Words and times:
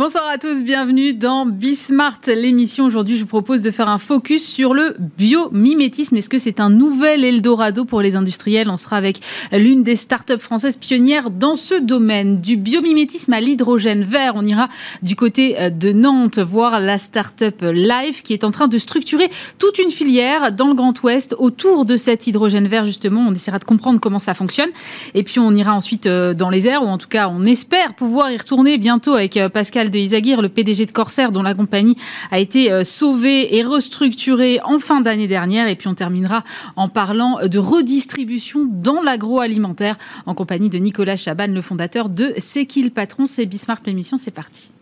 Bonsoir 0.00 0.24
à 0.32 0.38
tous, 0.38 0.64
bienvenue 0.64 1.12
dans 1.12 1.44
Bismart, 1.44 2.20
l'émission. 2.26 2.86
Aujourd'hui, 2.86 3.18
je 3.18 3.20
vous 3.20 3.26
propose 3.26 3.60
de 3.60 3.70
faire 3.70 3.90
un 3.90 3.98
focus 3.98 4.48
sur 4.48 4.72
le 4.72 4.96
biomimétisme. 5.18 6.16
Est-ce 6.16 6.30
que 6.30 6.38
c'est 6.38 6.58
un 6.58 6.70
nouvel 6.70 7.22
Eldorado 7.22 7.84
pour 7.84 8.00
les 8.00 8.16
industriels? 8.16 8.70
On 8.70 8.78
sera 8.78 8.96
avec 8.96 9.20
l'une 9.52 9.82
des 9.82 9.96
startups 9.96 10.38
françaises 10.38 10.78
pionnières 10.78 11.28
dans 11.28 11.54
ce 11.54 11.74
domaine. 11.74 12.38
Du 12.38 12.56
biomimétisme 12.56 13.34
à 13.34 13.42
l'hydrogène 13.42 14.02
vert, 14.02 14.32
on 14.36 14.46
ira 14.46 14.70
du 15.02 15.16
côté 15.16 15.60
euh, 15.60 15.68
de 15.68 15.92
Nantes 15.92 16.38
voir 16.38 16.80
la 16.80 16.96
startup 16.96 17.60
Life 17.60 18.22
qui 18.22 18.32
est 18.32 18.44
en 18.44 18.52
train 18.52 18.68
de 18.68 18.78
structurer 18.78 19.28
toute 19.58 19.78
une 19.78 19.90
filière 19.90 20.50
dans 20.50 20.68
le 20.68 20.74
Grand 20.74 20.98
Ouest 21.02 21.36
autour 21.38 21.84
de 21.84 21.98
cet 21.98 22.26
hydrogène 22.26 22.68
vert, 22.68 22.86
justement. 22.86 23.26
On 23.28 23.34
essaiera 23.34 23.58
de 23.58 23.64
comprendre 23.64 24.00
comment 24.00 24.18
ça 24.18 24.32
fonctionne. 24.32 24.70
Et 25.12 25.24
puis, 25.24 25.40
on 25.40 25.52
ira 25.52 25.74
ensuite 25.74 26.06
euh, 26.06 26.32
dans 26.32 26.48
les 26.48 26.66
airs, 26.66 26.84
ou 26.84 26.86
en 26.86 26.96
tout 26.96 27.08
cas, 27.08 27.28
on 27.28 27.44
espère 27.44 27.92
pouvoir 27.92 28.32
y 28.32 28.38
retourner 28.38 28.78
bientôt 28.78 29.12
avec 29.12 29.36
euh, 29.36 29.50
Pascal 29.50 29.89
de 29.90 29.98
Isagir, 29.98 30.40
le 30.40 30.48
PDG 30.48 30.86
de 30.86 30.92
Corsair, 30.92 31.32
dont 31.32 31.42
la 31.42 31.54
compagnie 31.54 31.96
a 32.30 32.38
été 32.38 32.70
euh, 32.70 32.84
sauvée 32.84 33.56
et 33.56 33.62
restructurée 33.62 34.60
en 34.64 34.78
fin 34.78 35.00
d'année 35.00 35.28
dernière. 35.28 35.68
Et 35.68 35.76
puis 35.76 35.88
on 35.88 35.94
terminera 35.94 36.44
en 36.76 36.88
parlant 36.88 37.38
de 37.46 37.58
redistribution 37.58 38.66
dans 38.70 39.02
l'agroalimentaire 39.02 39.96
en 40.26 40.34
compagnie 40.34 40.70
de 40.70 40.78
Nicolas 40.78 41.16
Chaban, 41.16 41.48
le 41.48 41.62
fondateur 41.62 42.08
de 42.08 42.32
C'est 42.38 42.66
qui 42.66 42.82
le 42.82 42.90
patron? 42.90 43.26
C'est 43.26 43.46
Bismart 43.46 43.80
l'émission, 43.86 44.16
c'est 44.16 44.30
parti. 44.30 44.72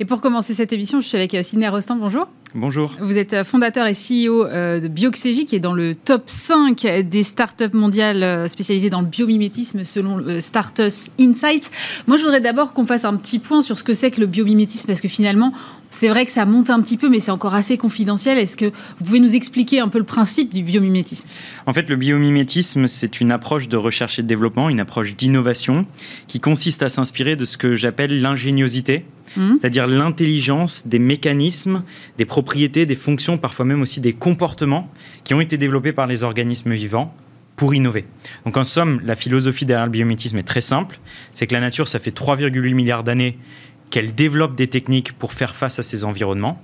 Et 0.00 0.04
pour 0.04 0.20
commencer 0.20 0.54
cette 0.54 0.72
émission, 0.72 1.00
je 1.00 1.06
suis 1.06 1.16
avec 1.16 1.34
euh, 1.34 1.42
Sidney 1.42 1.68
Rostand. 1.68 1.96
Bonjour. 1.96 2.26
Bonjour. 2.54 2.90
Vous 3.00 3.16
êtes 3.16 3.32
euh, 3.32 3.44
fondateur 3.44 3.86
et 3.86 3.92
CEO 3.92 4.44
euh, 4.44 4.80
de 4.80 4.88
Bioxégie, 4.88 5.44
qui 5.44 5.54
est 5.54 5.60
dans 5.60 5.72
le 5.72 5.94
top 5.94 6.24
5 6.26 7.04
des 7.08 7.22
startups 7.22 7.72
mondiales 7.72 8.48
spécialisées 8.48 8.90
dans 8.90 9.00
le 9.00 9.06
biomimétisme 9.06 9.84
selon 9.84 10.40
Startups 10.40 11.10
Insights. 11.20 11.70
Moi, 12.06 12.16
je 12.16 12.22
voudrais 12.22 12.40
d'abord 12.40 12.72
qu'on 12.72 12.86
fasse 12.86 13.04
un 13.04 13.14
petit 13.16 13.38
point 13.38 13.62
sur 13.62 13.78
ce 13.78 13.84
que 13.84 13.94
c'est 13.94 14.10
que 14.10 14.20
le 14.20 14.26
biomimétisme, 14.26 14.86
parce 14.86 15.00
que 15.00 15.08
finalement, 15.08 15.52
c'est 15.90 16.08
vrai 16.08 16.26
que 16.26 16.32
ça 16.32 16.44
monte 16.44 16.70
un 16.70 16.80
petit 16.82 16.96
peu, 16.96 17.08
mais 17.08 17.20
c'est 17.20 17.30
encore 17.30 17.54
assez 17.54 17.78
confidentiel. 17.78 18.36
Est-ce 18.38 18.56
que 18.56 18.66
vous 18.66 19.04
pouvez 19.04 19.20
nous 19.20 19.36
expliquer 19.36 19.80
un 19.80 19.88
peu 19.88 19.98
le 19.98 20.04
principe 20.04 20.52
du 20.52 20.62
biomimétisme? 20.62 21.26
En 21.66 21.72
fait, 21.72 21.88
le 21.88 21.96
biomimétisme, 21.96 22.88
c'est 22.88 23.20
une 23.20 23.30
approche 23.30 23.68
de 23.68 23.76
recherche 23.76 24.18
et 24.18 24.22
de 24.22 24.26
développement, 24.26 24.68
une 24.68 24.80
approche 24.80 25.14
d'innovation 25.14 25.86
qui 26.26 26.40
consiste 26.40 26.82
à 26.82 26.88
s'inspirer 26.88 27.36
de 27.36 27.44
ce 27.44 27.56
que 27.56 27.74
j'appelle 27.74 28.20
l'ingéniosité, 28.20 29.04
mmh. 29.36 29.56
c'est-à-dire 29.56 29.86
l'intelligence 29.86 30.86
des 30.86 30.98
mécanismes, 30.98 31.82
des 32.18 32.24
propriétés, 32.24 32.86
des 32.86 32.94
fonctions, 32.94 33.38
parfois 33.38 33.64
même 33.64 33.82
aussi 33.82 34.00
des 34.00 34.12
comportements 34.12 34.90
qui 35.24 35.34
ont 35.34 35.40
été 35.40 35.58
développés 35.58 35.92
par 35.92 36.06
les 36.06 36.22
organismes 36.22 36.74
vivants 36.74 37.14
pour 37.56 37.74
innover. 37.74 38.04
Donc 38.44 38.56
en 38.56 38.64
somme, 38.64 39.00
la 39.04 39.14
philosophie 39.14 39.64
derrière 39.64 39.86
le 39.86 39.92
biomimétisme 39.92 40.38
est 40.38 40.44
très 40.44 40.60
simple, 40.60 40.98
c'est 41.32 41.46
que 41.46 41.54
la 41.54 41.60
nature, 41.60 41.88
ça 41.88 41.98
fait 41.98 42.16
3,8 42.16 42.74
milliards 42.74 43.04
d'années 43.04 43.38
qu'elle 43.90 44.14
développe 44.14 44.56
des 44.56 44.66
techniques 44.66 45.12
pour 45.12 45.32
faire 45.32 45.54
face 45.54 45.78
à 45.78 45.82
ces 45.82 46.04
environnements 46.04 46.60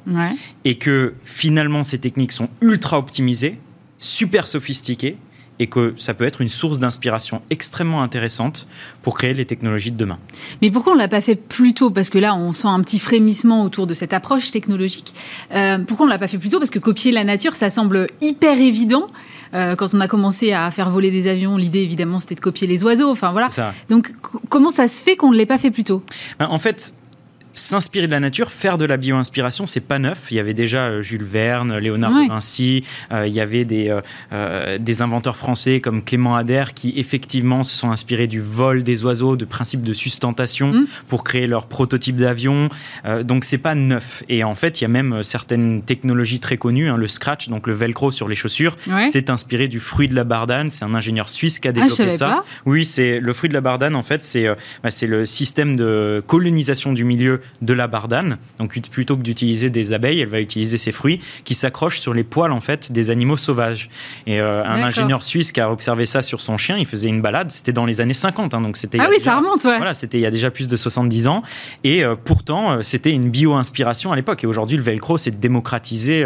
et 0.64 0.78
que 0.78 1.14
finalement 1.24 1.84
ces 1.84 1.98
techniques 1.98 2.32
sont 2.32 2.48
ultra 2.60 2.98
optimisées, 2.98 3.58
super 3.98 4.48
sophistiquées 4.48 5.16
et 5.60 5.66
que 5.68 5.94
ça 5.98 6.14
peut 6.14 6.24
être 6.24 6.40
une 6.40 6.48
source 6.48 6.80
d'inspiration 6.80 7.42
extrêmement 7.50 8.02
intéressante 8.02 8.66
pour 9.02 9.16
créer 9.16 9.34
les 9.34 9.44
technologies 9.44 9.92
de 9.92 9.96
demain. 9.96 10.18
Mais 10.62 10.70
pourquoi 10.70 10.94
on 10.94 10.96
ne 10.96 11.00
l'a 11.00 11.08
pas 11.08 11.20
fait 11.20 11.36
plus 11.36 11.74
tôt? 11.74 11.90
Parce 11.90 12.10
que 12.10 12.18
là, 12.18 12.34
on 12.34 12.50
sent 12.52 12.66
un 12.66 12.80
petit 12.80 12.98
frémissement 12.98 13.62
autour 13.62 13.86
de 13.86 13.94
cette 13.94 14.12
approche 14.14 14.50
technologique. 14.50 15.14
Euh, 15.54 15.78
pourquoi 15.78 16.04
on 16.04 16.08
ne 16.08 16.12
l'a 16.12 16.18
pas 16.18 16.28
fait 16.28 16.38
plus 16.38 16.48
tôt? 16.48 16.58
Parce 16.58 16.70
que 16.70 16.78
copier 16.78 17.12
la 17.12 17.24
nature, 17.24 17.54
ça 17.54 17.68
semble 17.70 18.08
hyper 18.22 18.58
évident. 18.58 19.06
Euh, 19.52 19.76
quand 19.76 19.94
on 19.94 20.00
a 20.00 20.08
commencé 20.08 20.52
à 20.52 20.70
faire 20.70 20.90
voler 20.90 21.10
des 21.10 21.26
avions, 21.26 21.56
l'idée 21.56 21.80
évidemment 21.80 22.20
c'était 22.20 22.36
de 22.36 22.40
copier 22.40 22.66
les 22.66 22.82
oiseaux. 22.82 23.10
Enfin 23.10 23.32
voilà. 23.32 23.48
Donc 23.90 24.14
comment 24.48 24.70
ça 24.70 24.88
se 24.88 25.02
fait 25.02 25.16
qu'on 25.16 25.30
ne 25.30 25.36
l'ait 25.36 25.46
pas 25.46 25.58
fait 25.58 25.70
plus 25.70 25.84
tôt? 25.84 26.02
Ben, 26.38 26.46
En 26.48 26.58
fait, 26.58 26.94
s'inspirer 27.54 28.06
de 28.06 28.12
la 28.12 28.20
nature, 28.20 28.50
faire 28.50 28.78
de 28.78 28.84
la 28.84 28.96
bio-inspiration, 28.96 29.66
c'est 29.66 29.80
pas 29.80 29.98
neuf. 29.98 30.28
Il 30.30 30.36
y 30.36 30.40
avait 30.40 30.54
déjà 30.54 30.86
euh, 30.86 31.02
Jules 31.02 31.24
Verne, 31.24 31.78
Léonard 31.78 32.12
de 32.12 32.28
Vinci, 32.28 32.84
euh, 33.12 33.26
il 33.26 33.32
y 33.32 33.40
avait 33.40 33.64
des, 33.64 34.00
euh, 34.32 34.78
des 34.78 35.02
inventeurs 35.02 35.36
français 35.36 35.80
comme 35.80 36.02
Clément 36.02 36.36
Ader 36.36 36.64
qui 36.74 36.94
effectivement 36.96 37.64
se 37.64 37.76
sont 37.76 37.90
inspirés 37.90 38.26
du 38.26 38.40
vol 38.40 38.82
des 38.82 39.04
oiseaux, 39.04 39.36
de 39.36 39.44
principes 39.44 39.82
de 39.82 39.94
sustentation 39.94 40.72
mm. 40.72 40.86
pour 41.08 41.24
créer 41.24 41.46
leur 41.46 41.66
prototype 41.66 42.16
d'avion. 42.16 42.68
donc 43.24 43.44
c'est 43.44 43.58
pas 43.58 43.74
neuf. 43.74 44.22
Et 44.28 44.44
en 44.44 44.54
fait, 44.54 44.80
il 44.80 44.84
y 44.84 44.86
a 44.86 44.88
même 44.88 45.22
certaines 45.22 45.82
technologies 45.82 46.40
très 46.40 46.56
connues, 46.56 46.88
hein, 46.88 46.96
le 46.96 47.08
scratch, 47.08 47.48
donc 47.48 47.66
le 47.66 47.72
velcro 47.72 48.10
sur 48.10 48.28
les 48.28 48.34
chaussures, 48.34 48.76
c'est 49.06 49.30
inspiré 49.30 49.68
du 49.68 49.80
fruit 49.80 50.08
de 50.08 50.14
la 50.14 50.24
bardane. 50.24 50.70
C'est 50.70 50.84
un 50.84 50.94
ingénieur 50.94 51.30
suisse 51.30 51.58
qui 51.58 51.68
a 51.68 51.70
ah, 51.70 51.72
développé 51.72 52.10
ça. 52.12 52.44
Oui, 52.66 52.84
c'est 52.84 53.20
le 53.20 53.32
fruit 53.32 53.48
de 53.48 53.54
la 53.54 53.60
bardane. 53.60 53.94
En 53.94 54.02
fait, 54.02 54.24
c'est 54.24 54.46
bah, 54.82 54.90
c'est 54.90 55.06
le 55.06 55.26
système 55.26 55.76
de 55.76 56.22
colonisation 56.26 56.92
du 56.92 57.04
milieu 57.04 57.39
de 57.62 57.74
la 57.74 57.86
bardane. 57.86 58.38
Donc 58.58 58.78
plutôt 58.90 59.16
que 59.16 59.22
d'utiliser 59.22 59.70
des 59.70 59.92
abeilles, 59.92 60.20
elle 60.20 60.28
va 60.28 60.40
utiliser 60.40 60.78
ces 60.78 60.92
fruits 60.92 61.20
qui 61.44 61.54
s'accrochent 61.54 62.00
sur 62.00 62.14
les 62.14 62.24
poils 62.24 62.52
en 62.52 62.60
fait 62.60 62.92
des 62.92 63.10
animaux 63.10 63.36
sauvages. 63.36 63.88
Et 64.26 64.40
euh, 64.40 64.64
un 64.64 64.82
ingénieur 64.82 65.22
suisse 65.22 65.52
qui 65.52 65.60
a 65.60 65.70
observé 65.70 66.06
ça 66.06 66.22
sur 66.22 66.40
son 66.40 66.56
chien, 66.56 66.76
il 66.76 66.86
faisait 66.86 67.08
une 67.08 67.22
balade, 67.22 67.50
c'était 67.50 67.72
dans 67.72 67.86
les 67.86 68.00
années 68.00 68.12
50, 68.12 68.54
hein, 68.54 68.60
donc 68.60 68.76
c'était. 68.76 68.98
Ah 69.00 69.08
oui, 69.10 69.20
ça 69.20 69.36
remonte, 69.36 69.64
ouais. 69.64 69.76
Voilà, 69.76 69.94
c'était 69.94 70.18
il 70.18 70.22
y 70.22 70.26
a 70.26 70.30
déjà 70.30 70.50
plus 70.50 70.68
de 70.68 70.76
70 70.76 71.28
ans. 71.28 71.42
Et 71.84 72.04
euh, 72.04 72.16
pourtant, 72.22 72.72
euh, 72.72 72.82
c'était 72.82 73.10
une 73.10 73.30
bio-inspiration 73.30 74.12
à 74.12 74.16
l'époque. 74.16 74.44
Et 74.44 74.46
aujourd'hui, 74.46 74.76
le 74.76 74.82
velcro 74.82 75.16
s'est 75.16 75.30
démocratisé 75.30 76.24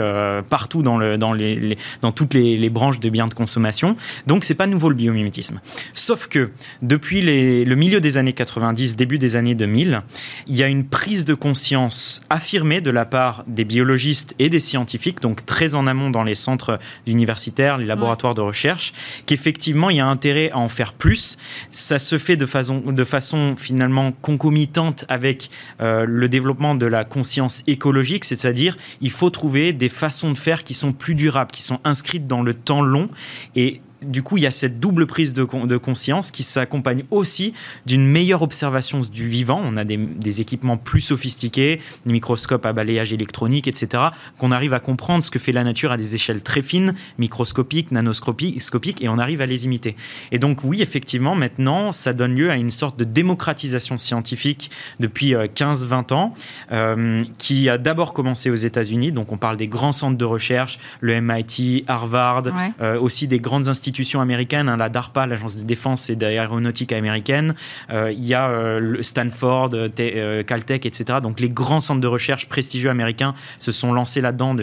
partout 0.49 0.83
dans, 0.83 0.99
le, 0.99 1.19
dans, 1.19 1.33
les, 1.33 1.79
dans 2.03 2.13
toutes 2.13 2.35
les, 2.35 2.71
branches 2.71 2.99
de 2.99 3.09
biens 3.09 3.27
de 3.27 3.35
consommation. 3.35 3.97
Donc 4.27 4.45
c'est 4.45 4.55
pas 4.55 4.67
nouveau 4.67 4.89
le 4.89 4.95
biomimétisme. 4.95 5.61
Sauf 5.93 6.27
que 6.27 6.51
depuis 6.83 7.21
le 7.23 7.75
milieu 7.75 8.01
des 8.01 8.17
années 8.17 8.33
90, 8.33 8.97
début 8.97 9.19
des 9.19 9.37
années 9.37 9.55
2000, 9.55 10.03
il 10.49 10.57
y 10.57 10.63
a 10.63 10.69
une 10.69 10.85
prise 11.05 11.27
de 11.27 11.35
conscience 11.35 12.23
affirmée 12.31 12.81
de 12.81 12.89
la 12.89 13.05
part 13.05 13.45
des 13.47 13.67
biologistes 13.67 14.35
et 14.39 14.49
des 14.49 14.59
scientifiques, 14.59 15.21
donc 15.21 15.45
très 15.45 15.75
en 15.75 15.87
amont 15.87 16.09
dans 16.09 16.23
les 16.23 16.35
centres 16.35 16.79
universitaires, 17.07 17.77
les 17.77 17.85
laboratoires 17.85 18.35
de 18.35 18.41
recherche, 18.41 18.95
qu'effectivement 19.27 19.91
il 19.91 19.99
y 19.99 20.01
a 20.01 20.07
intérêt 20.07 20.51
à 20.53 20.57
en 20.57 20.71
faire 20.71 20.95
plus. 20.95 21.37
Ça 21.73 21.99
se 21.99 22.17
fait 22.17 22.39
de 22.39 22.47
façon, 22.47 22.81
de 22.81 23.05
façon 23.05 23.55
finalement 23.55 24.13
concomitante 24.13 25.05
avec 25.11 25.51
euh, 25.83 26.07
le 26.09 26.27
développement 26.31 26.75
de 26.75 26.87
la 26.87 27.05
conscience 27.05 27.65
écologique, 27.67 28.25
c'est-à-dire 28.25 28.79
il 29.03 29.11
faut 29.11 29.29
trouver 29.29 29.75
des 29.75 29.91
façons 29.91 30.33
de 30.33 30.39
faire 30.39 30.65
qui 30.65 30.73
sont 30.73 30.95
plus 30.95 31.15
durables, 31.15 31.51
qui 31.51 31.63
sont 31.63 31.81
inscrites 31.85 32.27
dans 32.27 32.41
le 32.41 32.55
temps 32.55 32.81
long 32.81 33.11
et 33.57 33.83
du 34.05 34.23
coup, 34.23 34.37
il 34.37 34.43
y 34.43 34.47
a 34.47 34.51
cette 34.51 34.81
double 34.81 35.07
prise 35.07 35.35
de, 35.35 35.45
conscience 35.45 36.31
qui 36.31 36.43
s'accompagne 36.43 37.05
aussi 37.11 37.53
d'une 37.87 38.07
meilleure 38.07 38.43
observation 38.43 39.01
du 39.01 39.29
vivant. 39.29 39.61
On 39.65 39.77
a 39.77 39.85
des, 39.85 40.41
équipements 40.41 40.77
plus 40.77 41.01
sophistiqués, 41.01 41.81
des 42.07 42.13
microscopes 42.13 42.67
à 42.67 42.73
balayage 42.73 43.13
électronique, 43.13 43.69
etc., 43.69 44.05
qu'on 44.39 44.51
arrive 44.51 44.75
à 44.75 44.81
comprendre 44.81 45.23
ce 45.23 45.31
que 45.31 45.39
fait 45.39 45.53
la 45.53 45.65
nature 45.65 45.93
à 45.93 45.97
des 45.97 46.15
échelles 46.15 46.43
très 46.43 46.63
fines, 46.63 46.95
microscopiques, 47.19 47.93
nanoscopiques, 47.93 49.03
et 49.03 49.09
on 49.09 49.19
arrive 49.19 49.41
à 49.41 49.47
les 49.47 49.65
imiter. 49.65 49.97
Et 50.33 50.39
donc, 50.39 50.61
oui, 50.65 50.83
effectivement, 50.83 51.35
maintenant, 51.35 51.93
ça 51.93 52.13
donne 52.13 52.35
lieu 52.35 52.51
à 52.51 52.57
une 52.57 52.71
sorte 52.71 52.99
de 52.99 53.05
démocratisation 53.05 53.99
scientifique 53.99 54.71
depuis 55.01 55.35
15-20 55.35 56.13
euh, 56.13 56.15
ans, 56.15 56.35
euh, 56.73 57.25
qui 57.39 57.69
a 57.69 57.79
d'abord 57.79 58.13
commencé 58.13 58.51
aux 58.51 58.55
États-Unis. 58.55 59.13
Donc, 59.13 59.33
on 59.33 59.37
parle 59.37 59.57
des 59.57 59.69
grands 59.69 59.93
centres 59.93 60.19
de 60.19 60.25
recherche, 60.25 60.79
le 61.01 61.21
MIT, 61.21 61.85
Harvard, 61.87 62.45
euh, 62.81 62.99
aussi 62.99 63.27
des 63.27 63.39
grandes 63.39 63.69
institutions 63.69 63.94
américaines, 64.21 64.69
hein, 64.69 64.77
la 64.77 64.89
DARPA, 64.89 65.27
l'agence 65.27 65.57
de 65.57 65.63
défense 65.63 66.11
et 66.11 66.17
d'aéronautique 66.17 66.93
américaine, 66.93 67.55
euh, 67.91 68.13
il 68.13 68.25
y 68.25 68.35
a 68.35 68.49
euh, 68.49 69.03
Stanford, 69.03 69.71
euh, 69.75 70.43
Caltech, 70.43 70.87
etc. 70.87 71.19
Donc 71.23 71.41
les 71.41 71.49
grands 71.49 71.81
centres 71.81 72.01
de 72.01 72.07
recherche 72.07 72.47
prestigieux 72.47 72.91
américains 72.91 73.35
se 73.59 73.73
sont 73.73 73.93
lancés 73.93 74.21
là-dedans 74.21 74.57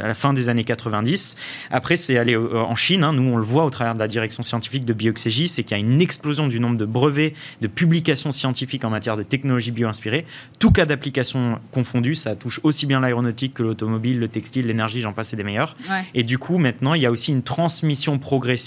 à 0.00 0.06
la 0.06 0.14
fin 0.14 0.32
des 0.32 0.48
années 0.48 0.64
90. 0.64 1.36
Après, 1.70 1.96
c'est 1.96 2.18
aller 2.18 2.36
en 2.36 2.74
Chine. 2.74 3.04
Hein. 3.04 3.12
nous, 3.12 3.32
on 3.32 3.36
le 3.36 3.44
voit 3.44 3.64
au 3.64 3.70
travers 3.70 3.94
de 3.94 3.98
la 3.98 4.08
direction 4.08 4.42
scientifique 4.42 4.84
de 4.84 4.92
Bioxégie, 4.92 5.48
c'est 5.48 5.62
qu'il 5.62 5.76
y 5.76 5.80
a 5.80 5.82
une 5.82 6.00
explosion 6.00 6.48
du 6.48 6.60
nombre 6.60 6.76
de 6.76 6.84
brevets, 6.84 7.34
de 7.60 7.66
publications 7.66 8.30
scientifiques 8.30 8.84
en 8.84 8.90
matière 8.90 9.16
de 9.16 9.22
technologie 9.22 9.70
bio-inspirée. 9.70 10.26
Tout 10.58 10.70
cas 10.70 10.86
d'application 10.86 11.58
confondu, 11.72 12.14
ça 12.14 12.34
touche 12.34 12.60
aussi 12.62 12.86
bien 12.86 13.00
l'aéronautique 13.00 13.54
que 13.54 13.62
l'automobile, 13.62 14.18
le 14.18 14.28
textile, 14.28 14.66
l'énergie, 14.66 15.00
j'en 15.00 15.12
passe, 15.12 15.28
c'est 15.28 15.36
des 15.36 15.44
meilleurs. 15.44 15.76
Et 16.14 16.22
du 16.22 16.38
coup, 16.38 16.58
maintenant, 16.58 16.94
il 16.94 17.02
y 17.02 17.06
a 17.06 17.10
aussi 17.10 17.32
une 17.32 17.42
transmission 17.42 18.18
progressive 18.18 18.63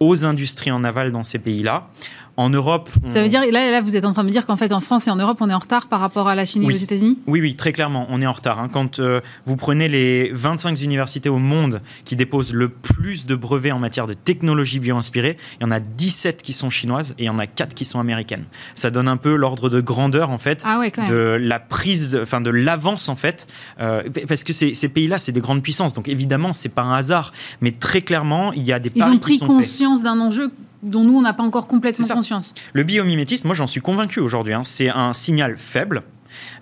aux 0.00 0.24
industries 0.24 0.70
en 0.70 0.84
aval 0.84 1.12
dans 1.12 1.22
ces 1.22 1.38
pays-là. 1.38 1.88
En 2.36 2.50
Europe. 2.50 2.90
Ça 3.06 3.22
veut 3.22 3.28
dire, 3.28 3.42
là, 3.52 3.70
là, 3.70 3.80
vous 3.80 3.94
êtes 3.94 4.04
en 4.04 4.12
train 4.12 4.22
de 4.22 4.28
me 4.28 4.32
dire 4.32 4.44
qu'en 4.44 4.56
fait, 4.56 4.72
en 4.72 4.80
France 4.80 5.06
et 5.06 5.10
en 5.10 5.16
Europe, 5.16 5.38
on 5.40 5.48
est 5.48 5.54
en 5.54 5.58
retard 5.58 5.86
par 5.86 6.00
rapport 6.00 6.28
à 6.28 6.34
la 6.34 6.44
Chine 6.44 6.64
et 6.64 6.66
aux 6.66 6.70
États-Unis? 6.70 7.18
Oui, 7.26 7.40
oui, 7.40 7.54
très 7.54 7.72
clairement, 7.72 8.06
on 8.10 8.20
est 8.20 8.26
en 8.26 8.32
retard. 8.32 8.58
Hein. 8.58 8.68
Quand 8.72 8.98
euh, 8.98 9.20
vous 9.46 9.56
prenez 9.56 9.88
les 9.88 10.32
25 10.32 10.80
universités 10.82 11.28
au 11.28 11.38
monde 11.38 11.80
qui 12.04 12.16
déposent 12.16 12.52
le 12.52 12.68
plus 12.68 13.26
de 13.26 13.36
brevets 13.36 13.72
en 13.72 13.78
matière 13.78 14.06
de 14.06 14.14
technologie 14.14 14.80
bio-inspirée, 14.80 15.36
il 15.60 15.64
y 15.64 15.66
en 15.66 15.70
a 15.70 15.80
17 15.80 16.42
qui 16.42 16.52
sont 16.52 16.70
chinoises 16.70 17.14
et 17.18 17.24
il 17.24 17.26
y 17.26 17.30
en 17.30 17.38
a 17.38 17.46
4 17.46 17.74
qui 17.74 17.84
sont 17.84 18.00
américaines. 18.00 18.44
Ça 18.74 18.90
donne 18.90 19.08
un 19.08 19.16
peu 19.16 19.36
l'ordre 19.36 19.68
de 19.68 19.80
grandeur, 19.80 20.30
en 20.30 20.38
fait, 20.38 20.64
ah 20.66 20.80
de 21.08 21.38
la 21.40 21.60
prise, 21.60 22.18
enfin, 22.20 22.40
de 22.40 22.50
l'avance, 22.50 23.08
en 23.08 23.16
fait. 23.16 23.46
Euh, 23.80 24.02
parce 24.28 24.44
que 24.44 24.52
ces, 24.52 24.74
ces 24.74 24.88
pays-là, 24.88 25.18
c'est 25.18 25.32
des 25.32 25.40
grandes 25.40 25.62
puissances. 25.62 25.94
Donc, 25.94 26.08
évidemment, 26.08 26.52
c'est 26.52 26.68
pas 26.68 26.82
un 26.82 26.94
hasard. 26.94 27.32
Mais 27.60 27.72
très 27.72 28.02
clairement, 28.02 28.52
il 28.52 28.62
y 28.62 28.72
a 28.72 28.78
des 28.78 28.90
Ils 28.94 29.04
ont 29.04 29.18
pris 29.18 29.38
conscience 29.38 30.02
d'un 30.02 30.18
enjeu 30.20 30.50
dont 30.84 31.04
nous, 31.04 31.16
on 31.16 31.22
n'a 31.22 31.32
pas 31.32 31.42
encore 31.42 31.66
complètement 31.66 32.06
conscience. 32.06 32.54
Le 32.72 32.82
biomimétisme, 32.82 33.46
moi 33.46 33.54
j'en 33.54 33.66
suis 33.66 33.80
convaincu 33.80 34.20
aujourd'hui, 34.20 34.54
hein. 34.54 34.64
c'est 34.64 34.88
un 34.88 35.12
signal 35.12 35.56
faible 35.58 36.02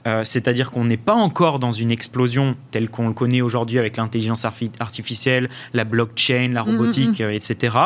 euh, 0.07 0.25
c'est-à-dire 0.25 0.71
qu'on 0.71 0.85
n'est 0.85 0.97
pas 0.97 1.15
encore 1.15 1.59
dans 1.59 1.73
une 1.73 1.91
explosion 1.91 2.57
telle 2.71 2.89
qu'on 2.89 3.09
le 3.09 3.15
connaît 3.15 3.41
aujourd'hui 3.41 3.79
avec 3.79 3.97
l'intelligence 3.97 4.45
artificielle, 4.45 5.49
la 5.73 5.85
blockchain, 5.85 6.51
la 6.53 6.63
mm, 6.63 6.67
mm, 6.67 6.71
robotique, 6.71 7.21
mm. 7.21 7.23
Euh, 7.23 7.31
etc. 7.33 7.77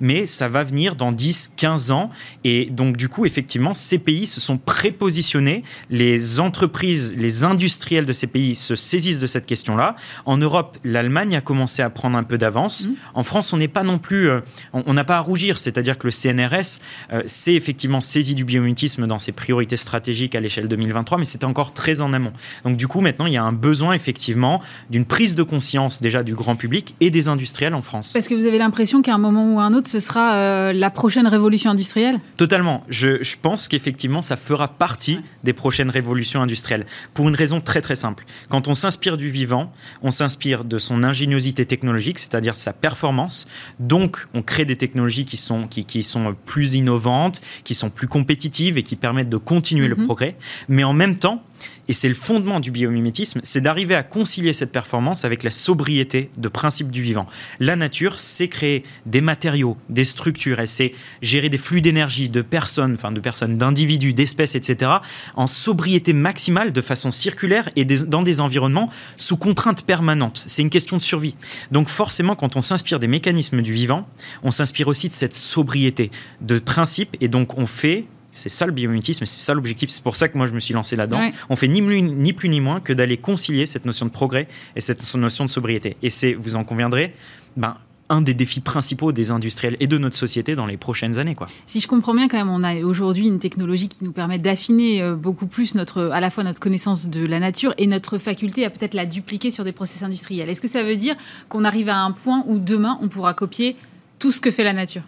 Mais 0.00 0.26
ça 0.26 0.48
va 0.48 0.64
venir 0.64 0.96
dans 0.96 1.12
10, 1.12 1.52
15 1.56 1.90
ans. 1.90 2.10
Et 2.44 2.66
donc, 2.66 2.96
du 2.96 3.08
coup, 3.08 3.26
effectivement, 3.26 3.74
ces 3.74 3.98
pays 3.98 4.26
se 4.26 4.40
sont 4.40 4.58
prépositionnés. 4.58 5.64
Les 5.90 6.40
entreprises, 6.40 7.14
les 7.16 7.44
industriels 7.44 8.06
de 8.06 8.12
ces 8.12 8.26
pays 8.26 8.56
se 8.56 8.76
saisissent 8.76 9.20
de 9.20 9.26
cette 9.26 9.46
question-là. 9.46 9.96
En 10.24 10.38
Europe, 10.38 10.78
l'Allemagne 10.84 11.36
a 11.36 11.40
commencé 11.40 11.82
à 11.82 11.90
prendre 11.90 12.16
un 12.16 12.24
peu 12.24 12.38
d'avance. 12.38 12.88
En 13.14 13.22
France, 13.22 13.52
on 13.52 13.56
n'est 13.56 13.68
pas 13.68 13.82
non 13.82 13.98
plus. 13.98 14.28
Euh, 14.28 14.40
on 14.72 14.94
n'a 14.94 15.04
pas 15.04 15.16
à 15.16 15.20
rougir. 15.20 15.58
C'est-à-dire 15.58 15.98
que 15.98 16.06
le 16.06 16.10
CNRS 16.10 16.80
s'est 17.26 17.54
effectivement 17.54 18.00
saisi 18.00 18.34
du 18.34 18.44
biomutisme 18.44 19.06
dans 19.06 19.18
ses 19.18 19.32
priorités 19.32 19.76
stratégiques 19.76 20.34
à 20.34 20.40
l'échelle 20.40 20.68
2023, 20.68 21.18
mais 21.18 21.24
c'était 21.24 21.44
encore 21.44 21.65
très 21.72 22.00
en 22.00 22.12
amont. 22.12 22.32
Donc 22.64 22.76
du 22.76 22.88
coup, 22.88 23.00
maintenant, 23.00 23.26
il 23.26 23.32
y 23.32 23.36
a 23.36 23.42
un 23.42 23.52
besoin 23.52 23.92
effectivement 23.92 24.60
d'une 24.90 25.04
prise 25.04 25.34
de 25.34 25.42
conscience 25.42 26.00
déjà 26.00 26.22
du 26.22 26.34
grand 26.34 26.56
public 26.56 26.94
et 27.00 27.10
des 27.10 27.28
industriels 27.28 27.74
en 27.74 27.82
France. 27.82 28.12
Parce 28.12 28.28
que 28.28 28.34
vous 28.34 28.46
avez 28.46 28.58
l'impression 28.58 29.02
qu'à 29.02 29.14
un 29.14 29.18
moment 29.18 29.54
ou 29.54 29.60
un 29.60 29.72
autre, 29.72 29.88
ce 29.88 30.00
sera 30.00 30.34
euh, 30.34 30.72
la 30.72 30.90
prochaine 30.90 31.26
révolution 31.26 31.70
industrielle? 31.70 32.20
Totalement. 32.36 32.84
Je, 32.88 33.36
pense 33.42 33.68
qu'effectivement, 33.68 34.22
ça 34.22 34.36
fera 34.36 34.68
partie 34.68 35.20
des 35.44 35.52
prochaines 35.52 35.90
révolutions 35.90 36.40
industrielles. 36.42 36.86
Pour 37.14 37.28
une 37.28 37.34
raison 37.34 37.60
très 37.60 37.80
très 37.80 37.94
simple. 37.94 38.24
Quand 38.48 38.68
on 38.68 38.74
s'inspire 38.74 39.16
du 39.16 39.30
vivant, 39.30 39.72
on 40.02 40.10
s'inspire 40.10 40.64
de 40.64 40.78
son 40.78 41.02
ingéniosité 41.02 41.64
technologique, 41.66 42.18
c'est-à-dire 42.18 42.54
sa 42.54 42.72
performance. 42.72 43.46
Donc, 43.78 44.26
on 44.34 44.42
crée 44.42 44.64
des 44.64 44.76
technologies 44.76 45.24
qui 45.24 45.36
sont, 45.36 45.66
qui, 45.66 45.84
qui 45.84 46.02
sont 46.02 46.34
plus 46.46 46.74
innovantes, 46.74 47.40
qui 47.64 47.74
sont 47.74 47.90
plus 47.90 48.08
compétitives 48.08 48.78
et 48.78 48.82
qui 48.82 48.96
permettent 48.96 49.28
de 49.28 49.36
continuer 49.36 49.88
le 49.88 49.96
mhm. 49.96 50.04
progrès. 50.04 50.36
Mais 50.68 50.84
en 50.84 50.92
même 50.92 51.16
temps, 51.16 51.42
et 51.88 51.92
c'est 51.92 52.08
le 52.08 52.14
fondement 52.14 52.60
du 52.60 52.70
biomimétisme, 52.70 53.40
c'est 53.42 53.60
d'arriver 53.60 53.94
à 53.94 54.02
concilier 54.02 54.52
cette 54.52 54.72
performance 54.72 55.24
avec 55.24 55.42
la 55.42 55.50
sobriété 55.50 56.30
de 56.36 56.48
principe 56.48 56.90
du 56.90 57.02
vivant. 57.02 57.26
La 57.60 57.76
nature 57.76 58.20
sait 58.20 58.48
créer 58.48 58.82
des 59.06 59.20
matériaux, 59.20 59.76
des 59.88 60.04
structures, 60.04 60.60
elle 60.60 60.68
sait 60.68 60.92
gérer 61.22 61.48
des 61.48 61.58
flux 61.58 61.80
d'énergie 61.80 62.28
de 62.28 62.42
personnes, 62.42 62.94
enfin 62.94 63.12
de 63.12 63.20
personnes, 63.20 63.56
d'individus, 63.56 64.14
d'espèces, 64.14 64.54
etc., 64.54 64.90
en 65.34 65.46
sobriété 65.46 66.12
maximale, 66.12 66.72
de 66.72 66.80
façon 66.80 67.10
circulaire 67.10 67.68
et 67.76 67.84
dans 67.84 68.22
des 68.22 68.40
environnements 68.40 68.90
sous 69.16 69.36
contrainte 69.36 69.82
permanente. 69.82 70.42
C'est 70.46 70.62
une 70.62 70.70
question 70.70 70.96
de 70.96 71.02
survie. 71.02 71.36
Donc 71.70 71.88
forcément, 71.88 72.34
quand 72.34 72.56
on 72.56 72.62
s'inspire 72.62 72.98
des 72.98 73.06
mécanismes 73.06 73.62
du 73.62 73.72
vivant, 73.72 74.08
on 74.42 74.50
s'inspire 74.50 74.88
aussi 74.88 75.08
de 75.08 75.12
cette 75.12 75.34
sobriété 75.34 76.10
de 76.40 76.58
principe 76.58 77.16
et 77.20 77.28
donc 77.28 77.58
on 77.58 77.66
fait 77.66 78.06
c'est 78.36 78.48
ça 78.48 78.66
le 78.66 78.72
biomimétisme 78.72 79.26
c'est 79.26 79.40
ça 79.40 79.54
l'objectif. 79.54 79.90
C'est 79.90 80.02
pour 80.02 80.16
ça 80.16 80.28
que 80.28 80.36
moi 80.36 80.46
je 80.46 80.52
me 80.52 80.60
suis 80.60 80.74
lancé 80.74 80.96
là-dedans. 80.96 81.20
On 81.48 81.56
fait 81.56 81.68
ni, 81.68 81.80
ni 81.80 82.32
plus 82.32 82.48
ni 82.48 82.60
moins 82.60 82.80
que 82.80 82.92
d'aller 82.92 83.16
concilier 83.16 83.66
cette 83.66 83.84
notion 83.84 84.06
de 84.06 84.10
progrès 84.10 84.48
et 84.74 84.80
cette 84.80 85.14
notion 85.14 85.44
de 85.44 85.50
sobriété. 85.50 85.96
Et 86.02 86.10
c'est, 86.10 86.34
vous 86.34 86.56
en 86.56 86.64
conviendrez, 86.64 87.14
ben, 87.56 87.76
un 88.08 88.20
des 88.20 88.34
défis 88.34 88.60
principaux 88.60 89.10
des 89.12 89.30
industriels 89.30 89.76
et 89.80 89.86
de 89.86 89.98
notre 89.98 90.16
société 90.16 90.54
dans 90.54 90.66
les 90.66 90.76
prochaines 90.76 91.18
années. 91.18 91.34
Quoi. 91.34 91.48
Si 91.66 91.80
je 91.80 91.88
comprends 91.88 92.14
bien, 92.14 92.28
quand 92.28 92.36
même, 92.36 92.50
on 92.50 92.62
a 92.62 92.80
aujourd'hui 92.82 93.26
une 93.26 93.40
technologie 93.40 93.88
qui 93.88 94.04
nous 94.04 94.12
permet 94.12 94.38
d'affiner 94.38 95.02
euh, 95.02 95.16
beaucoup 95.16 95.46
plus 95.46 95.74
notre, 95.74 96.10
à 96.12 96.20
la 96.20 96.30
fois 96.30 96.44
notre 96.44 96.60
connaissance 96.60 97.08
de 97.08 97.26
la 97.26 97.40
nature 97.40 97.74
et 97.78 97.86
notre 97.86 98.18
faculté 98.18 98.64
à 98.64 98.70
peut-être 98.70 98.94
la 98.94 99.06
dupliquer 99.06 99.50
sur 99.50 99.64
des 99.64 99.72
process 99.72 100.02
industriels. 100.02 100.48
Est-ce 100.48 100.60
que 100.60 100.68
ça 100.68 100.82
veut 100.82 100.96
dire 100.96 101.16
qu'on 101.48 101.64
arrive 101.64 101.88
à 101.88 101.98
un 101.98 102.12
point 102.12 102.44
où 102.46 102.58
demain 102.58 102.96
on 103.00 103.08
pourra 103.08 103.34
copier 103.34 103.76
tout 104.18 104.30
ce 104.30 104.40
que 104.40 104.50
fait 104.50 104.64
la 104.64 104.72
nature? 104.72 105.02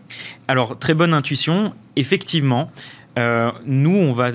Alors, 0.49 0.79
très 0.79 0.95
bonne 0.95 1.15
intuition. 1.15 1.75
Effectivement, 1.97 2.71
euh, 3.19 3.51
nous, 3.67 3.97
on 3.97 4.13
va 4.13 4.31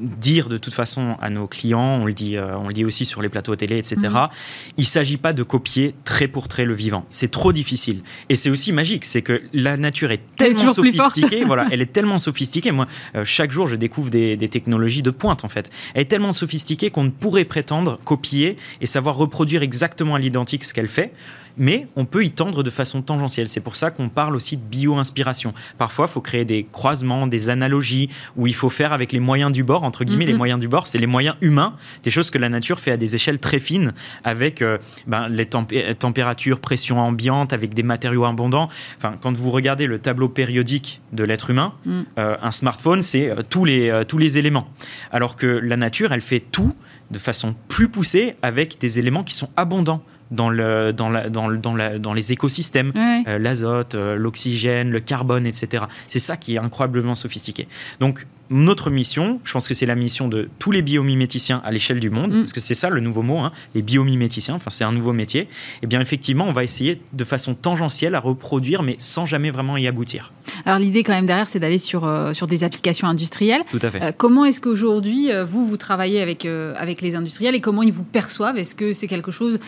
dire 0.00 0.48
de 0.48 0.56
toute 0.56 0.74
façon 0.74 1.16
à 1.20 1.30
nos 1.30 1.46
clients, 1.46 1.98
on 2.00 2.04
le 2.04 2.12
dit, 2.12 2.36
euh, 2.36 2.56
on 2.56 2.68
le 2.68 2.72
dit 2.72 2.84
aussi 2.84 3.04
sur 3.04 3.22
les 3.22 3.28
plateaux 3.28 3.56
télé, 3.56 3.76
etc. 3.76 3.96
Mhm. 4.02 4.28
Il 4.76 4.82
ne 4.82 4.86
s'agit 4.86 5.16
pas 5.16 5.32
de 5.32 5.42
copier 5.42 5.94
trait 6.04 6.28
pour 6.28 6.48
trait 6.48 6.64
le 6.64 6.74
vivant. 6.74 7.04
C'est 7.10 7.30
trop 7.30 7.52
difficile. 7.52 8.02
Et 8.28 8.36
c'est 8.36 8.50
aussi 8.50 8.72
magique, 8.72 9.04
c'est 9.04 9.22
que 9.22 9.42
la 9.52 9.76
nature 9.76 10.10
est 10.10 10.22
tellement 10.36 10.72
sophistiquée. 10.72 11.44
voilà, 11.44 11.66
elle 11.72 11.82
est 11.82 11.92
tellement 11.92 12.18
sophistiquée. 12.18 12.70
Moi, 12.70 12.86
euh, 13.14 13.24
chaque 13.24 13.50
jour, 13.50 13.66
je 13.66 13.76
découvre 13.76 14.10
des, 14.10 14.36
des, 14.36 14.48
technologies 14.48 15.02
de 15.02 15.10
pointe 15.10 15.44
en 15.44 15.48
fait. 15.48 15.70
Elle 15.94 16.02
est 16.02 16.06
tellement 16.06 16.32
sophistiquée 16.32 16.90
qu'on 16.90 17.04
ne 17.04 17.10
pourrait 17.10 17.44
prétendre 17.44 17.98
copier 18.04 18.56
et 18.80 18.86
savoir 18.86 19.16
reproduire 19.16 19.62
exactement 19.62 20.14
à 20.14 20.18
l'identique 20.18 20.64
ce 20.64 20.72
qu'elle 20.72 20.88
fait 20.88 21.12
mais 21.58 21.86
on 21.96 22.04
peut 22.04 22.24
y 22.24 22.30
tendre 22.30 22.62
de 22.62 22.70
façon 22.70 23.02
tangentielle. 23.02 23.48
C'est 23.48 23.60
pour 23.60 23.76
ça 23.76 23.90
qu'on 23.90 24.08
parle 24.08 24.36
aussi 24.36 24.56
de 24.56 24.62
bio-inspiration. 24.62 25.52
Parfois, 25.76 26.06
il 26.08 26.12
faut 26.12 26.20
créer 26.20 26.44
des 26.44 26.66
croisements, 26.70 27.26
des 27.26 27.50
analogies, 27.50 28.08
où 28.36 28.46
il 28.46 28.54
faut 28.54 28.70
faire 28.70 28.92
avec 28.92 29.12
les 29.12 29.20
moyens 29.20 29.52
du 29.52 29.64
bord, 29.64 29.84
entre 29.84 30.04
guillemets, 30.04 30.26
les 30.26 30.32
mhm. 30.32 30.38
moyens 30.38 30.60
du 30.60 30.68
bord, 30.68 30.86
c'est 30.86 30.98
les 30.98 31.06
moyens 31.06 31.36
humains, 31.40 31.74
des 32.02 32.10
choses 32.10 32.30
que 32.30 32.38
la 32.38 32.48
nature 32.48 32.80
fait 32.80 32.92
à 32.92 32.96
des 32.96 33.14
échelles 33.14 33.40
très 33.40 33.60
fines, 33.60 33.92
avec 34.24 34.62
euh, 34.62 34.78
ben, 35.06 35.26
les 35.28 35.46
températures, 35.46 36.60
pression 36.60 37.00
ambiante, 37.00 37.52
avec 37.52 37.74
des 37.74 37.82
matériaux 37.82 38.24
abondants. 38.24 38.68
Enfin, 38.96 39.16
quand 39.20 39.36
vous 39.36 39.50
regardez 39.50 39.86
le 39.86 39.98
tableau 39.98 40.28
périodique 40.28 41.00
de 41.12 41.24
l'être 41.24 41.50
humain, 41.50 41.74
mm. 41.84 42.02
euh, 42.18 42.36
un 42.40 42.50
smartphone, 42.50 43.02
c'est 43.02 43.30
euh, 43.30 43.42
tous, 43.48 43.64
les, 43.64 44.02
tous 44.06 44.18
les 44.18 44.38
éléments. 44.38 44.68
Alors 45.12 45.36
que 45.36 45.46
la 45.46 45.76
nature, 45.76 46.12
elle 46.12 46.20
fait 46.20 46.40
tout 46.40 46.74
de 47.10 47.18
façon 47.18 47.54
plus 47.68 47.88
poussée 47.88 48.36
avec 48.42 48.78
des 48.78 48.98
éléments 48.98 49.24
qui 49.24 49.34
sont 49.34 49.48
abondants 49.56 50.02
dans, 50.30 50.50
le, 50.50 50.92
dans, 50.92 51.10
la, 51.10 51.28
dans, 51.28 51.50
dans, 51.50 51.74
la, 51.74 51.98
dans 51.98 52.12
les 52.12 52.32
écosystèmes, 52.32 52.92
euh, 52.96 53.38
l'azote, 53.38 53.94
euh, 53.94 54.16
l'oxygène, 54.16 54.90
le 54.90 55.00
carbone, 55.00 55.46
etc. 55.46 55.84
C'est 56.08 56.18
ça 56.18 56.36
qui 56.36 56.54
est 56.54 56.58
incroyablement 56.58 57.14
sophistiqué. 57.14 57.68
Donc, 58.00 58.26
notre 58.50 58.90
mission, 58.90 59.40
je 59.44 59.52
pense 59.52 59.68
que 59.68 59.74
c'est 59.74 59.86
la 59.86 59.94
mission 59.94 60.28
de 60.28 60.48
tous 60.58 60.70
les 60.70 60.82
biomiméticiens 60.82 61.60
à 61.64 61.70
l'échelle 61.70 62.00
du 62.00 62.10
monde, 62.10 62.34
mm. 62.34 62.38
parce 62.40 62.52
que 62.52 62.60
c'est 62.60 62.74
ça 62.74 62.90
le 62.90 63.00
nouveau 63.00 63.22
mot, 63.22 63.38
hein, 63.38 63.52
les 63.74 63.82
biomiméticiens, 63.82 64.54
enfin 64.54 64.70
c'est 64.70 64.84
un 64.84 64.92
nouveau 64.92 65.12
métier, 65.12 65.42
et 65.42 65.48
eh 65.82 65.86
bien 65.86 66.00
effectivement 66.00 66.46
on 66.46 66.52
va 66.52 66.64
essayer 66.64 67.00
de 67.12 67.24
façon 67.24 67.54
tangentielle 67.54 68.14
à 68.14 68.20
reproduire, 68.20 68.82
mais 68.82 68.96
sans 68.98 69.26
jamais 69.26 69.50
vraiment 69.50 69.76
y 69.76 69.86
aboutir. 69.86 70.32
Alors 70.64 70.78
l'idée 70.78 71.02
quand 71.02 71.12
même 71.12 71.26
derrière, 71.26 71.48
c'est 71.48 71.58
d'aller 71.58 71.78
sur, 71.78 72.06
euh, 72.06 72.32
sur 72.32 72.46
des 72.46 72.64
applications 72.64 73.06
industrielles. 73.06 73.62
Tout 73.70 73.78
à 73.82 73.90
fait. 73.90 74.02
Euh, 74.02 74.12
comment 74.16 74.44
est-ce 74.44 74.60
qu'aujourd'hui, 74.60 75.30
euh, 75.30 75.44
vous, 75.44 75.66
vous 75.66 75.76
travaillez 75.76 76.20
avec, 76.20 76.46
avec 76.46 77.00
les 77.02 77.14
industriels 77.14 77.54
et 77.54 77.60
comment 77.60 77.82
ils 77.82 77.92
vous 77.92 78.04
perçoivent? 78.04 78.58
Est-ce 78.58 78.74
que 78.74 78.92
c'est 78.92 79.06
quelque 79.06 79.30
chose 79.30 79.58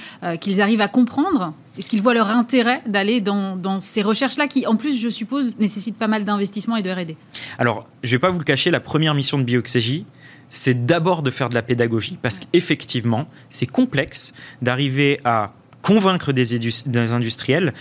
qu'ils 0.40 0.60
arrivent 0.60 0.80
à 0.80 0.88
comprendre? 0.88 1.54
Est-ce 1.80 1.88
qu'ils 1.88 2.02
voient 2.02 2.12
leur 2.12 2.28
intérêt 2.28 2.82
d'aller 2.86 3.22
dans, 3.22 3.56
dans, 3.56 3.80
ces 3.80 4.02
recherches-là 4.02 4.48
qui, 4.48 4.66
en 4.66 4.76
plus, 4.76 5.00
je 5.00 5.08
suppose, 5.08 5.56
nécessitent 5.58 5.96
pas 5.96 6.08
mal 6.08 6.26
d'investissement 6.26 6.76
et 6.76 6.82
de 6.82 6.90
R&D 6.90 7.16
Alors, 7.58 7.88
je 8.02 8.08
ne 8.08 8.10
vais 8.16 8.18
pas 8.18 8.28
vous 8.28 8.38
le 8.38 8.44
cacher, 8.44 8.70
la 8.70 8.80
première 8.80 9.14
mission 9.14 9.38
de 9.38 9.44
Bioxégie, 9.44 10.04
c'est 10.50 10.84
d'abord 10.84 11.22
de 11.22 11.30
faire 11.30 11.48
de 11.48 11.54
la 11.54 11.62
pédagogie. 11.62 12.18
Parce 12.20 12.38
qu'effectivement, 12.38 13.26
c'est 13.48 13.64
complexe 13.64 14.34
d'arriver 14.60 15.20
à 15.24 15.54
convaincre 15.80 16.32
des, 16.32 16.58
des, 16.58 17.12
industriels 17.12 17.72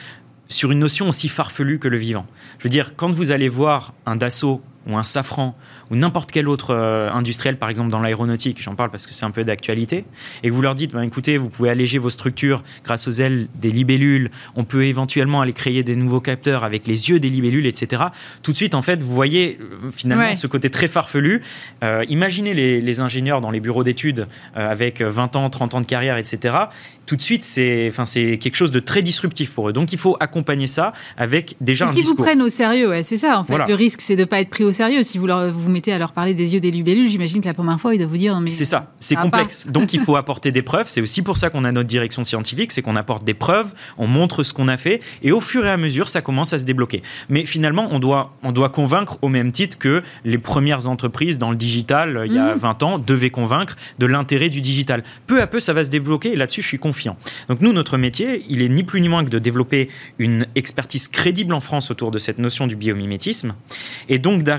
sur 0.48 0.72
une 0.72 0.80
notion 0.80 1.10
aussi 1.10 1.28
farfelue 1.28 1.78
que 1.78 1.90
le 1.90 1.98
vivant. 1.98 2.26
Je 2.60 2.64
veux 2.64 2.70
dire, 2.70 2.96
quand 2.96 3.12
vous 3.12 3.32
allez 3.32 3.50
voir 3.50 3.94
un 4.06 4.16
Dassault 4.16 4.62
ou 4.90 4.98
un 4.98 5.04
Safran 5.04 5.56
ou 5.90 5.96
n'importe 5.96 6.32
quel 6.32 6.48
autre 6.48 6.74
euh, 6.74 7.10
industriel, 7.12 7.58
par 7.58 7.70
exemple 7.70 7.90
dans 7.90 8.00
l'aéronautique, 8.00 8.62
j'en 8.62 8.76
parle 8.76 8.92
parce 8.92 9.08
que 9.08 9.14
c'est 9.14 9.26
un 9.26 9.32
peu 9.32 9.44
d'actualité, 9.44 10.06
et 10.44 10.50
que 10.50 10.54
vous 10.54 10.62
leur 10.62 10.76
dites, 10.76 10.92
ben, 10.92 11.02
écoutez, 11.02 11.38
vous 11.38 11.50
pouvez 11.50 11.70
alléger 11.70 11.98
vos 11.98 12.10
structures 12.10 12.64
grâce 12.84 13.08
aux 13.08 13.12
ailes 13.12 13.48
des 13.56 13.72
libellules, 13.72 14.30
on 14.56 14.64
peut 14.64 14.86
éventuellement 14.86 15.42
aller 15.42 15.54
créer 15.54 15.84
des 15.84 15.96
nouveaux 15.96 16.22
capteurs 16.22 16.64
avec 16.64 16.88
les 16.88 17.10
yeux 17.10 17.20
des 17.20 17.30
libellules, 17.30 17.66
etc. 17.66 18.04
Tout 18.44 18.52
de 18.52 18.58
suite, 18.58 18.76
en 18.76 18.82
fait, 18.82 19.02
vous 19.02 19.14
voyez 19.14 19.60
euh, 19.64 19.92
finalement 19.92 20.34
ce 20.36 20.48
côté 20.48 20.70
très 20.70 20.88
farfelu. 20.88 21.42
Euh, 21.84 22.06
imaginez 22.10 22.54
les, 22.54 23.00
ingénieurs 23.00 23.40
dans 23.40 23.52
les 23.52 23.62
bureaux 23.62 23.84
d'études 23.84 24.28
avec 24.56 25.02
20 25.02 25.36
ans, 25.38 25.50
30 25.50 25.76
ans 25.76 25.82
de 25.82 25.86
carrière, 25.86 26.18
etc. 26.18 26.56
Tout 27.06 27.16
de 27.16 27.22
suite, 27.22 27.44
c'est 27.44 27.92
quelque 28.42 28.56
chose 28.56 28.72
de 28.72 28.80
très 28.80 29.02
disruptif 29.02 29.54
pour 29.54 29.70
eux. 29.70 29.74
Donc, 29.74 29.94
il 29.94 29.98
faut 29.98 30.18
accompagner 30.20 30.68
ça 30.68 30.92
avec 31.18 31.56
déjà 31.62 31.86
Est-ce 31.86 31.94
qu'ils 31.94 32.06
vous 32.06 32.16
prennent 32.16 32.42
au 32.42 32.50
sérieux? 32.50 32.92
C'est 33.04 33.18
ça, 33.18 33.40
en 33.40 33.44
fait. 33.44 33.58
Le 33.68 33.76
risque, 33.76 34.02
c'est 34.02 34.16
de 34.16 34.22
ne 34.22 34.26
pas 34.26 34.42
être 34.42 34.50
pris 34.50 34.64
au 34.64 34.72
sérieux. 34.72 34.79
Si 35.02 35.18
vous, 35.18 35.28
leur, 35.28 35.52
vous 35.52 35.76
à 35.88 35.98
leur 35.98 36.14
parler 36.14 36.34
des 36.34 36.54
yeux 36.54 36.62
des 36.62 36.72
libellules, 36.72 37.10
j'imagine 37.10 37.42
que 37.42 37.48
la 37.48 37.54
première 37.54 37.80
fois, 37.82 37.94
ils 37.94 37.98
doivent 37.98 38.10
vous 38.10 38.18
dire. 38.18 38.40
C'est 38.48 38.64
ça, 38.64 38.94
c'est 38.98 39.16
complexe. 39.16 39.68
Donc 39.72 39.94
il 39.94 40.00
faut 40.00 40.16
apporter 40.16 40.54
des 40.54 40.62
preuves. 40.62 40.86
C'est 40.88 41.02
aussi 41.02 41.22
pour 41.22 41.36
ça 41.36 41.50
qu'on 41.50 41.66
a 41.66 41.72
notre 41.74 41.90
direction 41.90 42.24
scientifique, 42.24 42.72
c'est 42.72 42.82
qu'on 42.82 42.96
apporte 42.96 43.26
des 43.26 43.34
preuves, 43.34 43.74
on 43.98 44.08
montre 44.08 44.44
ce 44.44 44.54
qu'on 44.54 44.70
a 44.70 44.78
fait, 44.78 45.02
et 45.22 45.34
au 45.34 45.42
fur 45.42 45.66
et 45.66 45.70
à 45.70 45.76
mesure, 45.76 46.08
ça 46.08 46.22
commence 46.22 46.54
à 46.54 46.60
se 46.60 46.64
débloquer. 46.64 47.02
Mais 47.28 47.44
finalement, 47.44 47.90
on 47.92 48.00
doit, 48.00 48.38
on 48.42 48.54
doit 48.54 48.70
convaincre 48.70 49.18
au 49.22 49.28
même 49.28 49.52
titre 49.52 49.78
que 49.78 50.02
les 50.24 50.38
premières 50.38 50.88
entreprises 50.88 51.38
dans 51.38 51.52
le 51.52 51.58
digital, 51.58 52.24
il 52.26 52.34
y 52.34 52.40
a 52.40 52.56
20 52.56 52.82
mmh. 52.82 52.86
ans, 52.86 53.00
devaient 53.00 53.32
convaincre 53.32 53.76
de 54.00 54.06
l'intérêt 54.06 54.48
du 54.48 54.62
digital. 54.62 55.04
Peu 55.28 55.42
à 55.42 55.48
peu, 55.48 55.60
ça 55.60 55.74
va 55.74 55.84
se 55.84 55.90
débloquer, 55.90 56.32
et 56.32 56.36
là-dessus, 56.38 56.62
je 56.62 56.68
suis 56.68 56.80
confiant. 56.80 57.18
Donc 57.50 57.60
nous, 57.60 57.74
notre 57.74 57.98
métier, 57.98 58.46
il 58.48 58.62
est 58.62 58.70
ni 58.70 58.84
plus 58.84 59.02
ni 59.02 59.10
moins 59.10 59.26
que 59.26 59.30
de 59.30 59.40
développer 59.40 59.90
une 60.20 60.48
expertise 60.56 61.10
crédible 61.10 61.54
en 61.54 61.60
France 61.60 61.92
autour 61.92 62.12
de 62.12 62.20
cette 62.20 62.40
notion 62.40 62.66
du 62.66 62.78
biomimétisme, 62.78 63.56
et 64.08 64.20
donc 64.20 64.44
d'arriver 64.44 64.59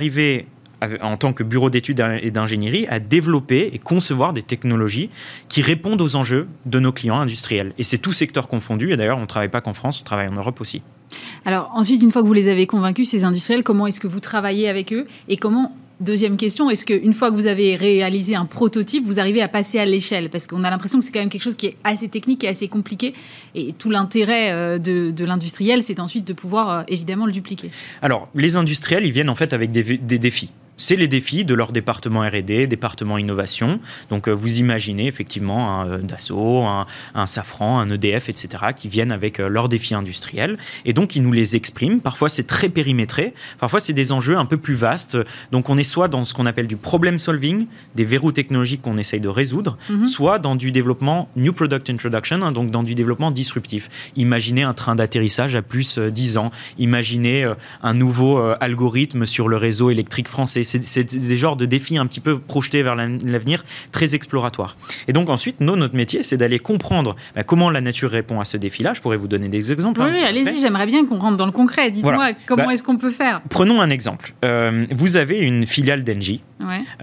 en 1.03 1.17
tant 1.17 1.33
que 1.33 1.43
bureau 1.43 1.71
d'études 1.71 2.03
et 2.23 2.31
d'ingénierie, 2.31 2.87
à 2.89 2.99
développer 2.99 3.71
et 3.73 3.79
concevoir 3.79 4.33
des 4.33 4.43
technologies 4.43 5.11
qui 5.49 5.63
répondent 5.63 6.01
aux 6.01 6.17
enjeux 6.17 6.49
de 6.67 6.79
nos 6.79 6.93
clients 6.93 7.21
industriels. 7.21 7.73
Et 7.79 7.83
c'est 7.83 7.99
tout 7.99 8.13
secteur 8.13 8.49
confondu. 8.49 8.93
Et 8.93 8.97
d'ailleurs, 8.97 9.19
on 9.19 9.23
ne 9.23 9.27
travaille 9.27 9.49
pas 9.49 9.61
qu'en 9.61 9.75
France, 9.75 10.01
on 10.01 10.05
travaille 10.05 10.29
en 10.29 10.35
Europe 10.35 10.61
aussi. 10.61 10.83
Alors 11.45 11.71
ensuite, 11.75 12.03
une 12.03 12.11
fois 12.11 12.23
que 12.23 12.27
vous 12.27 12.33
les 12.33 12.49
avez 12.49 12.67
convaincus, 12.67 13.11
ces 13.11 13.25
industriels, 13.25 13.63
comment 13.63 13.87
est-ce 13.87 14.01
que 14.01 14.07
vous 14.07 14.21
travaillez 14.21 14.69
avec 14.69 14.93
eux 14.93 15.07
et 15.29 15.37
comment 15.37 15.75
Deuxième 16.01 16.39
question, 16.39 16.71
est-ce 16.71 16.87
qu'une 16.87 17.13
fois 17.13 17.31
que 17.31 17.37
vous 17.37 17.47
avez 17.47 17.77
réalisé 17.77 18.35
un 18.35 18.47
prototype, 18.47 19.05
vous 19.05 19.21
arrivez 19.21 19.43
à 19.43 19.49
passer 19.49 19.79
à 19.79 19.85
l'échelle? 19.85 20.31
Parce 20.31 20.47
qu'on 20.47 20.65
a 20.65 20.71
l'impression 20.71 20.99
que 20.99 21.05
c'est 21.05 21.13
quand 21.13 21.21
même 21.21 21.29
quelque 21.29 21.43
chose 21.43 21.57
qui 21.57 21.67
est 21.67 21.77
assez 21.85 22.09
technique 22.09 22.43
et 22.43 22.49
assez 22.49 22.69
compliqué. 22.69 23.13
Et 23.55 23.75
tout 23.75 23.91
l'intérêt 23.91 24.51
euh, 24.51 24.79
de, 24.79 25.25
l'industriel, 25.25 25.83
c'est 25.83 26.01
ensuite 26.01 26.27
de 26.27 26.33
pouvoir 26.33 26.71
euh, 26.71 26.83
évidemment 26.89 27.27
le 27.27 27.33
dupliquer. 27.33 27.71
Alors, 28.01 28.29
les 28.35 28.57
industriels, 28.57 29.05
ils 29.05 29.13
viennent 29.13 29.29
en 29.29 29.35
fait 29.35 29.53
avec 29.53 29.71
des 29.73 30.19
défis 30.19 30.51
c'est 30.81 30.97
les 30.97 31.09
défis 31.09 31.45
de 31.45 31.55
leur 31.55 31.73
département 31.73 32.21
R&D, 32.23 32.67
département 32.67 33.19
innovation. 33.19 33.81
Donc 34.09 34.29
euh, 34.29 34.33
vous 34.33 34.61
imaginez 34.61 35.07
effectivement 35.07 35.81
un 35.81 35.89
euh, 35.89 35.99
Dassault, 35.99 36.65
un, 36.65 37.27
Safran, 37.27 37.79
un 37.81 37.91
EDF, 37.91 38.31
etc., 38.31 38.65
qui 38.75 38.89
viennent 38.89 39.13
avec 39.13 39.41
euh, 39.41 39.49
leurs 39.49 39.69
défis 39.69 39.95
industriels. 39.95 40.57
Et 40.87 40.95
donc 40.95 41.17
ils 41.17 41.23
nous 41.23 41.33
les 41.33 41.55
expriment. 41.55 42.01
Parfois 42.01 42.31
c'est 42.31 42.47
très 42.47 42.71
périmétré, 42.71 43.35
parfois 43.59 43.79
c'est 43.79 43.93
des 43.93 44.11
enjeux 44.11 44.39
un 44.39 44.47
peu 44.47 44.57
plus 44.57 44.73
vastes. 44.73 45.19
Donc 45.53 45.69
on 45.69 45.77
est 45.77 45.83
soit 45.85 46.09
dans 46.09 46.25
ce 46.25 46.33
qu'on 46.33 46.47
appelle 46.47 46.67
du 46.67 46.77
problem 46.77 47.19
solving, 47.19 47.67
des 47.95 48.05
verrous 48.07 48.33
technologiques 48.33 48.81
qu'on 48.81 48.97
essaye 48.97 49.21
de 49.21 49.29
résoudre, 49.29 49.77
mhm. 49.91 50.07
soit 50.07 50.39
dans 50.39 50.57
du 50.57 50.73
développement 50.73 51.29
new 51.37 51.53
product 51.53 51.91
introduction, 51.91 52.41
hein, 52.43 52.53
donc 52.53 52.71
dans 52.71 52.83
du 52.83 52.95
développement 52.95 53.31
disruptif. 53.31 53.91
Imaginez 54.17 54.63
un 54.63 54.73
train 54.73 54.97
d'atterrissage 54.97 55.55
à 55.55 55.61
plus 55.61 55.99
10 55.99 56.39
ans, 56.39 56.51
imaginez 56.79 57.53
un 57.83 57.93
nouveau 57.95 58.39
algorithme 58.61 59.27
sur 59.27 59.47
le 59.47 59.59
réseau 59.59 59.91
électrique 59.91 60.29
français 60.29 60.65
c'est 60.83 61.15
des 61.15 61.37
genres 61.37 61.57
de 61.57 61.67
défis 61.67 61.99
un 61.99 62.07
petit 62.07 62.21
peu 62.21 62.39
projetés 62.39 62.83
vers 62.83 62.95
l'avenir, 62.95 63.65
très 63.93 64.15
exploratoires. 64.15 64.77
Et 65.09 65.13
donc 65.13 65.31
ensuite, 65.31 65.61
notre 65.61 65.95
métier, 65.95 66.23
c'est 66.23 66.37
d'aller 66.37 66.59
comprendre 66.59 67.17
bah, 67.35 67.43
comment 67.43 67.71
la 67.71 67.81
nature 67.81 68.11
répond 68.11 68.41
à 68.41 68.45
ce 68.45 68.57
défi-là. 68.57 68.95
Je 68.95 69.01
pourrais 69.01 69.17
vous 69.17 69.29
donner 69.29 69.49
des 69.49 69.73
exemples. 69.73 70.01
Oui, 70.01 70.09
hein, 70.09 70.25
allez-y, 70.27 70.61
j'aimerais 70.61 70.87
bien 70.87 71.07
qu'on 71.07 71.19
rentre 71.19 71.37
dans 71.37 71.47
le 71.47 71.53
concret. 71.53 71.91
Dites-moi 71.91 72.33
comment 72.47 72.67
bah, 72.67 72.73
est-ce 72.73 72.83
qu'on 72.83 72.97
peut 72.97 73.11
faire 73.11 73.41
Prenons 73.51 73.81
un 73.81 73.91
exemple. 73.91 74.35
Euh, 74.45 74.87
vous 74.91 75.17
avez 75.17 75.39
une 75.39 75.67
filiale 75.67 76.05
d'Engie 76.05 76.43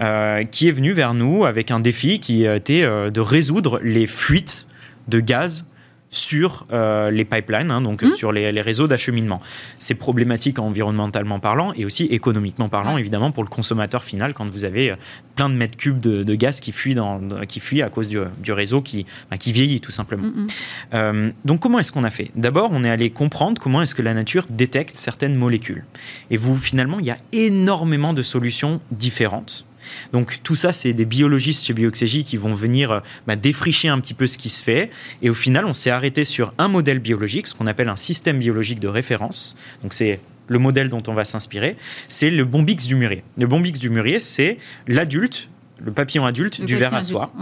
euh, 0.00 0.44
qui 0.44 0.68
est 0.68 0.72
venue 0.72 0.92
vers 0.92 1.14
nous 1.14 1.44
avec 1.44 1.70
un 1.70 1.80
défi 1.80 2.18
qui 2.18 2.44
était 2.44 2.82
euh, 2.82 3.10
de 3.10 3.20
résoudre 3.20 3.80
les 3.82 4.06
fuites 4.06 4.66
de 5.08 5.20
gaz 5.20 5.64
sur 6.10 6.66
euh, 6.72 7.10
les 7.10 7.24
pipelines, 7.24 7.70
hein, 7.70 7.82
donc 7.82 8.02
mmh. 8.02 8.12
sur 8.12 8.32
les, 8.32 8.60
réseaux 8.60 8.86
d'acheminement. 8.86 9.40
C'est 9.78 9.94
problématique 9.94 10.58
environnementalement 10.58 11.38
parlant 11.38 11.72
et 11.74 11.84
aussi 11.84 12.04
économiquement 12.04 12.68
parlant, 12.68 12.96
évidemment, 12.96 13.30
pour 13.30 13.44
le 13.44 13.48
consommateur 13.48 14.02
final, 14.02 14.32
quand 14.32 14.48
vous 14.48 14.64
avez 14.64 14.90
euh, 14.90 14.96
plein 15.36 15.48
de 15.48 15.54
mètres 15.54 15.76
cubes 15.76 16.00
de, 16.00 16.34
gaz 16.34 16.60
qui 16.60 16.72
fuient, 16.72 16.94
dans, 16.94 17.20
qui 17.46 17.60
fuient 17.60 17.82
à 17.82 17.90
cause 17.90 18.08
du, 18.08 18.52
réseau 18.52 18.80
qui, 18.80 19.06
bah, 19.30 19.36
qui 19.36 19.52
vieillit, 19.52 19.80
tout 19.80 19.92
simplement. 19.92 20.24
Mmh, 20.24 20.40
mmh. 20.40 20.46
Euh, 20.94 21.30
donc, 21.44 21.60
comment 21.60 21.78
est-ce 21.78 21.92
qu'on 21.92 22.04
a 22.04 22.10
fait? 22.10 22.30
D'abord, 22.34 22.70
on 22.72 22.84
est 22.84 22.90
allé 22.90 23.10
comprendre 23.10 23.60
comment 23.60 23.82
est-ce 23.82 23.94
que 23.94 24.02
la 24.02 24.14
nature 24.14 24.46
détecte 24.50 24.96
certaines 24.96 25.34
molécules. 25.34 25.84
Et 26.30 26.36
vous, 26.36 26.56
finalement, 26.56 26.98
il 27.00 27.06
y 27.06 27.10
a 27.10 27.18
énormément 27.32 28.14
de 28.14 28.22
solutions 28.22 28.80
différentes 28.90 29.66
donc 30.12 30.40
tout 30.42 30.56
ça, 30.56 30.72
c'est 30.72 30.92
des 30.92 31.04
biologistes 31.04 31.64
chez 31.66 31.72
Bioxégie 31.72 32.24
qui 32.24 32.36
vont 32.36 32.54
venir 32.54 32.90
euh, 32.90 33.00
bah, 33.26 33.36
défricher 33.36 33.88
un 33.88 34.00
petit 34.00 34.14
peu 34.14 34.26
ce 34.26 34.38
qui 34.38 34.48
se 34.48 34.62
fait. 34.62 34.90
Et 35.22 35.30
au 35.30 35.34
final, 35.34 35.64
on 35.64 35.74
s'est 35.74 35.90
arrêté 35.90 36.24
sur 36.24 36.52
un 36.58 36.68
modèle 36.68 36.98
biologique, 36.98 37.46
ce 37.46 37.54
qu'on 37.54 37.66
appelle 37.66 37.88
un 37.88 37.96
système 37.96 38.38
biologique 38.38 38.80
de 38.80 38.88
référence. 38.88 39.56
Donc 39.82 39.94
c'est 39.94 40.20
le 40.48 40.58
modèle 40.58 40.88
dont 40.88 41.02
on 41.06 41.12
va 41.12 41.24
s'inspirer, 41.24 41.76
c'est 42.08 42.30
le 42.30 42.44
bombix 42.44 42.86
du 42.86 42.94
mûrier. 42.94 43.22
Le 43.36 43.46
bombix 43.46 43.78
du 43.78 43.90
mûrier, 43.90 44.18
c'est 44.18 44.58
l'adulte, 44.86 45.48
le 45.80 45.92
papillon 45.92 46.24
adulte 46.24 46.62
du 46.62 46.74
ver 46.74 46.94
à 46.94 47.02
soie, 47.02 47.32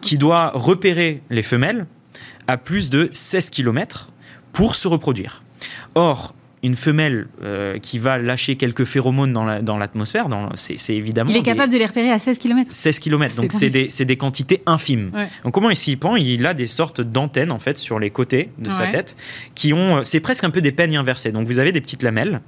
qui 0.00 0.18
doit 0.18 0.50
repérer 0.54 1.22
les 1.30 1.42
femelles 1.42 1.86
à 2.48 2.56
plus 2.56 2.90
de 2.90 3.08
16 3.12 3.50
km 3.50 4.10
pour 4.52 4.74
se 4.74 4.88
reproduire. 4.88 5.42
Or, 5.94 6.34
une 6.62 6.74
femelle 6.74 7.28
euh, 7.42 7.78
qui 7.78 7.98
va 7.98 8.18
lâcher 8.18 8.56
quelques 8.56 8.84
phéromones 8.84 9.32
dans 9.32 9.78
l'atmosphère, 9.78 10.26
c'est 10.54 10.94
évidemment. 10.94 11.30
Il 11.30 11.36
est 11.36 11.42
capable 11.42 11.72
de 11.72 11.78
les 11.78 11.86
repérer 11.86 12.10
à 12.10 12.18
16 12.18 12.38
km 12.38 12.68
16 12.70 12.98
km, 12.98 13.36
donc 13.36 13.52
c'est 13.52 13.70
des, 13.70 13.88
des, 13.88 14.16
quantités 14.16 14.62
infimes. 14.66 15.12
Donc 15.44 15.54
comment 15.54 15.70
il 15.70 15.76
s'y 15.76 15.96
prend? 15.96 16.16
Il 16.16 16.46
a 16.46 16.54
des 16.54 16.66
sortes 16.66 17.00
d'antennes 17.00 17.52
en 17.52 17.58
fait 17.58 17.78
sur 17.78 17.98
les 17.98 18.10
côtés 18.10 18.50
de 18.58 18.70
sa 18.70 18.86
tête 18.88 19.16
qui 19.54 19.72
ont. 19.72 20.02
C'est 20.04 20.20
presque 20.20 20.44
un 20.44 20.50
peu 20.50 20.60
des 20.60 20.72
peignes 20.72 20.96
inversées. 20.96 21.32
Donc 21.32 21.46
vous 21.46 21.58
avez 21.58 21.72
des 21.72 21.80
petites 21.80 22.02
lamelles. 22.02 22.40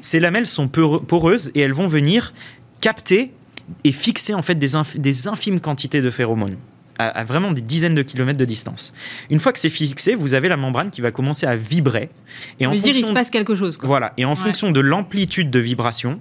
Ces 0.00 0.20
lamelles 0.20 0.46
sont 0.46 0.68
poreuses 0.68 1.50
et 1.54 1.60
elles 1.60 1.74
vont 1.74 1.88
venir 1.88 2.32
capter 2.80 3.32
et 3.84 3.92
fixer 3.92 4.34
en 4.34 4.42
fait 4.42 4.54
des, 4.54 4.72
des 4.96 5.28
infimes 5.28 5.60
quantités 5.60 6.00
de 6.00 6.10
phéromones 6.10 6.56
à, 6.98 7.24
vraiment 7.24 7.52
des 7.52 7.60
dizaines 7.60 7.94
de 7.94 8.02
kilomètres 8.02 8.38
de 8.38 8.44
distance. 8.44 8.92
Une 9.30 9.40
fois 9.40 9.52
que 9.52 9.58
c'est 9.58 9.70
fixé, 9.70 10.14
vous 10.14 10.34
avez 10.34 10.48
la 10.48 10.56
membrane 10.56 10.90
qui 10.90 11.00
va 11.00 11.10
commencer 11.10 11.46
à 11.46 11.56
vibrer. 11.56 12.10
Et 12.60 12.66
en 12.66 12.72
dire, 12.72 12.96
il 12.96 13.04
se 13.04 13.12
passe 13.12 13.30
quelque 13.30 13.54
chose. 13.54 13.78
Voilà. 13.82 14.12
Et 14.16 14.24
en 14.24 14.34
fonction 14.34 14.70
de 14.70 14.80
l'amplitude 14.80 15.50
de 15.50 15.58
vibration, 15.58 16.20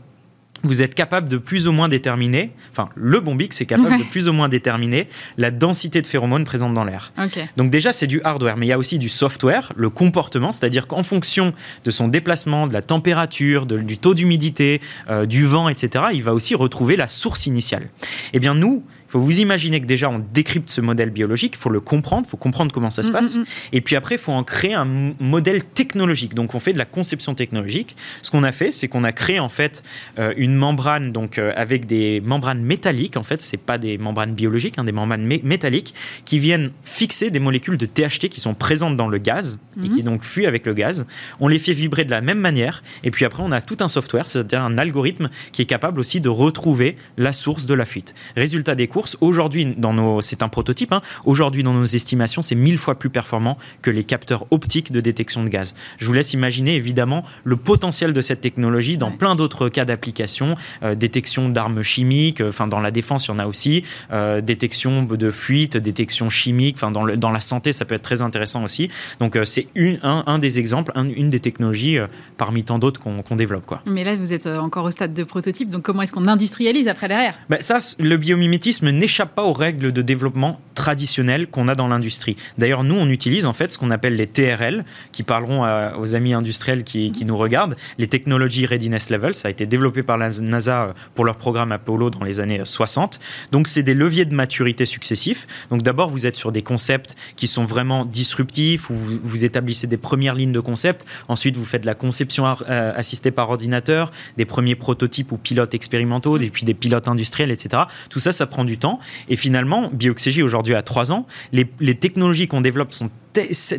vous 0.66 0.82
êtes 0.82 0.96
capable 0.96 1.30
de 1.30 1.38
plus 1.38 1.68
ou 1.68 1.72
moins 1.72 1.88
déterminer, 1.88 2.52
enfin 2.72 2.90
le 2.96 3.20
bombix 3.20 3.62
est 3.62 3.66
capable 3.66 3.98
de 4.00 4.04
plus 4.04 4.28
ou 4.28 4.34
moins 4.34 4.50
déterminer 4.50 5.08
la 5.38 5.52
densité 5.52 6.02
de 6.02 6.08
phéromones 6.08 6.44
présentes 6.44 6.74
dans 6.74 6.84
l'air. 6.84 7.14
Donc 7.58 7.70
déjà 7.70 7.94
c'est 7.94 8.08
du 8.08 8.22
hardware, 8.24 8.58
mais 8.58 8.66
il 8.66 8.70
y 8.70 8.74
a 8.74 8.78
aussi 8.78 9.00
du 9.00 9.10
software, 9.10 9.72
le 9.76 9.90
comportement, 9.90 10.52
c'est-à-dire 10.52 10.88
qu'en 10.88 11.04
fonction 11.04 11.54
de 11.84 11.92
son 11.92 12.08
déplacement, 12.08 12.68
de 12.68 12.74
la 12.74 12.82
température, 12.82 13.66
du 13.66 13.98
taux 13.98 14.14
d'humidité, 14.14 14.82
euh, 15.10 15.26
du 15.26 15.46
vent, 15.46 15.70
etc., 15.70 16.06
il 16.14 16.24
va 16.24 16.34
aussi 16.34 16.56
retrouver 16.56 16.96
la 16.96 17.08
source 17.08 17.46
initiale. 17.46 17.90
Eh 18.34 18.40
bien 18.40 18.56
nous, 18.56 18.84
faut 19.16 19.22
vous 19.22 19.40
imaginer 19.40 19.80
que 19.80 19.86
déjà 19.86 20.10
on 20.10 20.20
décrypte 20.20 20.70
ce 20.70 20.82
modèle 20.82 21.10
biologique, 21.10 21.54
il 21.56 21.58
faut 21.58 21.70
le 21.70 21.80
comprendre, 21.80 22.24
il 22.28 22.30
faut 22.30 22.36
comprendre 22.36 22.74
comment 22.74 22.90
ça 22.90 23.02
se 23.02 23.12
mm, 23.12 23.14
passe, 23.14 23.38
mm, 23.38 23.42
mm. 23.42 23.46
et 23.72 23.82
puis 23.82 23.96
après 23.96 24.16
il 24.16 24.18
faut 24.18 24.34
en 24.34 24.44
créer 24.44 24.74
un 24.74 25.14
modèle 25.22 25.64
technologique. 25.64 26.34
Donc 26.34 26.54
on 26.54 26.60
fait 26.60 26.74
de 26.74 26.78
la 26.78 26.84
conception 26.84 27.34
technologique. 27.34 27.96
Ce 28.22 28.30
qu'on 28.30 28.44
a 28.44 28.52
fait, 28.52 28.74
c'est 28.74 28.90
qu'on 28.90 29.06
a 29.06 29.14
créé 29.14 29.40
en 29.40 29.48
fait 29.48 29.84
euh, 30.20 30.34
une 30.36 30.54
membrane 30.54 31.14
donc 31.14 31.38
euh, 31.38 31.54
avec 31.56 31.86
des 31.86 32.20
membranes 32.20 32.62
métalliques. 32.62 33.16
En 33.16 33.24
fait, 33.24 33.42
c'est 33.42 33.56
pas 33.56 33.78
des 33.78 33.98
membranes 33.98 34.34
biologiques, 34.34 34.78
hein, 34.78 34.84
des 34.84 34.92
membranes 34.92 35.26
métalliques 35.26 35.94
qui 36.26 36.38
viennent 36.40 36.72
fixer 36.84 37.30
des 37.30 37.40
molécules 37.40 37.78
de 37.78 37.86
THT 37.86 38.28
qui 38.28 38.42
sont 38.42 38.54
présentes 38.54 38.98
dans 38.98 39.08
le 39.08 39.18
gaz 39.18 39.60
et 39.82 39.88
qui 39.88 40.04
donc 40.04 40.26
fuient 40.26 40.46
avec 40.46 40.66
le 40.66 40.74
gaz. 40.74 41.06
On 41.40 41.48
les 41.48 41.60
fait 41.60 41.74
vibrer 41.74 42.04
de 42.04 42.12
la 42.12 42.22
même 42.22 42.40
manière, 42.40 42.84
et 43.04 43.12
puis 43.12 43.26
après 43.26 43.44
on 43.44 43.52
a 43.52 43.62
tout 43.62 43.78
un 43.80 43.88
software, 43.88 44.28
c'est-à-dire 44.28 44.62
un 44.62 44.78
algorithme 44.78 45.30
qui 45.52 45.62
est 45.62 45.66
capable 45.66 46.00
aussi 46.00 46.22
de 46.22 46.30
retrouver 46.30 46.98
la 47.18 47.34
source 47.34 47.66
de 47.66 47.74
la 47.74 47.86
fuite. 47.86 48.14
Résultat 48.36 48.76
des 48.76 48.88
cours 48.88 49.05
Aujourd'hui, 49.22 49.74
dans 49.78 49.94
nos, 49.94 50.22
c'est 50.22 50.44
un 50.44 50.50
prototype. 50.50 50.92
Hein. 50.92 51.02
Aujourd'hui, 51.26 51.64
dans 51.64 51.74
nos 51.74 51.86
estimations, 51.86 52.42
c'est 52.42 52.56
mille 52.56 52.78
fois 52.78 52.96
plus 52.96 53.10
performant 53.10 53.58
que 53.82 53.92
les 53.92 54.04
capteurs 54.04 54.46
optiques 54.52 54.92
de 54.92 55.00
détection 55.00 55.44
de 55.44 55.50
gaz. 55.50 55.76
Je 55.98 56.06
vous 56.06 56.14
laisse 56.14 56.34
imaginer 56.34 56.76
évidemment 56.76 57.24
le 57.44 57.56
potentiel 57.56 58.14
de 58.14 58.22
cette 58.22 58.42
technologie 58.42 58.98
dans 58.98 59.12
plein 59.12 59.36
d'autres 59.36 59.70
cas 59.70 59.86
d'application, 59.86 60.56
euh, 60.84 60.96
détection 60.96 61.50
d'armes 61.50 61.82
chimiques. 61.82 62.42
Euh, 62.42 62.50
enfin, 62.50 62.68
dans 62.68 62.80
la 62.80 62.92
défense, 62.92 63.28
il 63.28 63.32
y 63.32 63.34
en 63.34 63.40
a 63.40 63.46
aussi. 63.46 63.84
Euh, 64.12 64.42
détection 64.42 65.04
de 65.04 65.32
fuite, 65.32 65.78
détection 65.78 66.30
chimique. 66.30 66.76
Enfin, 66.78 66.92
dans, 66.92 67.06
dans 67.06 67.32
la 67.32 67.42
santé, 67.42 67.74
ça 67.74 67.86
peut 67.86 67.96
être 67.96 68.02
très 68.02 68.22
intéressant 68.22 68.64
aussi. 68.64 68.90
Donc, 69.20 69.38
c'est 69.46 69.68
un, 70.04 70.24
un, 70.26 70.40
des 70.40 70.60
exemples, 70.60 70.92
une 70.96 71.30
des 71.30 71.40
technologies 71.40 71.98
parmi 72.38 72.64
tant 72.64 72.80
d'autres 72.80 73.02
qu'on 73.02 73.36
développe. 73.36 73.66
Quoi. 73.66 73.82
Mais 73.86 74.04
là, 74.04 74.16
vous 74.16 74.34
êtes 74.34 74.48
encore 74.48 74.86
au 74.86 74.92
stade 74.92 75.14
de 75.14 75.24
prototype. 75.24 75.70
Donc, 75.70 75.84
comment 75.84 76.02
est-ce 76.02 76.14
qu'on 76.14 76.28
industrialise 76.28 76.88
après 76.88 77.08
derrière? 77.08 77.38
Ben, 77.50 77.60
Ça, 77.62 77.80
le 78.00 78.18
biomimétisme 78.18 78.90
n'échappe 79.00 79.36
pas 79.36 79.44
aux 79.44 79.54
règles 79.54 79.92
de 79.92 80.02
développement 80.02 80.60
traditionnelles 80.74 81.48
qu'on 81.48 81.68
a 81.68 81.76
dans 81.76 81.88
l'industrie. 81.88 82.36
D'ailleurs, 82.58 82.84
nous, 82.84 82.96
on 82.96 83.10
utilise 83.10 83.46
en 83.46 83.54
fait 83.54 83.72
ce 83.72 83.78
qu'on 83.78 83.92
appelle 83.92 84.16
les 84.16 84.28
TRL, 84.28 84.86
qui 85.12 85.24
parleront 85.24 85.66
aux 85.98 86.16
amis 86.16 86.34
industriels 86.34 86.84
qui, 86.84 87.26
nous 87.26 87.38
regardent, 87.38 87.76
les 87.98 88.08
Technology 88.08 88.66
Readiness 88.66 89.10
Level. 89.10 89.34
Ça 89.34 89.48
a 89.48 89.52
été 89.52 89.66
développé 89.66 90.04
par 90.04 90.18
la 90.18 90.30
NASA 90.42 90.94
pour 91.16 91.26
leur 91.26 91.38
programme 91.38 91.72
Apollo 91.72 92.10
dans 92.10 92.24
les 92.24 92.40
années 92.40 92.62
60. 92.64 93.20
Donc, 93.52 93.68
c'est 93.68 93.84
des 93.84 93.94
leviers 93.94 94.26
de 94.26 94.36
maturité 94.36 94.86
successifs. 94.86 95.48
Donc, 95.72 95.82
d'abord, 95.82 96.10
vous 96.10 96.28
êtes 96.28 96.36
sur 96.36 96.52
des 96.52 96.62
concepts 96.62 97.16
qui 97.36 97.48
sont 97.48 97.66
vraiment 97.66 98.04
disruptifs, 98.04 98.90
où 98.90 98.94
vous, 98.94 99.46
établissez 99.46 99.88
des 99.88 99.98
premières 99.98 100.36
lignes 100.36 100.52
de 100.52 100.60
concepts. 100.60 101.06
Ensuite, 101.28 101.56
vous 101.58 101.66
faites 101.66 101.86
la 101.86 101.96
conception 101.96 102.46
euh, 102.70 102.94
assistée 102.96 103.32
par 103.32 103.50
ordinateur, 103.50 104.12
des 104.38 104.46
premiers 104.46 104.76
prototypes 104.76 105.32
ou 105.32 105.38
pilotes 105.38 105.74
expérimentaux, 105.74 106.38
et 106.38 106.50
puis 106.50 106.64
des 106.64 106.74
pilotes 106.74 107.08
industriels, 107.08 107.52
etc. 107.52 107.84
Tout 108.10 108.20
ça, 108.20 108.32
ça 108.32 108.46
prend 108.46 108.66
du 108.66 108.75
temps 108.78 109.00
et 109.30 109.36
finalement, 109.36 109.90
Bioxégie 109.92 110.44
aujourd'hui 110.44 110.76
a 110.76 110.82
trois 110.82 111.12
ans, 111.12 111.26
les, 111.52 111.66
technologies 111.96 112.48
qu'on 112.48 112.62
développe 112.62 112.94
sont 112.94 113.10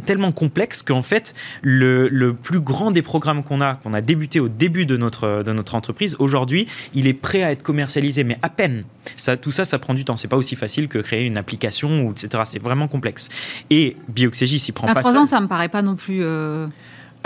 tellement 0.04 0.32
complexes 0.32 0.82
qu'en 0.82 1.02
fait, 1.02 1.34
le, 1.62 2.32
plus 2.32 2.60
grand 2.60 2.90
des 2.90 3.02
programmes 3.02 3.42
qu'on 3.42 3.60
a, 3.60 3.74
qu'on 3.74 3.94
a 3.94 4.00
débuté 4.00 4.40
au 4.40 4.48
début 4.48 4.86
de 4.86 4.96
notre, 4.96 5.42
de 5.42 5.52
notre 5.52 5.74
entreprise, 5.74 6.16
aujourd'hui, 6.18 6.66
il 6.94 7.06
est 7.06 7.14
prêt 7.14 7.42
à 7.42 7.52
être 7.52 7.62
commercialisé, 7.62 8.24
mais 8.24 8.38
à 8.42 8.48
peine. 8.48 8.84
Ça, 9.16 9.36
tout 9.36 9.50
ça, 9.50 9.64
ça 9.64 9.78
prend 9.78 9.94
du 9.94 10.04
temps. 10.04 10.16
C'est 10.16 10.28
pas 10.28 10.36
aussi 10.36 10.56
facile 10.56 10.88
que 10.88 10.98
créer 10.98 11.24
une 11.24 11.38
application, 11.38 12.06
ou 12.06 12.10
etc. 12.10 12.42
C'est 12.44 12.62
vraiment 12.62 12.88
complexe. 12.88 13.28
Et 13.70 13.96
Bioxégie 14.08 14.58
s'y 14.58 14.72
prend 14.72 14.88
à 14.88 14.94
pas. 14.94 15.00
trois 15.00 15.16
ans, 15.16 15.24
ça 15.24 15.40
me 15.40 15.46
paraît 15.46 15.68
pas 15.68 15.82
non 15.82 15.96
plus. 15.96 16.22
Euh, 16.22 16.66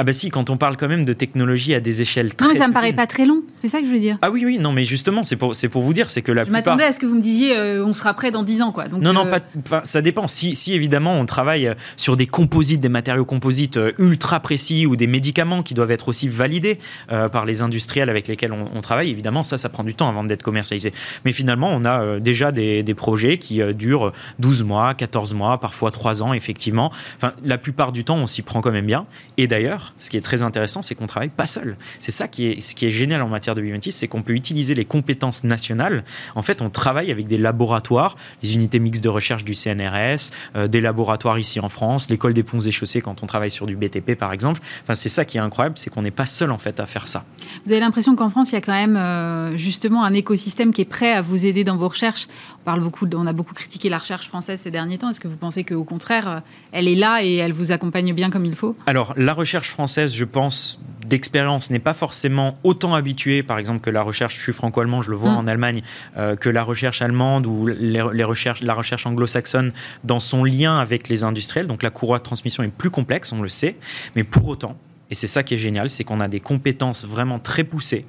Ah 0.00 0.02
bah 0.02 0.14
si, 0.14 0.30
quand 0.30 0.49
on 0.49 0.57
parle 0.57 0.78
quand 0.78 0.88
même 0.88 1.04
de 1.04 1.12
technologie 1.12 1.75
à 1.75 1.80
des 1.80 2.00
échelles 2.00 2.33
très... 2.33 2.47
Non, 2.47 2.54
mais 2.54 2.59
ça 2.59 2.66
me 2.66 2.73
paraît 2.73 2.95
pas 2.95 3.07
très 3.07 3.26
long, 3.26 3.42
c'est 3.59 3.69
ça 3.69 3.80
que 3.80 3.87
je 3.87 3.90
veux 3.90 3.99
dire. 3.99 4.16
Ah 4.23 4.30
oui, 4.30 4.42
oui, 4.47 4.59
non, 4.59 4.73
mais 4.73 4.87
justement, 4.87 5.23
c'est 5.25 5.37
pour, 5.37 5.52
pour 5.71 5.83
vous 5.83 5.92
dire, 5.92 6.11
c'est 6.11 6.23
que 6.23 6.33
la 6.33 6.45
je 6.45 6.50
m'attendais 6.50 6.85
à 6.85 6.92
ce 6.92 6.99
que 6.99 7.04
vous 7.04 7.16
me 7.16 7.21
disiez, 7.21 7.54
euh, 7.54 7.85
on 7.85 7.92
sera 7.92 8.14
prêt 8.14 8.30
dans 8.30 8.42
10 8.42 8.62
ans, 8.62 8.73
quoi. 8.73 8.88
Donc, 8.88 9.02
non, 9.02 9.12
non, 9.12 9.26
euh, 9.26 9.38
pas, 9.69 9.83
ça 9.85 10.00
dépend. 10.00 10.26
Si, 10.26 10.57
si, 10.57 10.73
évidemment, 10.73 11.21
on 11.21 11.26
travaille 11.26 11.75
sur 11.99 12.16
des 12.16 12.26
composites, 12.26 12.80
des 12.80 12.88
matériaux 12.88 13.26
composites 13.26 13.76
euh, 13.76 13.92
ultra 13.99 14.40
précis 14.40 14.87
ou 14.87 14.97
des 14.97 15.07
médicaments 15.07 15.62
qui 15.62 15.75
doivent 15.75 15.90
être 15.90 16.09
aussi 16.09 16.28
validés 16.28 16.78
par 17.09 17.45
les 17.45 17.61
industriels 17.61 18.09
avec 18.09 18.26
lesquels 18.26 18.52
on, 18.52 18.80
travaille, 18.80 19.11
évidemment, 19.11 19.42
ça, 19.42 19.59
ça 19.59 19.69
prend 19.69 19.85
du 19.85 19.92
temps 19.92 20.09
avant 20.09 20.25
d'être 20.25 20.42
commercialisé. 20.42 20.95
Mais 21.26 21.33
finalement, 21.33 21.69
on 21.71 21.85
a 21.85 22.19
déjà 22.21 22.52
des, 22.52 22.83
des 22.83 22.95
projets 22.95 23.37
qui 23.37 23.61
durent 23.75 24.12
12 24.38 24.62
mois, 24.62 24.95
14 24.95 25.35
mois, 25.35 25.61
parfois 25.61 25.90
3 25.90 26.23
ans, 26.23 26.33
effectivement. 26.33 26.90
Enfin, 27.16 27.35
la 27.45 27.59
plupart 27.59 27.92
du 27.92 28.02
temps, 28.04 28.16
on 28.16 28.26
s'y 28.26 28.40
prend 28.40 28.62
quand 28.62 28.73
même 28.73 28.87
bien. 28.87 29.04
Et 29.37 29.47
d'ailleurs, 29.47 29.90
ce 29.99 30.11
qui 30.11 30.17
est 30.17 30.21
très 30.21 30.43
intéressant, 30.43 30.83
c'est 30.83 30.95
qu'on 30.95 31.07
travaille 31.07 31.29
pas 31.29 31.47
seul. 31.47 31.77
C'est 31.99 32.13
ça 32.13 32.29
qui 32.29 32.47
est, 32.47 32.61
ce 32.61 32.75
qui 32.75 32.87
est 32.87 32.91
génial 32.91 33.23
en 33.23 33.29
matière 33.29 33.55
de 33.55 33.61
biométis, 33.61 33.93
c'est 33.93 34.09
qu'on 34.09 34.23
peut 34.23 34.33
utiliser 34.33 34.75
les 34.75 34.85
compétences 34.85 35.45
nationales. 35.45 36.05
En 36.35 36.43
fait, 36.43 36.63
on 36.63 36.71
travaille 36.71 37.11
avec 37.11 37.27
des 37.27 37.39
laboratoires, 37.39 38.17
les 38.43 38.55
unités 38.55 38.79
mixtes 38.79 39.03
de 39.03 39.09
recherche 39.09 39.45
du 39.45 39.55
CNRS, 39.55 40.31
euh, 40.57 40.69
des 40.69 40.81
laboratoires 40.81 41.39
ici 41.39 41.61
en 41.61 41.69
France, 41.69 42.11
l'école 42.11 42.35
des 42.35 42.43
ponts 42.43 42.61
et 42.61 42.71
chaussées 42.71 43.01
quand 43.01 43.23
on 43.23 43.27
travaille 43.27 43.51
sur 43.51 43.67
du 43.67 43.77
BTP 43.77 44.15
par 44.15 44.33
exemple. 44.33 44.61
Enfin, 44.83 44.95
c'est 44.95 45.09
ça 45.09 45.25
qui 45.25 45.39
est 45.39 45.41
incroyable, 45.41 45.79
c'est 45.79 45.91
qu'on 45.91 46.03
n'est 46.03 46.11
pas 46.11 46.27
seul 46.27 46.51
en 46.51 46.59
fait 46.59 46.81
à 46.81 46.87
faire 46.87 47.09
ça. 47.09 47.25
Vous 47.67 47.73
avez 47.73 47.81
l'impression 47.81 48.17
qu'en 48.17 48.29
France, 48.29 48.53
il 48.53 48.55
y 48.55 48.59
a 48.59 48.61
quand 48.61 48.73
même 48.73 48.97
euh, 48.97 49.57
justement 49.57 50.05
un 50.05 50.15
écosystème 50.15 50.73
qui 50.73 50.83
est 50.83 50.87
prêt 50.87 51.13
à 51.13 51.23
vous 51.23 51.47
aider 51.47 51.65
dans 51.65 51.77
vos 51.77 51.89
recherches. 51.89 52.29
On 52.62 52.64
parle 52.64 52.81
beaucoup, 52.81 53.07
on 53.14 53.26
a 53.26 53.33
beaucoup 53.33 53.55
critiqué 53.55 53.88
la 53.88 53.97
recherche 53.97 54.29
française 54.29 54.61
ces 54.61 54.71
derniers 54.71 54.99
temps. 54.99 55.09
Est-ce 55.09 55.21
que 55.21 55.29
vous 55.29 55.38
pensez 55.38 55.64
qu'au 55.64 55.85
contraire, 55.85 56.29
euh, 56.29 56.40
elle 56.73 56.88
est 56.88 56.95
là 56.95 57.23
et 57.23 57.37
elle 57.37 57.52
vous 57.52 57.73
accompagne 57.73 58.12
bien 58.12 58.29
comme 58.29 58.45
il 58.45 58.55
faut? 58.55 58.76
Alors, 58.87 59.14
la 59.17 59.33
recherche 59.33 59.71
française, 59.71 60.14
je 60.14 60.26
pense, 60.26 60.79
d'expérience 61.07 61.71
n'est 61.71 61.79
pas 61.79 61.95
forcément 61.95 62.59
autant 62.62 62.95
habituée, 62.95 63.43
par 63.43 63.59
exemple, 63.59 63.81
que 63.81 63.88
la 63.88 64.02
recherche, 64.02 64.37
je 64.37 64.43
suis 64.43 64.52
franco-allemand, 64.52 65.00
je 65.00 65.11
le 65.11 65.17
vois 65.17 65.33
mm. 65.33 65.37
en 65.38 65.47
Allemagne, 65.47 65.83
euh, 66.19 66.37
que 66.37 66.50
la 66.50 66.62
recherche 66.62 67.00
allemande 67.00 67.47
ou 67.47 67.67
les, 67.67 68.25
recherches, 68.25 68.61
la 68.61 68.75
recherche 68.75 69.07
anglo-saxonne 69.07 69.73
dans 70.05 70.21
son 70.21 70.45
lien 70.45 70.79
avec 70.79 71.09
les 71.09 71.25
industriels. 71.25 71.67
Donc 71.67 71.83
la 71.83 71.90
courroie 71.90 72.19
de 72.19 72.25
transmission 72.25 72.62
est 72.62 72.69
plus 72.69 72.90
complexe, 72.90 73.33
on 73.33 73.40
le 73.40 73.49
sait, 73.49 73.76
mais 74.17 74.25
pour 74.25 74.47
autant, 74.49 74.76
et 75.11 75.14
c'est 75.14 75.26
ça 75.26 75.43
qui 75.43 75.55
est 75.55 75.59
génial, 75.59 75.90
c'est 75.90 76.05
qu'on 76.05 76.21
a 76.21 76.29
des 76.29 76.40
compétences 76.40 77.05
vraiment 77.05 77.38
très 77.38 77.64
poussées 77.64 78.05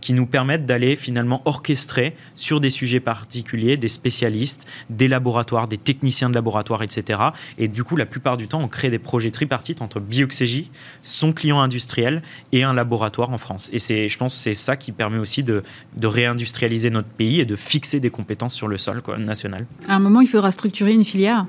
qui 0.00 0.12
nous 0.12 0.26
permettent 0.26 0.66
d'aller 0.66 0.96
finalement 0.96 1.42
orchestrer 1.44 2.14
sur 2.34 2.60
des 2.60 2.70
sujets 2.70 3.00
particuliers 3.00 3.76
des 3.76 3.88
spécialistes, 3.88 4.66
des 4.90 5.08
laboratoires, 5.08 5.68
des 5.68 5.76
techniciens 5.76 6.30
de 6.30 6.34
laboratoire, 6.34 6.82
etc. 6.82 7.20
Et 7.58 7.68
du 7.68 7.84
coup, 7.84 7.96
la 7.96 8.06
plupart 8.06 8.36
du 8.36 8.48
temps, 8.48 8.60
on 8.60 8.68
crée 8.68 8.90
des 8.90 8.98
projets 8.98 9.30
tripartites 9.30 9.82
entre 9.82 10.00
Bioxégie, 10.00 10.70
son 11.02 11.32
client 11.32 11.60
industriel 11.60 12.22
et 12.52 12.62
un 12.62 12.72
laboratoire 12.72 13.30
en 13.30 13.38
France. 13.38 13.68
Et 13.72 13.78
c'est, 13.78 14.08
je 14.08 14.18
pense 14.18 14.34
c'est 14.34 14.54
ça 14.54 14.76
qui 14.76 14.92
permet 14.92 15.18
aussi 15.18 15.42
de, 15.42 15.62
de, 15.96 16.06
réindustrialiser 16.06 16.90
notre 16.90 17.08
pays 17.08 17.40
et 17.40 17.44
de 17.44 17.56
fixer 17.56 18.00
des 18.00 18.10
compétences 18.10 18.54
sur 18.54 18.68
le 18.68 18.78
sol 18.78 19.02
quoi, 19.02 19.18
national. 19.18 19.66
À 19.86 19.96
un 19.96 19.98
moment, 19.98 20.20
il 20.20 20.28
faudra 20.28 20.50
structurer 20.50 20.92
une 20.92 21.04
filière 21.04 21.46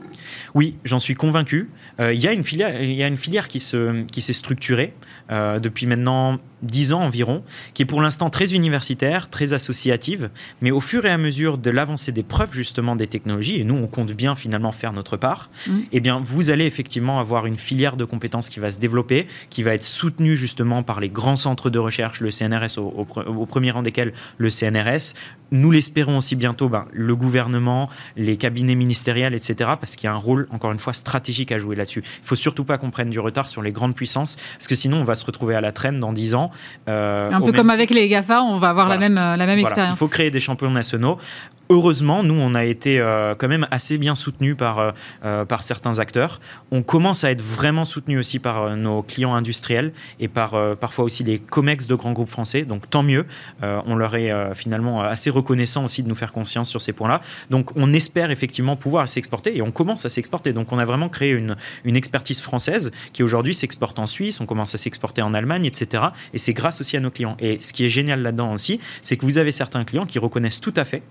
Oui, 0.53 0.75
j'en 0.83 0.99
suis 0.99 1.15
convaincu. 1.15 1.69
Euh, 1.99 2.13
il 2.13 2.19
y, 2.19 2.27
a 2.27 2.33
une 2.33 2.43
filière, 2.43 2.81
il 2.81 2.93
y 2.93 3.03
a 3.03 3.07
une 3.07 3.17
filière 3.17 3.47
qui, 3.47 3.59
se, 3.59 4.03
qui 4.05 4.21
s'est 4.21 4.33
structurée 4.33 4.88
depuis 5.29 5.85
maintenant 5.85 6.37
10 6.63 6.93
ans 6.93 7.01
environ, 7.01 7.43
qui 7.73 7.83
est 7.83 7.85
pour 7.85 8.01
l'instant 8.01 8.29
très 8.29 8.53
universitaire, 8.53 9.29
très 9.29 9.53
associative, 9.53 10.29
mais 10.61 10.71
au 10.71 10.81
fur 10.81 11.05
et 11.05 11.09
à 11.09 11.17
mesure 11.17 11.57
de 11.57 11.69
l'avancée 11.69 12.11
des 12.11 12.23
preuves 12.23 12.53
justement 12.53 12.95
des 12.95 13.07
technologies, 13.07 13.59
et 13.59 13.63
nous 13.63 13.75
on 13.75 13.87
compte 13.87 14.11
bien 14.11 14.35
finalement 14.35 14.71
faire 14.71 14.93
notre 14.93 15.17
part, 15.17 15.49
mmh. 15.67 15.77
eh 15.91 15.99
bien 15.99 16.21
vous 16.23 16.49
allez 16.49 16.65
effectivement 16.65 17.19
avoir 17.19 17.45
une 17.45 17.57
filière 17.57 17.97
de 17.97 18.05
compétences 18.05 18.49
qui 18.49 18.59
va 18.59 18.71
se 18.71 18.79
développer, 18.79 19.27
qui 19.49 19.63
va 19.63 19.73
être 19.73 19.85
soutenue 19.85 20.37
justement 20.37 20.83
par 20.83 20.99
les 20.99 21.09
grands 21.09 21.35
centres 21.35 21.69
de 21.69 21.79
recherche, 21.79 22.21
le 22.21 22.31
CNRS 22.31 22.77
au, 22.77 23.05
au, 23.25 23.45
premier 23.45 23.71
rang 23.71 23.81
desquels 23.81 24.13
le 24.37 24.49
CNRS, 24.49 25.13
nous 25.51 25.71
l'espérons 25.71 26.17
aussi 26.17 26.35
bientôt, 26.35 26.69
ben, 26.69 26.85
le 26.91 27.15
gouvernement, 27.15 27.89
les 28.15 28.37
cabinets 28.37 28.75
ministériels, 28.75 29.33
etc., 29.33 29.71
parce 29.79 29.95
qu'il 29.95 30.05
y 30.05 30.07
a 30.07 30.13
un 30.13 30.17
rôle, 30.17 30.47
encore 30.51 30.71
une 30.71 30.79
fois, 30.79 30.93
stratégique 30.93 31.51
à 31.51 31.57
jouer 31.57 31.75
là-dessus. 31.75 32.03
Il 32.05 32.27
faut 32.27 32.35
surtout 32.35 32.63
pas 32.63 32.77
qu'on 32.77 32.91
prenne 32.91 33.09
du 33.09 33.19
retard 33.19 33.49
sur 33.49 33.61
les 33.61 33.71
grandes 33.71 33.95
puissances, 33.95 34.37
parce 34.53 34.67
que 34.67 34.75
sinon 34.75 34.97
on 34.97 35.03
va 35.03 35.15
se 35.15 35.25
retrouver 35.25 35.55
à 35.55 35.61
la 35.61 35.71
traîne 35.71 35.99
dans 35.99 36.13
10 36.13 36.35
ans 36.35 36.48
un 36.87 37.41
peu 37.41 37.51
comme 37.51 37.69
avec 37.69 37.89
les 37.89 38.07
GAFA, 38.07 38.41
on 38.41 38.57
va 38.57 38.69
avoir 38.69 38.89
la 38.89 38.97
même, 38.97 39.15
la 39.15 39.45
même 39.45 39.59
expérience. 39.59 39.95
Il 39.95 39.97
faut 39.97 40.07
créer 40.07 40.31
des 40.31 40.39
champions 40.39 40.71
nationaux 40.71 41.17
heureusement, 41.69 42.23
nous, 42.23 42.33
on 42.33 42.55
a 42.55 42.65
été 42.65 42.99
euh, 42.99 43.35
quand 43.35 43.47
même 43.47 43.67
assez 43.71 43.97
bien 43.97 44.15
soutenus 44.15 44.57
par, 44.57 44.79
euh, 44.79 44.91
euh, 45.23 45.45
par 45.45 45.63
certains 45.63 45.99
acteurs. 45.99 46.41
On 46.71 46.81
commence 46.81 47.23
à 47.23 47.31
être 47.31 47.43
vraiment 47.43 47.85
soutenus 47.85 48.19
aussi 48.19 48.39
par 48.39 48.75
nos 48.75 49.03
clients 49.03 49.35
industriels 49.35 49.93
et 50.19 50.27
par 50.27 50.55
parfois 50.77 51.05
aussi 51.05 51.23
les 51.23 51.39
COMEX 51.39 51.87
de 51.87 51.95
grands 51.95 52.11
groupes 52.11 52.29
français. 52.29 52.63
Donc 52.63 52.89
tant 52.89 53.03
mieux. 53.03 53.25
on 53.61 53.95
leur 53.95 54.15
est 54.15 54.31
finalement 54.55 55.01
assez 55.01 55.29
reconnaissant 55.29 55.85
aussi 55.85 56.03
de 56.03 56.09
nous 56.09 56.15
faire 56.15 56.31
confiance 56.31 56.69
sur 56.69 56.81
ces 56.81 56.93
points-là. 56.93 57.21
Donc 57.49 57.71
on 57.75 57.93
espère 57.93 58.31
effectivement 58.31 58.75
pouvoir 58.75 59.07
s'exporter 59.07 59.55
et 59.55 59.61
on 59.61 59.71
commence 59.71 60.05
à 60.05 60.09
s'exporter. 60.09 60.53
Donc 60.53 60.71
on 60.71 60.77
a 60.77 60.85
vraiment 60.85 61.09
créé 61.09 61.31
une, 61.31 61.55
une 61.83 61.95
expertise 61.95 62.41
française 62.41 62.91
qui 63.13 63.23
aujourd'hui 63.23 63.55
s'exporte 63.55 63.99
en 63.99 64.07
Suisse, 64.07 64.39
on 64.39 64.45
commence 64.45 64.75
à 64.75 64.77
s'exporter 64.77 65.21
en 65.21 65.33
Allemagne, 65.33 65.65
etc. 65.65 66.03
Et 66.33 66.37
c'est 66.37 66.53
grâce 66.53 66.81
aussi 66.81 66.97
à 66.97 66.99
nos 66.99 67.11
clients. 67.11 67.37
Et 67.39 67.57
ce 67.61 67.73
qui 67.73 67.85
est 67.85 67.89
génial 67.89 68.21
là-dedans 68.21 68.53
aussi, 68.53 68.79
c'est 69.01 69.17
que 69.17 69.25
vous 69.25 69.37
avez 69.37 69.51
certains 69.51 69.83
clients 69.83 70.05
qui 70.05 70.19
reconnaissent 70.19 70.61
tout 70.61 70.73
à 70.75 70.85
fait 70.85 71.03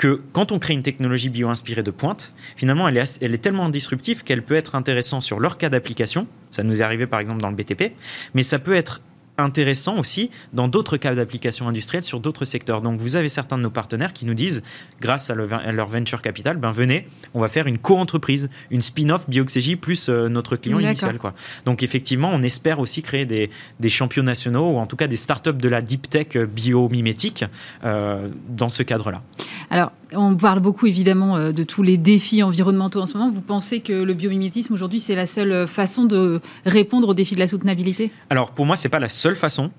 que 0.00 0.22
quand 0.32 0.50
on 0.50 0.58
crée 0.58 0.72
une 0.72 0.82
technologie 0.82 1.28
bio-inspirée 1.28 1.82
de 1.82 1.90
pointe, 1.90 2.32
finalement, 2.56 2.88
elle 2.88 2.96
est, 2.96 3.22
elle 3.22 3.34
est 3.34 3.38
tellement 3.38 3.68
disruptive 3.68 4.24
qu'elle 4.24 4.42
peut 4.42 4.54
être 4.54 4.74
intéressante 4.74 5.22
sur 5.22 5.38
leur 5.38 5.58
cas 5.58 5.68
d'application. 5.68 6.26
Ça 6.50 6.62
nous 6.62 6.80
est 6.80 6.84
arrivé 6.84 7.06
par 7.06 7.20
exemple 7.20 7.42
dans 7.42 7.50
le 7.50 7.54
BTP, 7.54 7.92
mais 8.32 8.42
ça 8.42 8.58
peut 8.58 8.72
être 8.72 9.02
intéressant 9.36 9.98
aussi 9.98 10.30
dans 10.54 10.68
d'autres 10.68 10.96
cas 10.96 11.14
d'application 11.14 11.68
industrielle 11.68 12.04
sur 12.04 12.18
d'autres 12.18 12.46
secteurs. 12.46 12.80
Donc 12.80 12.98
vous 12.98 13.16
avez 13.16 13.28
certains 13.28 13.58
de 13.58 13.62
nos 13.62 13.70
partenaires 13.70 14.14
qui 14.14 14.24
nous 14.24 14.32
disent, 14.32 14.62
grâce 15.02 15.28
à, 15.28 15.34
leur 15.34 15.88
venture 15.88 16.22
capital, 16.22 16.56
ben 16.56 16.70
venez, 16.70 17.06
on 17.34 17.40
va 17.40 17.48
faire 17.48 17.66
une 17.66 17.78
co-entreprise, 17.78 18.48
une 18.70 18.80
spin-off 18.80 19.28
Bioxégie 19.28 19.76
plus 19.76 20.08
euh, 20.08 20.28
notre 20.28 20.56
client 20.56 20.78
initial. 20.78 21.18
Quoi. 21.18 21.34
Donc 21.66 21.82
effectivement, 21.82 22.30
on 22.32 22.42
espère 22.42 22.78
aussi 22.78 23.02
créer 23.02 23.26
des, 23.26 23.50
des, 23.80 23.90
champions 23.90 24.22
nationaux 24.22 24.70
ou 24.70 24.78
en 24.78 24.86
tout 24.86 24.96
cas 24.96 25.06
des 25.06 25.16
startups 25.16 25.52
de 25.52 25.68
la 25.68 25.82
deep 25.82 26.08
tech 26.08 26.36
biomimétique 26.36 27.44
euh, 27.84 28.28
dans 28.48 28.68
ce 28.68 28.82
cadre-là. 28.82 29.22
Alors, 29.70 29.92
on 30.12 30.36
parle 30.36 30.60
beaucoup 30.60 30.86
évidemment 30.86 31.36
euh, 31.36 31.52
de 31.52 31.62
tous 31.62 31.82
les 31.82 31.96
défis 31.96 32.42
environnementaux 32.42 33.00
en 33.00 33.06
ce 33.06 33.16
moment. 33.16 33.30
Vous 33.30 33.40
pensez 33.40 33.80
que 33.80 33.92
le 33.92 34.14
biomimétisme 34.14 34.74
aujourd'hui, 34.74 34.98
c'est 34.98 35.14
la 35.14 35.26
seule 35.26 35.66
façon 35.66 36.04
de 36.04 36.40
répondre 36.66 37.08
aux 37.08 37.14
défis 37.14 37.36
de 37.36 37.40
la 37.40 37.46
soutenabilité? 37.46 38.10
Alors, 38.30 38.50
pour 38.50 38.66
moi, 38.66 38.76
c'est 38.76 38.88
pas 38.88 38.98
la 38.98 39.08
seule 39.08 39.36
façon, 39.36 39.70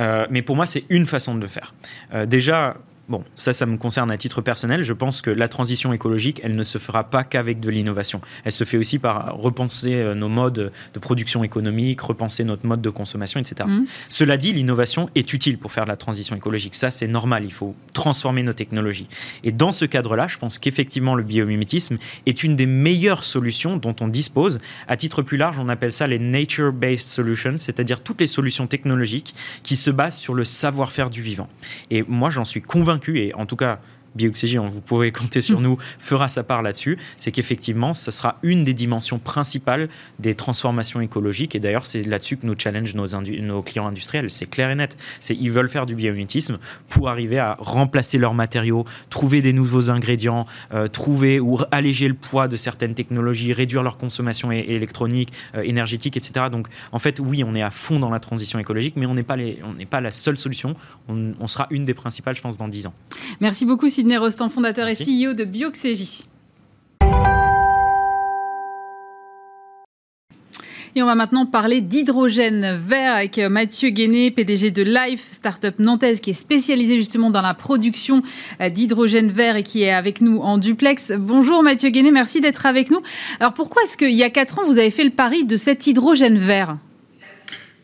euh, 0.00 0.26
mais 0.30 0.42
pour 0.42 0.56
moi, 0.56 0.66
c'est 0.66 0.84
une 0.88 1.06
façon 1.06 1.34
de 1.34 1.40
le 1.40 1.48
faire. 1.48 1.74
Euh, 2.14 2.26
déjà, 2.26 2.76
Bon, 3.06 3.22
ça, 3.36 3.52
ça 3.52 3.66
me 3.66 3.76
concerne 3.76 4.10
à 4.10 4.16
titre 4.16 4.40
personnel. 4.40 4.82
Je 4.82 4.94
pense 4.94 5.20
que 5.20 5.30
la 5.30 5.46
transition 5.46 5.92
écologique, 5.92 6.40
elle 6.42 6.56
ne 6.56 6.64
se 6.64 6.78
fera 6.78 7.04
pas 7.04 7.22
qu'avec 7.22 7.60
de 7.60 7.68
l'innovation. 7.68 8.22
Elle 8.44 8.52
se 8.52 8.64
fait 8.64 8.78
aussi 8.78 8.98
par 8.98 9.36
repenser 9.36 9.96
euh, 9.96 10.14
nos 10.14 10.30
modes 10.30 10.72
de 10.94 10.98
production 10.98 11.44
économique, 11.44 12.00
repenser 12.00 12.44
notre 12.44 12.66
mode 12.66 12.80
de 12.80 12.88
consommation, 12.88 13.38
etc. 13.38 13.68
Mmh. 13.68 13.84
Cela 14.08 14.38
dit, 14.38 14.54
l'innovation 14.54 15.10
est 15.14 15.34
utile 15.34 15.58
pour 15.58 15.70
faire 15.70 15.84
la 15.84 15.96
transition 15.96 16.34
écologique. 16.34 16.74
Ça, 16.74 16.90
c'est 16.90 17.06
normal. 17.06 17.44
Il 17.44 17.52
faut 17.52 17.74
transformer 17.92 18.42
nos 18.42 18.54
technologies. 18.54 19.08
Et 19.42 19.52
dans 19.52 19.70
ce 19.70 19.84
cadre-là, 19.84 20.26
je 20.26 20.38
pense 20.38 20.58
qu'effectivement, 20.58 21.14
le 21.14 21.22
biomimétisme 21.22 21.98
est 22.24 22.42
une 22.42 22.56
des 22.56 22.66
meilleures 22.66 23.24
solutions 23.24 23.76
dont 23.76 23.94
on 24.00 24.08
dispose. 24.08 24.60
À 24.88 24.96
titre 24.96 25.20
plus 25.20 25.36
large, 25.36 25.58
on 25.58 25.68
appelle 25.68 25.92
ça 25.92 26.06
les 26.06 26.18
nature-based 26.18 27.06
solutions, 27.06 27.58
c'est-à-dire 27.58 28.02
toutes 28.02 28.22
les 28.22 28.26
solutions 28.26 28.66
technologiques 28.66 29.34
qui 29.62 29.76
se 29.76 29.90
basent 29.90 30.16
sur 30.16 30.32
le 30.32 30.44
savoir-faire 30.44 31.10
du 31.10 31.20
vivant. 31.20 31.48
Et 31.90 32.02
moi, 32.08 32.30
j'en 32.30 32.44
suis 32.44 32.62
convaincu 32.62 32.93
et 33.18 33.34
en 33.34 33.46
tout 33.46 33.56
cas 33.56 33.80
Bioxégie, 34.14 34.58
vous 34.58 34.80
pouvez 34.80 35.12
compter 35.12 35.40
sur 35.40 35.60
nous, 35.60 35.78
fera 35.98 36.28
sa 36.28 36.42
part 36.44 36.62
là-dessus, 36.62 36.98
c'est 37.16 37.32
qu'effectivement, 37.32 37.92
ça 37.92 38.10
sera 38.10 38.36
une 38.42 38.64
des 38.64 38.74
dimensions 38.74 39.18
principales 39.18 39.88
des 40.18 40.34
transformations 40.34 41.00
écologiques. 41.00 41.54
Et 41.54 41.60
d'ailleurs, 41.60 41.86
c'est 41.86 42.02
là-dessus 42.02 42.36
que 42.36 42.46
nous 42.46 42.54
challenge 42.58 42.94
nos, 42.94 43.06
nos 43.20 43.62
clients 43.62 43.86
industriels. 43.86 44.30
C'est 44.30 44.48
clair 44.48 44.70
et 44.70 44.74
net. 44.74 44.96
C'est 45.20 45.34
ils 45.34 45.50
veulent 45.50 45.68
faire 45.68 45.86
du 45.86 45.94
biomimétisme 45.94 46.58
pour 46.88 47.08
arriver 47.08 47.38
à 47.38 47.56
remplacer 47.58 48.18
leurs 48.18 48.34
matériaux, 48.34 48.84
trouver 49.10 49.42
des 49.42 49.52
nouveaux 49.52 49.90
ingrédients, 49.90 50.46
euh, 50.72 50.88
trouver 50.88 51.40
ou 51.40 51.58
alléger 51.70 52.08
le 52.08 52.14
poids 52.14 52.48
de 52.48 52.56
certaines 52.56 52.94
technologies, 52.94 53.52
réduire 53.52 53.82
leur 53.82 53.96
consommation 53.96 54.50
électronique, 54.52 55.32
euh, 55.54 55.62
énergétique, 55.62 56.16
etc. 56.16 56.46
Donc, 56.50 56.68
en 56.92 56.98
fait, 56.98 57.20
oui, 57.20 57.44
on 57.44 57.54
est 57.54 57.62
à 57.62 57.70
fond 57.70 57.98
dans 57.98 58.10
la 58.10 58.20
transition 58.20 58.58
écologique, 58.58 58.94
mais 58.96 59.06
on 59.06 59.14
n'est 59.14 59.22
pas, 59.22 59.36
pas 59.90 60.00
la 60.00 60.12
seule 60.12 60.36
solution. 60.36 60.74
On, 61.08 61.32
on, 61.38 61.46
sera 61.46 61.66
une 61.70 61.84
des 61.84 61.94
principales, 61.94 62.34
je 62.34 62.42
pense, 62.42 62.56
dans 62.56 62.68
10 62.68 62.86
ans. 62.86 62.94
Merci 63.40 63.66
beaucoup, 63.66 63.88
Sidney 64.04 64.18
Rostand, 64.18 64.50
fondateur 64.50 64.86
et 64.86 64.92
CEO 64.92 65.32
de 65.32 65.44
Bioxégie. 65.44 66.26
Et 70.94 71.02
on 71.02 71.06
va 71.06 71.14
maintenant 71.14 71.46
parler 71.46 71.80
d'hydrogène 71.80 72.78
vert 72.86 73.14
avec 73.14 73.38
Mathieu 73.38 73.88
Guéné, 73.88 74.30
PDG 74.30 74.72
de 74.72 74.82
Life, 74.82 75.28
start-up 75.30 75.76
nantaise 75.78 76.20
qui 76.20 76.30
est 76.30 76.34
spécialisée 76.34 76.98
justement 76.98 77.30
dans 77.30 77.40
la 77.40 77.54
production 77.54 78.22
d'hydrogène 78.60 79.30
vert 79.30 79.56
et 79.56 79.62
qui 79.62 79.84
est 79.84 79.92
avec 79.92 80.20
nous 80.20 80.36
en 80.36 80.58
duplex. 80.58 81.12
Bonjour 81.18 81.62
Mathieu 81.62 81.88
Guéné, 81.88 82.12
merci 82.12 82.42
d'être 82.42 82.66
avec 82.66 82.90
nous. 82.90 83.00
Alors 83.40 83.54
pourquoi 83.54 83.84
est-ce 83.84 83.96
qu'il 83.96 84.12
y 84.12 84.22
a 84.22 84.28
4 84.28 84.58
ans, 84.58 84.62
vous 84.66 84.76
avez 84.76 84.90
fait 84.90 85.04
le 85.04 85.12
pari 85.12 85.44
de 85.44 85.56
cet 85.56 85.86
hydrogène 85.86 86.36
vert? 86.36 86.76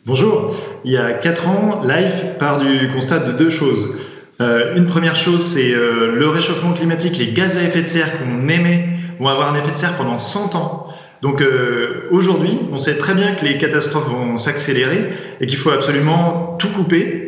Bonjour. 0.05 0.55
Il 0.85 0.93
y 0.93 0.99
a 0.99 1.15
4 1.15 1.49
ans, 1.49 1.83
Life 1.83 2.25
part 2.39 2.59
du 2.59 2.91
constat 2.93 3.21
de 3.21 3.33
deux 3.33 3.49
choses. 3.49 3.95
Euh, 4.41 4.75
une 4.75 4.87
première 4.87 5.17
chose, 5.17 5.45
c'est 5.45 5.75
euh, 5.75 6.15
le 6.17 6.29
réchauffement 6.29 6.73
climatique, 6.73 7.19
les 7.19 7.33
gaz 7.33 7.59
à 7.59 7.63
effet 7.63 7.83
de 7.83 7.89
serre 7.89 8.11
qu'on 8.19 8.49
émet 8.49 8.89
vont 9.19 9.29
avoir 9.29 9.53
un 9.53 9.59
effet 9.59 9.71
de 9.71 9.77
serre 9.77 9.97
pendant 9.97 10.17
100 10.17 10.55
ans. 10.55 10.89
Donc 11.21 11.43
euh, 11.43 12.09
aujourd'hui, 12.11 12.59
on 12.73 12.79
sait 12.79 12.97
très 12.97 13.15
bien 13.15 13.33
que 13.33 13.45
les 13.45 13.59
catastrophes 13.59 14.09
vont 14.09 14.39
s'accélérer 14.39 15.11
et 15.41 15.47
qu'il 15.47 15.59
faut 15.59 15.71
absolument 15.71 16.57
tout 16.59 16.71
couper, 16.71 17.27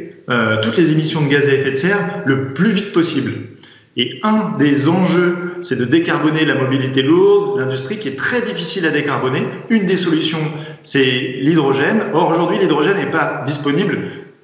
toutes 0.62 0.78
les 0.78 0.92
émissions 0.92 1.20
de 1.20 1.28
gaz 1.28 1.46
à 1.46 1.52
effet 1.52 1.72
de 1.72 1.76
serre, 1.76 2.22
le 2.24 2.54
plus 2.54 2.70
vite 2.70 2.92
possible. 2.92 3.32
Et 3.98 4.18
un 4.22 4.56
des 4.56 4.88
enjeux, 4.88 5.56
c'est 5.60 5.76
de 5.76 5.84
décarboner 5.84 6.46
la 6.46 6.54
mobilité 6.54 7.02
lourde, 7.02 7.58
l'industrie 7.58 7.98
qui 7.98 8.08
est 8.08 8.16
très 8.16 8.40
difficile 8.40 8.86
à 8.86 8.90
décarboner. 8.90 9.42
Une 9.68 9.84
des 9.84 9.98
solutions, 9.98 10.40
c'est 10.84 11.34
l'hydrogène. 11.40 12.04
Or, 12.14 12.30
aujourd'hui, 12.30 12.58
l'hydrogène 12.58 12.96
n'est 12.96 13.10
pas 13.10 13.42
disponible 13.46 13.98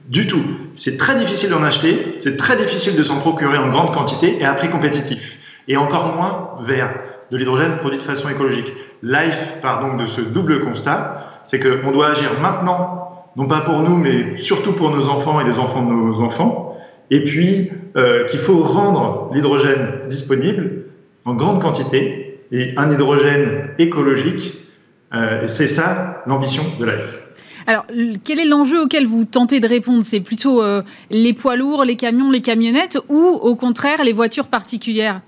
du 0.09 0.27
tout. 0.27 0.43
C'est 0.79 0.97
très 0.97 1.17
difficile 1.17 1.51
d'en 1.51 1.65
acheter, 1.65 2.15
c'est 2.21 2.37
très 2.37 2.57
difficile 2.57 2.97
de 2.97 3.03
s'en 3.03 3.19
procurer 3.19 3.59
en 3.59 3.69
grande 3.69 3.93
quantité 3.93 4.41
et 4.41 4.45
à 4.45 4.55
prix 4.55 4.69
compétitif. 4.69 5.37
Et 5.67 5.77
encore 5.77 6.15
moins 6.15 6.65
vert, 6.65 6.95
de 7.33 7.37
l'hydrogène 7.37 7.77
produit 7.79 7.99
de 7.99 8.03
façon 8.05 8.29
écologique. 8.29 8.73
Life 9.03 9.55
part 9.61 9.81
donc 9.81 9.99
de 9.99 10.07
ce 10.07 10.21
double 10.21 10.61
constat, 10.61 11.43
c'est 11.47 11.59
qu'on 11.59 11.91
doit 11.91 12.11
agir 12.11 12.31
maintenant, 12.41 13.25
non 13.35 13.49
pas 13.49 13.63
pour 13.63 13.81
nous, 13.81 13.97
mais 13.97 14.37
surtout 14.37 14.73
pour 14.73 14.91
nos 14.91 15.09
enfants 15.09 15.41
et 15.41 15.45
les 15.45 15.59
enfants 15.59 15.83
de 15.83 15.93
nos 15.93 16.21
enfants, 16.21 16.79
et 17.11 17.25
puis 17.25 17.73
euh, 17.97 18.25
qu'il 18.27 18.39
faut 18.39 18.63
rendre 18.63 19.31
l'hydrogène 19.35 20.03
disponible 20.09 20.85
en 21.25 21.35
grande 21.35 21.61
quantité 21.61 22.41
et 22.53 22.75
un 22.77 22.89
hydrogène 22.89 23.71
écologique. 23.81 24.65
Euh, 25.13 25.49
c'est 25.49 25.67
ça 25.67 26.23
l'ambition 26.27 26.63
de 26.79 26.85
Life. 26.85 27.18
Alors, 27.69 27.85
quel 28.25 28.41
est 28.41 28.47
l'enjeu 28.47 28.81
auquel 28.81 29.07
vous 29.07 29.27
tentez 29.27 29.61
de 29.61 29.69
répondre? 29.69 30.03
C'est 30.03 30.21
plutôt 30.21 30.63
euh, 30.63 30.81
les 31.11 31.35
poids 31.35 31.55
lourds, 31.55 31.85
les 31.85 31.97
camions, 31.97 32.31
les 32.31 32.41
camionnettes 32.41 32.99
ou 33.11 33.19
au 33.19 33.57
contraire 33.57 34.03
les 34.03 34.15
voitures 34.15 34.47
particulières? 34.47 35.21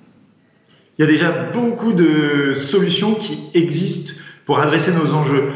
Il 0.98 1.03
y 1.03 1.05
a 1.05 1.07
déjà 1.07 1.31
beaucoup 1.31 1.92
de 1.92 2.55
solutions 2.55 3.12
qui 3.14 3.38
existent 3.53 4.14
pour 4.46 4.59
adresser 4.59 4.90
nos 4.90 5.12
enjeux. 5.12 5.50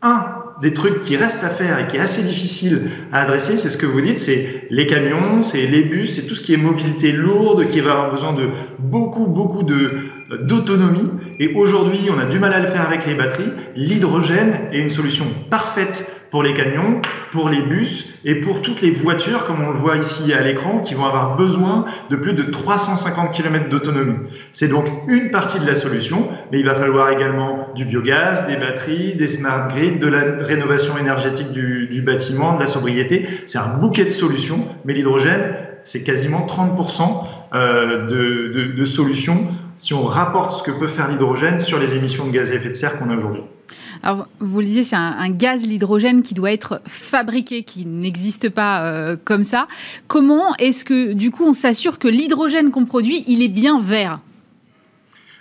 Un 0.00 0.24
des 0.62 0.72
trucs 0.72 1.02
qui 1.02 1.18
restent 1.18 1.44
à 1.44 1.50
faire 1.50 1.78
et 1.78 1.86
qui 1.86 1.98
est 1.98 2.00
assez 2.00 2.22
difficile 2.22 2.90
à 3.12 3.20
adresser, 3.20 3.58
c'est 3.58 3.68
ce 3.68 3.76
que 3.76 3.84
vous 3.84 4.00
dites, 4.00 4.18
c'est 4.18 4.66
les 4.70 4.86
camions, 4.86 5.42
c'est 5.42 5.66
les 5.66 5.82
bus, 5.82 6.14
c'est 6.14 6.26
tout 6.26 6.34
ce 6.34 6.40
qui 6.40 6.54
est 6.54 6.56
mobilité 6.56 7.12
lourde, 7.12 7.66
qui 7.66 7.80
va 7.80 7.92
avoir 7.92 8.10
besoin 8.10 8.32
de 8.32 8.48
beaucoup, 8.78 9.26
beaucoup 9.26 9.64
de 9.64 9.98
d'autonomie. 10.46 11.10
Et 11.38 11.52
aujourd'hui, 11.52 12.08
on 12.10 12.18
a 12.18 12.24
du 12.24 12.38
mal 12.38 12.54
à 12.54 12.60
le 12.60 12.68
faire 12.68 12.86
avec 12.86 13.06
les 13.06 13.14
batteries. 13.14 13.52
L'hydrogène 13.76 14.60
est 14.72 14.78
une 14.78 14.88
solution 14.88 15.26
parfaite 15.50 16.21
pour 16.32 16.42
les 16.42 16.54
camions, 16.54 17.02
pour 17.30 17.50
les 17.50 17.60
bus 17.60 18.08
et 18.24 18.36
pour 18.36 18.62
toutes 18.62 18.80
les 18.80 18.90
voitures, 18.90 19.44
comme 19.44 19.62
on 19.62 19.70
le 19.70 19.76
voit 19.76 19.98
ici 19.98 20.32
à 20.32 20.40
l'écran, 20.40 20.80
qui 20.80 20.94
vont 20.94 21.04
avoir 21.04 21.36
besoin 21.36 21.84
de 22.08 22.16
plus 22.16 22.32
de 22.32 22.42
350 22.42 23.32
km 23.32 23.68
d'autonomie. 23.68 24.16
C'est 24.54 24.68
donc 24.68 24.86
une 25.08 25.30
partie 25.30 25.58
de 25.58 25.66
la 25.66 25.74
solution, 25.74 26.26
mais 26.50 26.58
il 26.58 26.64
va 26.64 26.74
falloir 26.74 27.10
également 27.10 27.68
du 27.74 27.84
biogaz, 27.84 28.46
des 28.46 28.56
batteries, 28.56 29.14
des 29.14 29.28
smart 29.28 29.68
grids, 29.68 29.98
de 29.98 30.06
la 30.06 30.22
rénovation 30.40 30.96
énergétique 30.96 31.52
du, 31.52 32.02
bâtiment, 32.02 32.54
de 32.54 32.60
la 32.60 32.66
sobriété. 32.66 33.28
C'est 33.44 33.58
un 33.58 33.76
bouquet 33.76 34.06
de 34.06 34.10
solutions, 34.10 34.66
mais 34.86 34.94
l'hydrogène, 34.94 35.54
c'est 35.84 36.02
quasiment 36.02 36.46
30% 36.46 37.26
euh, 37.54 38.06
de, 38.06 38.52
de, 38.54 38.72
de 38.72 38.84
solutions 38.86 39.48
si 39.82 39.94
on 39.94 40.04
rapporte 40.04 40.52
ce 40.52 40.62
que 40.62 40.70
peut 40.70 40.86
faire 40.86 41.08
l'hydrogène 41.08 41.58
sur 41.58 41.80
les 41.80 41.96
émissions 41.96 42.24
de 42.24 42.30
gaz 42.30 42.52
à 42.52 42.54
effet 42.54 42.68
de 42.68 42.74
serre 42.74 43.00
qu'on 43.00 43.10
a 43.10 43.16
aujourd'hui. 43.16 43.42
Alors, 44.04 44.28
vous 44.38 44.60
le 44.60 44.66
disiez, 44.66 44.84
c'est 44.84 44.94
un, 44.94 45.16
un, 45.18 45.28
gaz, 45.28 45.66
l'hydrogène, 45.66 46.22
qui 46.22 46.34
doit 46.34 46.52
être 46.52 46.80
fabriqué, 46.86 47.64
qui 47.64 47.84
n'existe 47.84 48.48
pas 48.48 48.82
euh, 48.82 49.16
comme 49.24 49.42
ça. 49.42 49.66
Comment 50.06 50.54
est-ce 50.60 50.84
que, 50.84 51.14
du 51.14 51.32
coup, 51.32 51.44
on 51.44 51.52
s'assure 51.52 51.98
que 51.98 52.06
l'hydrogène 52.06 52.70
qu'on 52.70 52.84
produit, 52.84 53.24
il 53.26 53.42
est 53.42 53.48
bien 53.48 53.80
vert? 53.80 54.20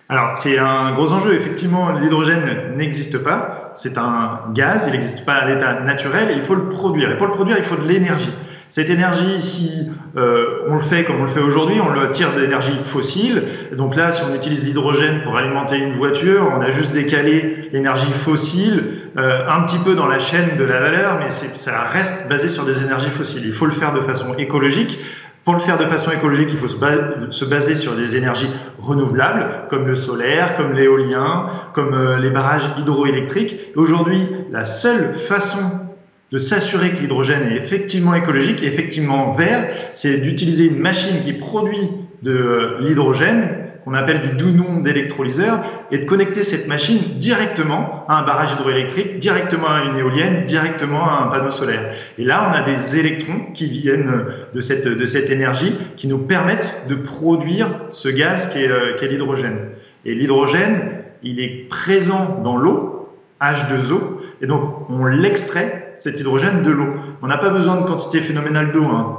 Alors, 0.10 0.36
c'est 0.36 0.58
un 0.58 0.92
gros 0.94 1.14
enjeu. 1.14 1.36
Effectivement, 1.36 1.92
l'hydrogène 1.92 2.76
n'existe 2.78 3.20
pas. 3.20 3.74
C'est 3.76 3.96
un 4.00 4.40
gaz, 4.54 4.86
il 4.88 4.94
n'existe 4.94 5.24
pas 5.24 5.36
à 5.36 5.48
l'état 5.48 5.82
naturel 5.82 6.32
et 6.32 6.34
il 6.34 6.42
faut 6.42 6.56
le 6.56 6.68
produire. 6.68 7.12
Et 7.12 7.18
pour 7.18 7.28
le 7.28 7.34
produire, 7.34 7.58
il 7.60 7.64
faut 7.64 7.78
de 7.78 7.88
l'énergie. 7.88 8.34
Cette 8.72 8.90
énergie, 8.90 9.42
si 9.42 9.92
euh, 10.16 10.62
on 10.70 10.76
le 10.76 10.82
fait 10.82 11.04
comme 11.04 11.20
on 11.20 11.24
le 11.24 11.28
fait 11.28 11.42
aujourd'hui, 11.42 11.82
on 11.82 11.90
le 11.90 12.10
tire 12.12 12.34
d'énergie 12.34 12.72
fossile. 12.86 13.44
Donc 13.74 13.98
là, 13.98 14.14
si 14.14 14.22
on 14.24 14.34
utilise 14.34 14.64
l'hydrogène 14.64 15.22
pour 15.24 15.36
alimenter 15.36 15.78
une 15.78 15.96
voiture, 15.96 16.50
on 16.58 16.62
a 16.62 16.72
juste 16.72 16.94
décalé 16.94 17.70
l'énergie 17.74 18.14
fossile 18.14 18.86
euh, 19.18 19.46
un 19.50 19.64
petit 19.64 19.78
peu 19.80 19.94
dans 19.94 20.08
la 20.08 20.20
chaîne 20.20 20.56
de 20.58 20.64
la 20.64 20.80
valeur, 20.80 21.20
mais 21.20 21.30
ça 21.30 21.82
reste 21.82 22.30
basé 22.30 22.48
sur 22.48 22.64
des 22.64 22.82
énergies 22.82 23.10
fossiles. 23.10 23.44
Il 23.46 23.52
faut 23.52 23.66
le 23.66 23.74
faire 23.74 23.92
de 23.92 24.00
façon 24.00 24.36
écologique. 24.38 25.00
Pour 25.44 25.56
le 25.56 25.60
faire 25.60 25.78
de 25.78 25.86
façon 25.86 26.12
écologique, 26.12 26.50
il 26.54 26.58
faut 26.58 26.70
se 26.70 27.46
baser 27.46 27.76
sur 27.76 27.96
des 27.96 28.16
énergies 28.16 28.50
renouvelables, 28.80 29.68
comme 29.70 29.86
le 29.86 29.98
solaire, 29.98 30.56
comme 30.56 30.72
l'éolien, 30.72 31.48
comme 31.74 31.94
euh, 31.94 32.20
les 32.20 32.30
barrages 32.30 32.70
hydroélectriques. 32.78 33.58
Aujourd'hui, 33.76 34.30
la 34.50 34.64
seule 34.64 35.16
façon 35.16 35.91
de 36.32 36.38
s'assurer 36.38 36.92
que 36.92 37.00
l'hydrogène 37.00 37.52
est 37.52 37.56
effectivement 37.56 38.16
écologique 38.16 38.64
et 38.64 38.68
effectivement 38.68 39.32
vert, 39.32 39.70
c'est 39.94 40.18
d'utiliser 40.18 40.66
une 40.66 40.80
machine 40.80 41.22
qui 41.24 41.34
produit 41.34 41.90
de 42.22 42.32
euh, 42.32 42.78
l'hydrogène 42.80 43.50
qu'on 43.84 43.94
appelle 43.96 44.22
du 44.22 44.30
doux 44.32 44.52
nom 44.52 44.80
d'électrolyseur 44.80 45.62
et 45.92 45.98
de 45.98 46.06
connecter 46.06 46.44
cette 46.44 46.68
machine 46.68 47.00
directement 47.18 48.06
à 48.08 48.20
un 48.20 48.24
barrage 48.24 48.54
hydroélectrique, 48.54 49.18
directement 49.18 49.70
à 49.70 49.84
une 49.86 49.98
éolienne, 49.98 50.44
directement 50.46 51.04
à 51.04 51.24
un 51.24 51.28
panneau 51.28 51.52
solaire. 51.52 51.92
Et 52.20 52.24
là, 52.24 52.48
on 52.50 52.54
a 52.54 52.62
des 52.62 53.00
électrons 53.00 53.52
qui 53.54 53.68
viennent 53.68 54.24
de 54.54 54.62
cette, 54.62 54.88
de 54.88 55.06
cette 55.08 55.32
énergie 55.32 55.76
qui 55.98 56.08
nous 56.08 56.20
permettent 56.20 56.86
de 56.90 56.96
produire 56.96 57.70
ce 57.90 58.08
gaz 58.08 58.50
qui 58.50 58.60
est, 58.60 58.70
euh, 58.70 58.98
est 59.02 59.08
l'hydrogène. 59.08 59.58
Et 60.06 60.14
l'hydrogène, 60.14 60.92
il 61.24 61.40
est 61.40 61.68
présent 61.70 62.40
dans 62.44 62.58
l'eau, 62.58 63.10
H2O, 63.42 64.00
et 64.42 64.46
donc 64.48 64.90
on 64.90 65.06
l'extrait 65.06 65.81
cet 66.02 66.20
hydrogène 66.20 66.64
de 66.64 66.72
l'eau. 66.72 66.90
On 67.22 67.28
n'a 67.28 67.38
pas 67.38 67.50
besoin 67.50 67.80
de 67.80 67.86
quantité 67.86 68.22
phénoménale 68.22 68.72
d'eau. 68.74 68.84
Hein. 68.84 69.18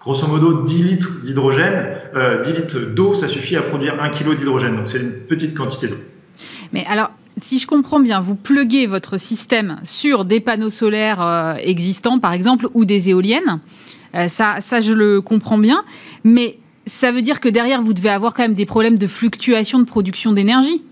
Grosso 0.00 0.26
modo, 0.26 0.62
10 0.62 0.82
litres 0.82 1.20
d'hydrogène, 1.22 1.86
euh, 2.14 2.40
10 2.42 2.52
litres 2.52 2.78
d'eau, 2.78 3.14
ça 3.14 3.28
suffit 3.28 3.56
à 3.56 3.62
produire 3.62 4.00
1 4.00 4.08
kg 4.10 4.36
d'hydrogène. 4.36 4.76
Donc 4.76 4.88
c'est 4.88 5.00
une 5.00 5.12
petite 5.12 5.54
quantité 5.54 5.88
d'eau. 5.88 5.98
Mais 6.72 6.84
alors, 6.88 7.10
si 7.36 7.58
je 7.58 7.66
comprends 7.66 8.00
bien, 8.00 8.20
vous 8.20 8.34
pluguez 8.34 8.86
votre 8.86 9.18
système 9.18 9.78
sur 9.84 10.24
des 10.24 10.40
panneaux 10.40 10.70
solaires 10.70 11.20
euh, 11.20 11.54
existants, 11.56 12.18
par 12.18 12.32
exemple, 12.32 12.68
ou 12.74 12.84
des 12.84 13.10
éoliennes. 13.10 13.60
Euh, 14.14 14.28
ça, 14.28 14.56
ça, 14.60 14.80
je 14.80 14.92
le 14.92 15.20
comprends 15.20 15.58
bien. 15.58 15.84
Mais 16.24 16.58
ça 16.86 17.12
veut 17.12 17.22
dire 17.22 17.40
que 17.40 17.48
derrière, 17.48 17.82
vous 17.82 17.92
devez 17.92 18.08
avoir 18.08 18.34
quand 18.34 18.42
même 18.42 18.54
des 18.54 18.66
problèmes 18.66 18.98
de 18.98 19.06
fluctuation 19.06 19.78
de 19.78 19.84
production 19.84 20.32
d'énergie. 20.32 20.82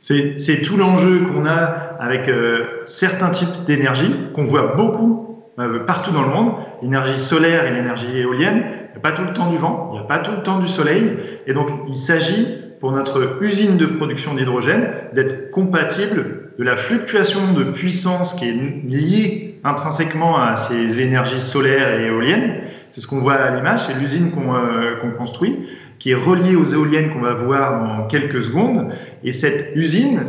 C'est 0.00 0.62
tout 0.62 0.76
l'enjeu 0.76 1.20
qu'on 1.20 1.44
a 1.46 1.96
avec 2.00 2.28
euh, 2.28 2.64
certains 2.86 3.30
types 3.30 3.64
d'énergie 3.66 4.14
qu'on 4.34 4.46
voit 4.46 4.74
beaucoup 4.74 5.44
euh, 5.58 5.80
partout 5.84 6.10
dans 6.10 6.22
le 6.22 6.30
monde. 6.30 6.54
L'énergie 6.82 7.18
solaire 7.18 7.66
et 7.66 7.72
l'énergie 7.72 8.16
éolienne, 8.16 8.64
il 8.88 8.92
n'y 8.92 8.96
a 8.96 9.00
pas 9.00 9.12
tout 9.12 9.24
le 9.24 9.32
temps 9.34 9.50
du 9.50 9.58
vent, 9.58 9.90
il 9.92 9.98
n'y 9.98 10.04
a 10.04 10.08
pas 10.08 10.18
tout 10.20 10.32
le 10.32 10.42
temps 10.42 10.58
du 10.58 10.68
soleil. 10.68 11.16
Et 11.46 11.52
donc, 11.52 11.68
il 11.86 11.94
s'agit 11.94 12.46
pour 12.80 12.92
notre 12.92 13.42
usine 13.42 13.76
de 13.76 13.84
production 13.84 14.34
d'hydrogène 14.34 14.90
d'être 15.12 15.50
compatible 15.50 16.52
de 16.58 16.64
la 16.64 16.76
fluctuation 16.76 17.52
de 17.52 17.64
puissance 17.64 18.34
qui 18.34 18.48
est 18.48 18.52
liée 18.52 19.60
intrinsèquement 19.64 20.40
à 20.40 20.56
ces 20.56 21.02
énergies 21.02 21.40
solaires 21.40 22.00
et 22.00 22.06
éoliennes. 22.06 22.62
C'est 22.90 23.02
ce 23.02 23.06
qu'on 23.06 23.20
voit 23.20 23.34
à 23.34 23.54
l'image, 23.54 23.80
c'est 23.86 23.94
l'usine 23.94 24.30
qu'on 24.30 24.54
euh, 24.54 24.96
qu'on 25.00 25.10
construit 25.10 25.58
qui 26.00 26.10
est 26.10 26.16
reliée 26.16 26.56
aux 26.56 26.64
éoliennes 26.64 27.10
qu'on 27.10 27.20
va 27.20 27.34
voir 27.34 27.84
dans 27.84 28.06
quelques 28.08 28.42
secondes. 28.42 28.88
Et 29.22 29.32
cette 29.32 29.70
usine, 29.76 30.22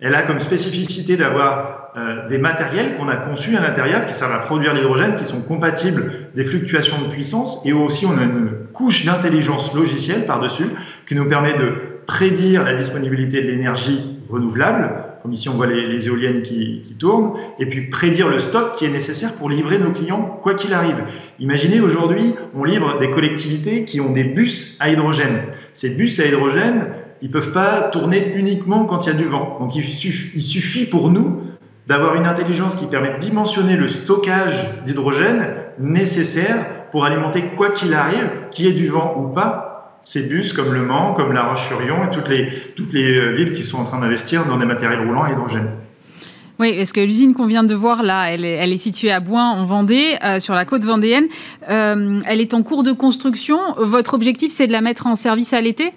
elle 0.00 0.14
a 0.16 0.22
comme 0.22 0.40
spécificité 0.40 1.16
d'avoir 1.16 1.92
euh, 1.96 2.28
des 2.28 2.38
matériels 2.38 2.96
qu'on 2.96 3.08
a 3.08 3.16
conçus 3.16 3.56
à 3.56 3.60
l'intérieur 3.60 4.06
qui 4.06 4.14
servent 4.14 4.32
à 4.32 4.38
produire 4.38 4.72
l'hydrogène, 4.72 5.16
qui 5.16 5.26
sont 5.26 5.42
compatibles 5.42 6.10
des 6.34 6.44
fluctuations 6.44 7.00
de 7.02 7.12
puissance. 7.12 7.60
Et 7.66 7.72
aussi, 7.72 8.06
on 8.06 8.18
a 8.18 8.22
une 8.22 8.66
couche 8.72 9.04
d'intelligence 9.04 9.74
logicielle 9.74 10.24
par-dessus 10.24 10.66
qui 11.06 11.14
nous 11.14 11.26
permet 11.26 11.54
de 11.54 11.72
prédire 12.06 12.64
la 12.64 12.74
disponibilité 12.74 13.42
de 13.42 13.46
l'énergie 13.46 14.18
renouvelable, 14.30 14.99
comme 15.22 15.32
ici 15.32 15.48
on 15.48 15.54
voit 15.54 15.66
les, 15.66 16.06
éoliennes 16.06 16.42
qui, 16.42 16.82
qui, 16.82 16.94
tournent, 16.94 17.34
et 17.58 17.66
puis 17.66 17.88
prédire 17.88 18.28
le 18.28 18.38
stock 18.38 18.72
qui 18.76 18.84
est 18.84 18.90
nécessaire 18.90 19.34
pour 19.34 19.50
livrer 19.50 19.78
nos 19.78 19.90
clients 19.90 20.38
quoi 20.42 20.54
qu'il 20.54 20.72
arrive. 20.72 20.96
Imaginez 21.38 21.80
aujourd'hui, 21.80 22.34
on 22.54 22.64
livre 22.64 22.98
des 22.98 23.10
collectivités 23.10 23.84
qui 23.84 24.00
ont 24.00 24.12
des 24.12 24.24
bus 24.24 24.76
à 24.80 24.90
hydrogène. 24.90 25.42
Ces 25.74 25.90
bus 25.90 26.18
à 26.20 26.26
hydrogène, 26.26 26.86
ils 27.22 27.30
peuvent 27.30 27.52
pas 27.52 27.82
tourner 27.82 28.32
uniquement 28.34 28.84
quand 28.84 29.06
il 29.06 29.12
y 29.12 29.12
a 29.12 29.16
du 29.16 29.26
vent. 29.26 29.58
Donc 29.60 29.76
il 29.76 29.84
suffit, 29.84 30.30
il 30.34 30.42
suffit 30.42 30.86
pour 30.86 31.10
nous 31.10 31.42
d'avoir 31.86 32.14
une 32.14 32.26
intelligence 32.26 32.76
qui 32.76 32.86
permet 32.86 33.14
de 33.14 33.18
dimensionner 33.18 33.76
le 33.76 33.88
stockage 33.88 34.64
d'hydrogène 34.86 35.46
nécessaire 35.78 36.88
pour 36.90 37.04
alimenter 37.04 37.42
quoi 37.56 37.70
qu'il 37.70 37.94
arrive, 37.94 38.28
qu'il 38.50 38.66
y 38.66 38.68
ait 38.68 38.72
du 38.72 38.88
vent 38.88 39.16
ou 39.18 39.34
pas, 39.34 39.69
ces 40.02 40.22
bus 40.22 40.52
comme 40.52 40.72
Le 40.72 40.82
Mans, 40.82 41.14
comme 41.14 41.32
La 41.32 41.44
Roche-sur-Yon 41.44 42.04
et 42.06 42.10
toutes 42.10 42.28
les, 42.28 42.48
toutes 42.76 42.92
les 42.92 43.34
villes 43.34 43.52
qui 43.52 43.64
sont 43.64 43.78
en 43.78 43.84
train 43.84 44.00
d'investir 44.00 44.46
dans 44.46 44.56
des 44.56 44.66
matériels 44.66 45.06
roulants 45.06 45.22
à 45.22 45.30
hydrogène. 45.30 45.68
Oui, 46.60 46.76
parce 46.76 46.92
que 46.92 47.00
l'usine 47.00 47.32
qu'on 47.32 47.46
vient 47.46 47.64
de 47.64 47.74
voir 47.74 48.02
là, 48.02 48.30
elle 48.30 48.44
est, 48.44 48.76
située 48.76 49.10
à 49.10 49.20
Boin, 49.20 49.48
en 49.48 49.64
Vendée, 49.64 50.16
euh, 50.22 50.40
sur 50.40 50.52
la 50.52 50.66
côte 50.66 50.84
vendéenne. 50.84 51.24
Euh, 51.70 52.20
elle 52.26 52.42
est 52.42 52.52
en 52.52 52.62
cours 52.62 52.82
de 52.82 52.92
construction. 52.92 53.58
Votre 53.78 54.12
objectif, 54.12 54.52
c'est 54.52 54.66
de 54.66 54.72
la 54.72 54.82
mettre 54.82 55.06
en 55.06 55.14
service 55.14 55.54
à 55.54 55.62
l'été? 55.62 55.94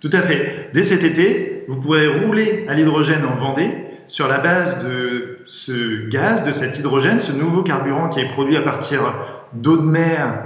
Tout 0.00 0.10
à 0.12 0.22
fait. 0.22 0.70
Dès 0.74 0.82
cet 0.82 1.04
été, 1.04 1.64
vous 1.68 1.76
pourrez 1.76 2.08
rouler 2.08 2.66
à 2.68 2.74
l'hydrogène 2.74 3.24
en 3.24 3.36
Vendée 3.36 3.70
sur 4.08 4.26
la 4.26 4.38
base 4.38 4.82
de 4.82 5.38
ce 5.46 6.08
gaz, 6.08 6.42
de 6.42 6.50
cet 6.50 6.76
hydrogène, 6.76 7.20
ce 7.20 7.30
nouveau 7.30 7.62
carburant 7.62 8.08
qui 8.08 8.18
est 8.18 8.28
produit 8.28 8.56
à 8.56 8.62
partir 8.62 9.14
d'eau 9.52 9.76
de 9.76 9.82
mer 9.82 10.42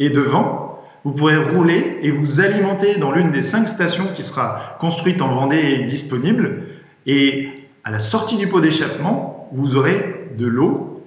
et 0.00 0.10
de 0.10 0.20
vent. 0.20 0.61
Vous 1.04 1.12
pourrez 1.12 1.36
rouler 1.36 1.98
et 2.02 2.10
vous 2.10 2.40
alimenter 2.40 2.96
dans 2.96 3.10
l'une 3.10 3.30
des 3.30 3.42
cinq 3.42 3.66
stations 3.66 4.06
qui 4.14 4.22
sera 4.22 4.76
construite 4.78 5.20
en 5.20 5.34
Vendée 5.34 5.78
et 5.80 5.84
disponible. 5.84 6.68
Et 7.06 7.48
à 7.82 7.90
la 7.90 7.98
sortie 7.98 8.36
du 8.36 8.46
pot 8.46 8.60
d'échappement, 8.60 9.48
vous 9.52 9.76
aurez 9.76 10.28
de 10.38 10.46
l'eau. 10.46 11.04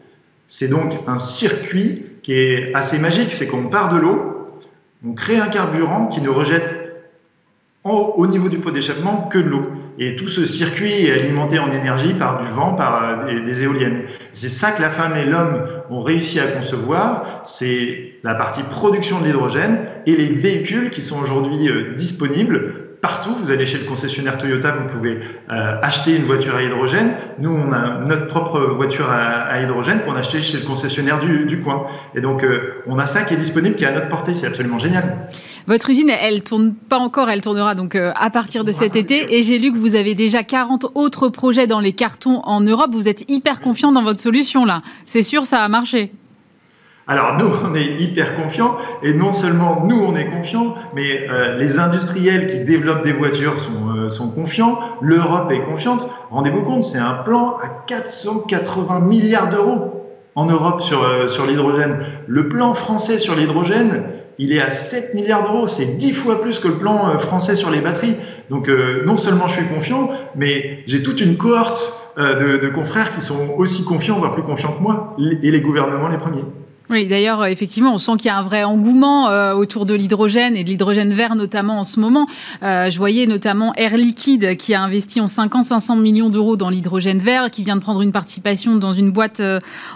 C'est 0.47 0.67
donc 0.67 0.95
un 1.07 1.19
circuit 1.19 2.05
qui 2.23 2.33
est 2.33 2.73
assez 2.75 2.97
magique, 2.97 3.31
c'est 3.31 3.47
qu'on 3.47 3.69
part 3.69 3.93
de 3.93 3.97
l'eau, 3.97 4.59
on 5.05 5.13
crée 5.13 5.37
un 5.37 5.47
carburant 5.47 6.07
qui 6.07 6.21
ne 6.21 6.29
rejette 6.29 6.75
au 7.83 8.25
niveau 8.25 8.49
du 8.49 8.57
pot 8.57 8.71
d'échappement 8.71 9.29
que 9.31 9.37
de 9.37 9.47
l'eau. 9.47 9.63
Et 9.97 10.15
tout 10.15 10.27
ce 10.27 10.45
circuit 10.45 10.91
est 10.91 11.11
alimenté 11.11 11.57
en 11.57 11.71
énergie 11.71 12.13
par 12.13 12.43
du 12.43 12.51
vent, 12.51 12.73
par 12.73 13.27
euh, 13.27 13.39
des, 13.39 13.63
éoliennes. 13.63 14.03
C'est 14.33 14.49
ça 14.49 14.71
que 14.71 14.81
la 14.81 14.89
femme 14.89 15.15
et 15.15 15.25
l'homme 15.25 15.67
ont 15.89 16.01
réussi 16.01 16.39
à 16.39 16.47
concevoir. 16.47 17.41
C'est 17.45 18.13
la 18.23 18.35
partie 18.35 18.63
production 18.63 19.21
de 19.21 19.25
l'hydrogène 19.25 19.79
et 20.05 20.15
les 20.15 20.29
véhicules 20.29 20.89
qui 20.89 21.01
sont 21.01 21.19
aujourd'hui 21.19 21.69
euh, 21.69 21.93
disponibles 21.95 22.84
partout. 23.05 23.35
Vous 23.39 23.51
allez 23.51 23.67
chez 23.67 23.77
le 23.77 23.83
concessionnaire 23.83 24.35
Toyota, 24.35 24.71
vous 24.71 24.91
pouvez 24.91 25.19
euh, 25.51 25.79
acheter 25.83 26.15
une 26.15 26.23
voiture 26.23 26.55
à 26.55 26.63
hydrogène. 26.63 27.13
Nous, 27.37 27.51
on 27.51 27.71
a 27.71 27.99
notre 27.99 28.25
propre 28.25 28.59
voiture 28.59 29.07
à, 29.11 29.61
hydrogène 29.61 30.01
qu'on 30.01 30.15
a 30.15 30.23
chez 30.23 30.57
le 30.57 30.65
concessionnaire 30.65 31.19
du, 31.19 31.59
coin. 31.59 31.85
Et 32.15 32.21
donc, 32.21 32.43
euh, 32.43 32.81
on 32.87 32.97
a 32.97 33.05
ça 33.05 33.21
qui 33.21 33.35
est 33.35 33.37
disponible, 33.37 33.75
qui 33.75 33.83
est 33.83 33.87
à 33.87 33.91
notre 33.91 34.09
portée. 34.09 34.33
C'est 34.33 34.47
absolument 34.47 34.79
génial. 34.79 35.27
Votre 35.67 35.91
usine, 35.91 36.09
elle 36.09 36.41
tourne 36.41 36.73
pas 36.73 36.97
encore, 36.97 37.29
elle 37.29 37.41
tournera 37.41 37.75
donc 37.75 37.93
euh, 37.93 38.11
à 38.19 38.31
partir 38.31 38.63
de 38.63 38.71
cet 38.71 38.95
été. 38.95 39.37
Et 39.37 39.43
j'ai 39.43 39.59
lu 39.59 39.71
que 39.71 39.77
vous 39.77 39.93
avez 39.93 40.15
déjà 40.15 40.41
40 40.41 40.87
autres 40.95 41.29
projets 41.29 41.67
dans 41.67 41.81
les 41.81 41.93
cartons 41.93 42.41
en 42.43 42.59
Europe. 42.59 42.89
Vous 42.91 43.07
êtes 43.07 43.29
hyper 43.29 43.61
confiant 43.61 43.91
dans 43.91 44.01
votre 44.01 44.19
solution 44.19 44.65
là. 44.65 44.81
C'est 45.05 45.21
sûr, 45.21 45.45
ça 45.45 45.59
a 45.59 45.67
marché. 45.67 46.11
Alors 47.07 47.37
nous, 47.37 47.49
on 47.63 47.75
est 47.75 48.01
hyper 48.01 48.35
confiants 48.35 48.77
et 49.03 49.13
non 49.13 49.31
seulement 49.31 49.83
nous, 49.85 50.03
on 50.03 50.15
est 50.15 50.25
confiants, 50.25 50.73
mais 50.95 51.27
euh, 51.29 51.55
les 51.57 51.77
industriels 51.77 52.47
qui 52.47 52.59
développent 52.61 53.03
des 53.03 53.13
voitures 53.13 53.59
sont, 53.59 53.95
euh, 53.95 54.09
sont 54.09 54.31
confiants, 54.31 54.79
l'Europe 55.01 55.51
est 55.51 55.59
confiante. 55.59 56.07
Rendez-vous 56.31 56.63
compte, 56.63 56.83
c'est 56.83 56.97
un 56.97 57.13
plan 57.13 57.57
à 57.61 57.67
480 57.85 59.01
milliards 59.01 59.51
d'euros 59.51 60.01
en 60.33 60.47
Europe 60.47 60.81
sur, 60.81 61.03
euh, 61.03 61.27
sur 61.27 61.45
l'hydrogène. 61.45 61.99
Le 62.25 62.49
plan 62.49 62.73
français 62.73 63.19
sur 63.19 63.35
l'hydrogène, 63.35 64.05
il 64.39 64.51
est 64.51 64.61
à 64.61 64.71
7 64.71 65.13
milliards 65.13 65.43
d'euros. 65.43 65.67
C'est 65.67 65.99
10 65.99 66.11
fois 66.11 66.41
plus 66.41 66.57
que 66.57 66.67
le 66.67 66.79
plan 66.79 67.19
français 67.19 67.55
sur 67.55 67.69
les 67.69 67.81
batteries. 67.81 68.17
Donc 68.49 68.69
non 69.05 69.15
seulement 69.15 69.47
je 69.47 69.53
suis 69.53 69.67
confiant, 69.67 70.09
mais 70.35 70.83
j'ai 70.87 71.01
toute 71.01 71.21
une 71.21 71.37
cohorte 71.37 71.93
de 72.17 72.67
confrères 72.67 73.15
qui 73.15 73.21
sont 73.21 73.51
aussi 73.55 73.85
confiants, 73.85 74.17
voire 74.19 74.33
plus 74.33 74.43
confiants 74.43 74.73
que 74.73 74.81
moi, 74.81 75.13
et 75.41 75.51
les 75.51 75.61
gouvernements 75.61 76.09
les 76.09 76.17
premiers. 76.17 76.43
Oui, 76.89 77.07
d'ailleurs, 77.07 77.41
euh, 77.41 77.47
effectivement, 77.47 77.95
on 77.95 77.97
sent 77.97 78.11
qu'il 78.17 78.27
y 78.27 78.29
a 78.29 78.37
un 78.37 78.43
vrai 78.43 78.63
engouement 78.63 79.29
euh, 79.29 79.53
autour 79.53 79.87
de 79.87 79.95
l'hydrogène 79.95 80.55
et 80.55 80.63
de 80.63 80.69
l'hydrogène 80.69 81.13
vert 81.13 81.35
notamment 81.35 81.79
en 81.79 81.83
ce 81.83 81.99
moment. 81.99 82.27
Euh, 82.61 82.91
je 82.91 82.97
voyais 82.97 83.25
notamment 83.25 83.73
Air 83.75 83.97
Liquide 83.97 84.55
qui 84.55 84.75
a 84.75 84.81
investi 84.81 85.19
en 85.19 85.27
5 85.27 85.55
ans 85.55 85.61
500 85.63 85.95
millions 85.95 86.29
d'euros 86.29 86.57
dans 86.57 86.69
l'hydrogène 86.69 87.17
vert, 87.17 87.49
qui 87.49 87.63
vient 87.63 87.75
de 87.75 87.81
prendre 87.81 88.01
une 88.01 88.11
participation 88.11 88.75
dans 88.75 88.93
une 88.93 89.11
boîte 89.11 89.41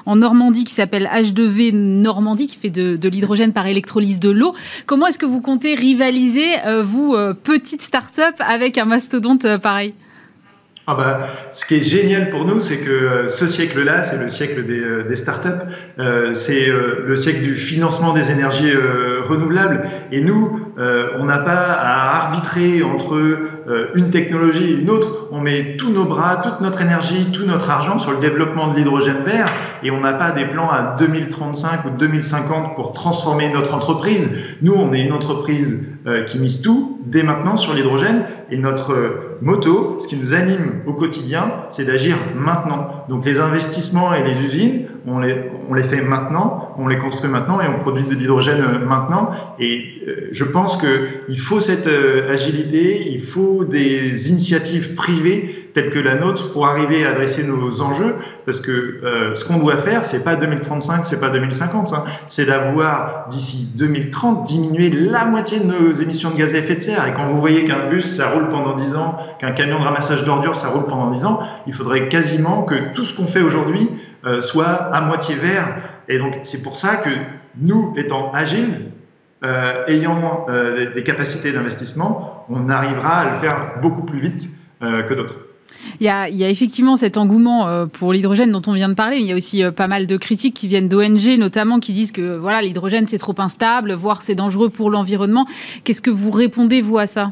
en 0.06 0.16
Normandie 0.16 0.64
qui 0.64 0.74
s'appelle 0.74 1.10
H2V 1.14 1.74
Normandie, 1.74 2.48
qui 2.48 2.58
fait 2.58 2.70
de, 2.70 2.96
de 2.96 3.10
l'hydrogène 3.10 3.54
par 3.54 3.68
électrolyse 3.68 4.20
de 4.20 4.30
l'eau. 4.30 4.56
Comment 4.86 5.08
est-ce 5.08 5.20
que 5.20 5.26
vous 5.26 5.42
comptez 5.42 5.76
rivaliser, 5.76 6.48
vous, 6.84 7.16
petite 7.44 7.82
start-up, 7.82 8.36
avec 8.40 8.78
un 8.78 8.86
mastodonte 8.86 9.58
pareil? 9.58 9.94
Ah 10.92 10.96
bah, 10.96 11.20
ce 11.52 11.66
qui 11.66 11.76
est 11.76 11.84
génial 11.84 12.32
pour 12.32 12.46
nous, 12.46 12.60
c'est 12.60 12.78
que 12.78 12.90
euh, 12.90 13.28
ce 13.28 13.46
siècle-là, 13.46 14.02
c'est 14.02 14.18
le 14.18 14.28
siècle 14.28 14.66
des, 14.66 14.82
euh, 14.82 15.16
startups, 15.16 15.50
euh, 16.00 16.34
c'est 16.34 16.66
le 16.66 17.16
siècle 17.16 17.42
du 17.44 17.56
financement 17.56 18.12
des 18.12 18.32
énergies 18.32 18.72
renouvelables. 19.28 19.84
Et 20.12 20.22
nous, 20.22 20.60
on 20.78 21.26
n'a 21.26 21.38
pas 21.40 21.74
à 21.74 22.24
arbitrer 22.24 22.82
entre 22.82 23.38
une 23.94 24.10
technologie 24.10 24.72
et 24.72 24.74
une 24.82 24.90
autre. 24.90 25.28
On 25.32 25.42
met 25.42 25.76
tous 25.78 25.92
nos 25.92 26.06
bras, 26.06 26.38
toute 26.38 26.62
notre 26.62 26.82
énergie, 26.82 27.28
tout 27.32 27.46
notre 27.46 27.70
argent 27.70 28.00
sur 28.00 28.12
le 28.12 28.18
développement 28.18 28.70
de 28.70 28.78
l'hydrogène 28.78 29.24
vert 29.26 29.52
et 29.84 29.92
on 29.92 30.00
n'a 30.00 30.14
pas 30.14 30.32
des 30.32 30.46
plans 30.46 30.70
à 30.70 30.96
2035 30.98 31.86
ou 31.86 31.90
2050 31.98 32.76
pour 32.76 32.94
transformer 32.94 33.50
notre 33.50 33.74
entreprise. 33.76 34.32
Nous, 34.62 34.74
on 34.74 34.94
est 34.94 35.02
une 35.02 35.14
entreprise 35.14 35.86
qui 36.28 36.40
mise 36.40 36.62
tout 36.62 37.02
dès 37.06 37.24
maintenant 37.24 37.58
sur 37.58 37.74
l'hydrogène 37.74 38.24
et 38.50 38.58
notre 38.58 39.29
moto, 39.42 39.98
ce 40.00 40.08
qui 40.08 40.16
nous 40.16 40.34
anime 40.34 40.82
au 40.86 40.94
quotidien, 40.94 41.52
c'est 41.72 41.86
d'agir 41.86 42.18
maintenant. 42.36 43.06
Donc 43.10 43.26
les 43.26 43.40
investissements 43.40 44.14
et 44.14 44.24
les 44.24 44.40
usines, 44.42 44.86
on 45.08 45.20
les, 45.20 45.36
on 45.70 45.74
les 45.74 45.84
fait 45.84 46.02
maintenant, 46.02 46.74
on 46.78 46.88
les 46.88 46.98
construit 46.98 47.30
maintenant 47.30 47.62
et 47.62 47.68
on 47.68 47.80
produit 47.80 48.04
de 48.04 48.16
l'hydrogène 48.16 48.62
euh, 48.62 48.86
maintenant. 48.86 49.32
Et 49.60 50.02
euh, 50.08 50.30
je 50.32 50.44
pense 50.44 50.78
qu'il 50.78 51.40
faut 51.40 51.60
cette 51.60 51.88
euh, 51.88 52.32
agilité, 52.32 53.10
il 53.10 53.22
faut 53.22 53.66
des 53.66 54.30
initiatives 54.30 54.96
privées 54.96 55.59
telles 55.74 55.90
que 55.92 56.00
la 56.00 56.16
nôtre 56.16 56.52
pour 56.54 56.68
arriver 56.68 57.06
à 57.06 57.12
adresser 57.12 57.44
nos 57.44 57.82
enjeux, 57.82 58.16
parce 58.46 58.60
que 58.60 59.02
ce 59.34 59.46
qu'on 59.46 59.58
doit 59.58 59.78
faire, 59.78 60.06
c'est 60.06 60.24
pas 60.24 60.36
2035, 60.36 61.06
c'est 61.06 61.20
pas 61.20 61.30
2050, 61.30 61.94
hein. 61.94 62.04
c'est 62.28 62.46
d'avoir 62.46 63.28
d'ici 63.30 63.70
2030 63.76 64.48
diminué 64.48 64.90
la 64.90 65.26
moitié 65.26 65.60
de 65.60 65.66
nos 65.66 65.92
émissions 65.92 66.32
de 66.32 66.38
gaz 66.38 66.54
à 66.54 66.58
effet 66.58 66.76
de 66.76 66.82
serre. 66.82 67.08
Et 67.08 67.14
quand 67.14 67.28
vous 67.28 67.40
voyez 67.40 67.64
qu'un 67.64 67.88
bus, 67.88 68.06
ça 68.06 68.30
roule 68.30 68.50
pendant 68.50 68.76
10 68.76 68.96
ans, 68.96 69.18
qu'un 69.40 69.52
camion 69.52 69.80
de 69.80 69.84
ramassage 69.84 70.24
d'ordures, 70.24 70.56
ça 70.56 70.70
roule 70.70 70.86
pendant 70.86 71.12
10 71.12 71.26
ans, 71.26 71.40
il 71.68 71.74
faudrait 71.74 72.08
quasiment 72.10 72.64
que 72.64 72.94
tout 72.94 73.04
ce 73.04 73.16
qu'on 73.16 73.28
fait 73.28 73.42
aujourd'hui 73.42 73.90
euh, 74.26 74.42
soit 74.42 74.66
à 74.66 75.02
moitié 75.02 75.36
vert. 75.36 75.78
Et 76.08 76.18
donc, 76.18 76.40
c'est 76.44 76.62
pour 76.62 76.76
ça 76.76 76.98
que 76.98 77.10
nous, 77.58 77.94
étant 77.98 78.34
agiles, 78.34 78.92
euh, 79.46 79.86
ayant 79.88 80.46
euh, 80.50 80.94
des 80.94 81.04
capacités 81.04 81.54
d'investissement, 81.54 82.46
on 82.50 82.70
arrivera 82.70 83.20
à 83.20 83.26
le 83.26 83.40
faire 83.40 83.80
beaucoup 83.82 84.04
plus 84.04 84.20
vite 84.20 84.50
que 84.82 85.14
d'autres. 85.14 85.36
Il 86.00 86.06
y, 86.06 86.10
a, 86.10 86.30
effectivement 86.30 86.96
cet 86.96 87.18
engouement 87.18 87.88
pour 87.88 88.14
l'hydrogène 88.14 88.52
dont 88.52 88.62
on 88.68 88.74
vient 88.74 88.90
de 88.90 88.94
parler. 88.94 89.18
il 89.18 89.26
y 89.26 89.32
a 89.32 89.36
aussi 89.36 89.64
pas 89.76 89.88
mal 89.88 90.08
de 90.08 90.18
critiques 90.18 90.54
qui 90.54 90.68
viennent 90.68 90.88
d'ONG, 90.88 91.38
notamment, 91.38 91.80
qui 91.80 91.94
disent 91.94 92.12
que 92.12 92.38
voilà, 92.38 92.62
l'hydrogène 92.62 93.08
c'est 93.08 93.18
trop 93.18 93.36
instable, 93.40 93.94
voire 93.94 94.22
c'est 94.22 94.36
dangereux 94.36 94.70
pour 94.70 94.90
l'environnement. 94.90 95.46
Qu'est-ce 95.84 96.02
que 96.02 96.10
vous 96.10 96.32
répondez 96.32 96.82
vous 96.82 96.98
à 96.98 97.06
ça? 97.06 97.32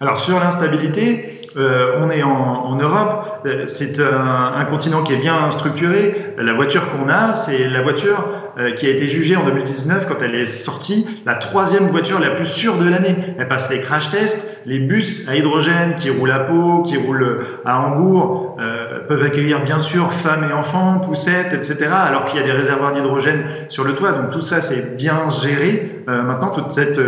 Alors 0.00 0.18
sur 0.18 0.38
l'instabilité, 0.38 1.48
euh, 1.56 1.96
on 1.98 2.10
est 2.10 2.22
en, 2.22 2.76
Europe, 2.76 3.40
euh, 3.46 3.64
c'est 3.66 3.98
un, 3.98 4.64
continent 4.66 5.02
qui 5.02 5.14
est 5.14 5.18
bien 5.18 5.50
structuré. 5.50 6.34
La 6.38 6.52
voiture 6.52 6.90
qu'on 6.90 7.08
a, 7.08 7.32
c'est 7.32 7.68
la 7.68 7.80
voiture 7.80 8.28
euh, 8.58 8.72
qui 8.72 8.86
a 8.86 8.90
été 8.90 9.08
jugée 9.08 9.36
en 9.36 9.44
2019 9.44 10.06
quand 10.06 10.22
elle 10.22 10.34
est 10.34 10.46
sortie, 10.46 11.06
la 11.24 11.34
troisième 11.34 11.88
voiture 11.88 12.18
la 12.20 12.30
plus 12.30 12.46
sûre 12.46 12.78
de 12.78 12.88
l'année. 12.88 13.16
Elle 13.38 13.48
passe 13.48 13.70
les 13.70 13.80
crash 13.80 14.10
tests, 14.10 14.60
les 14.66 14.78
bus 14.78 15.28
à 15.28 15.36
hydrogène 15.36 15.94
qui 15.96 16.10
roulent 16.10 16.30
à 16.30 16.40
Pau, 16.40 16.82
qui 16.82 16.96
roulent 16.96 17.40
à 17.64 17.80
Hambourg, 17.80 18.56
peuvent 19.08 19.22
accueillir 19.22 19.62
bien 19.62 19.78
sûr 19.78 20.12
femmes 20.12 20.46
et 20.50 20.52
enfants, 20.52 20.98
poussettes, 20.98 21.52
etc. 21.52 21.90
Alors 21.92 22.26
qu'il 22.26 22.40
y 22.40 22.42
a 22.42 22.46
des 22.46 22.52
réservoirs 22.52 22.92
d'hydrogène 22.92 23.44
sur 23.68 23.84
le 23.84 23.94
toit. 23.94 24.12
Donc 24.12 24.30
tout 24.30 24.40
ça, 24.40 24.60
c'est 24.60 24.96
bien 24.96 25.30
géré. 25.30 25.95
Maintenant, 26.06 26.50
toute 26.50 26.72
cette 26.72 27.00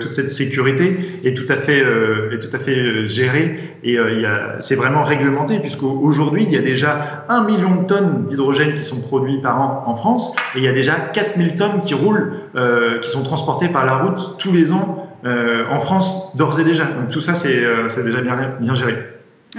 toute 0.00 0.14
cette 0.14 0.30
sécurité 0.30 1.20
est 1.24 1.36
tout 1.36 1.50
à 1.52 1.56
fait 1.56 1.80
est 1.80 2.38
tout 2.38 2.54
à 2.54 2.58
fait 2.58 3.06
gérée 3.06 3.76
et 3.86 3.98
euh, 3.98 4.56
c'est 4.60 4.74
vraiment 4.74 5.04
réglementé, 5.04 5.60
puisqu'aujourd'hui, 5.60 6.42
il 6.42 6.52
y 6.52 6.58
a 6.58 6.62
déjà 6.62 7.24
un 7.28 7.44
million 7.44 7.82
de 7.82 7.86
tonnes 7.86 8.24
d'hydrogène 8.26 8.74
qui 8.74 8.82
sont 8.82 9.00
produits 9.00 9.40
par 9.40 9.60
an 9.60 9.84
en 9.86 9.94
France, 9.94 10.32
et 10.54 10.58
il 10.58 10.64
y 10.64 10.68
a 10.68 10.72
déjà 10.72 10.94
4000 10.98 11.54
tonnes 11.56 11.80
qui 11.82 11.94
roulent, 11.94 12.32
euh, 12.56 12.98
qui 12.98 13.08
sont 13.08 13.22
transportées 13.22 13.68
par 13.68 13.84
la 13.84 13.98
route 13.98 14.36
tous 14.38 14.52
les 14.52 14.72
ans 14.72 15.08
euh, 15.24 15.64
en 15.70 15.78
France, 15.78 16.36
d'ores 16.36 16.58
et 16.58 16.64
déjà. 16.64 16.84
Donc 16.84 17.10
tout 17.10 17.20
ça, 17.20 17.34
c'est 17.34 17.62
déjà 18.04 18.20
bien, 18.20 18.56
bien 18.58 18.74
géré. 18.74 19.15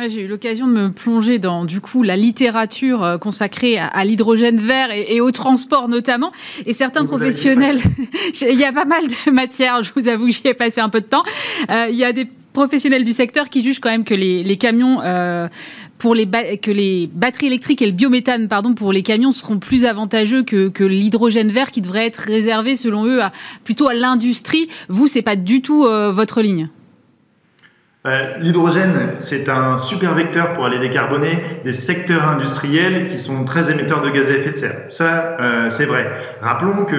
J'ai 0.07 0.21
eu 0.21 0.27
l'occasion 0.27 0.67
de 0.67 0.73
me 0.73 0.91
plonger 0.91 1.39
dans 1.39 1.65
du 1.65 1.81
coup 1.81 2.03
la 2.03 2.15
littérature 2.15 3.17
consacrée 3.19 3.79
à, 3.79 4.05
l'hydrogène 4.05 4.57
vert 4.57 4.89
et, 4.91 5.21
au 5.21 5.31
transport 5.31 5.87
notamment. 5.87 6.31
Et 6.67 6.73
certains 6.73 7.05
professionnels, 7.05 7.79
il 8.41 8.59
y 8.59 8.65
a 8.65 8.71
pas 8.71 8.85
mal 8.85 9.05
de 9.07 9.31
matières, 9.31 9.81
je 9.81 9.91
vous 9.95 10.07
avoue 10.07 10.27
que 10.27 10.33
j'y 10.33 10.47
ai 10.47 10.53
passé 10.53 10.81
un 10.81 10.89
peu 10.89 11.01
de 11.01 11.07
temps. 11.07 11.23
il 11.69 11.95
y 11.95 12.03
a 12.03 12.13
des 12.13 12.27
professionnels 12.57 13.03
du 13.03 13.13
secteur 13.13 13.49
qui 13.49 13.63
jugent 13.63 13.79
quand 13.79 13.91
même 13.91 14.03
que 14.03 14.15
les, 14.15 14.57
camions 14.57 14.99
euh, 15.03 15.47
pour 15.99 16.15
les 16.15 16.25
que 16.57 16.71
les 16.71 17.05
batteries 17.05 17.45
électriques 17.45 17.83
et 17.83 17.85
le 17.85 17.91
biométhane 17.91 18.47
pardon 18.47 18.73
pour 18.73 18.91
les 18.91 19.03
camions 19.03 19.31
seront 19.31 19.59
plus 19.59 19.85
avantageux 19.85 20.41
que, 20.41 20.67
que 20.69 20.83
l'hydrogène 20.83 21.51
vert 21.51 21.69
qui 21.69 21.81
devrait 21.81 22.07
être 22.07 22.17
réservé 22.17 22.75
selon 22.75 23.05
eux 23.05 23.21
à, 23.21 23.31
plutôt 23.63 23.87
à 23.87 23.93
l'industrie. 23.93 24.69
Vous, 24.89 25.05
c'est 25.05 25.21
pas 25.21 25.35
du 25.35 25.61
tout 25.61 25.85
euh, 25.85 26.11
votre 26.11 26.41
ligne. 26.41 26.67
Bah, 28.07 28.37
l'hydrogène, 28.39 29.15
c'est 29.19 29.49
un 29.49 29.77
super 29.77 30.15
vecteur 30.15 30.53
pour 30.53 30.63
aller 30.65 30.79
décarboner 30.79 31.43
des 31.65 31.73
secteurs 31.73 32.25
industriels 32.25 33.07
qui 33.07 33.19
sont 33.19 33.43
très 33.43 33.69
émetteurs 33.69 33.99
de 33.99 34.09
gaz 34.09 34.31
à 34.31 34.35
effet 34.35 34.51
de 34.51 34.57
serre. 34.57 34.77
Ça, 34.87 35.35
euh, 35.41 35.67
c'est 35.67 35.83
vrai. 35.83 36.09
Rappelons 36.41 36.85
que 36.85 36.95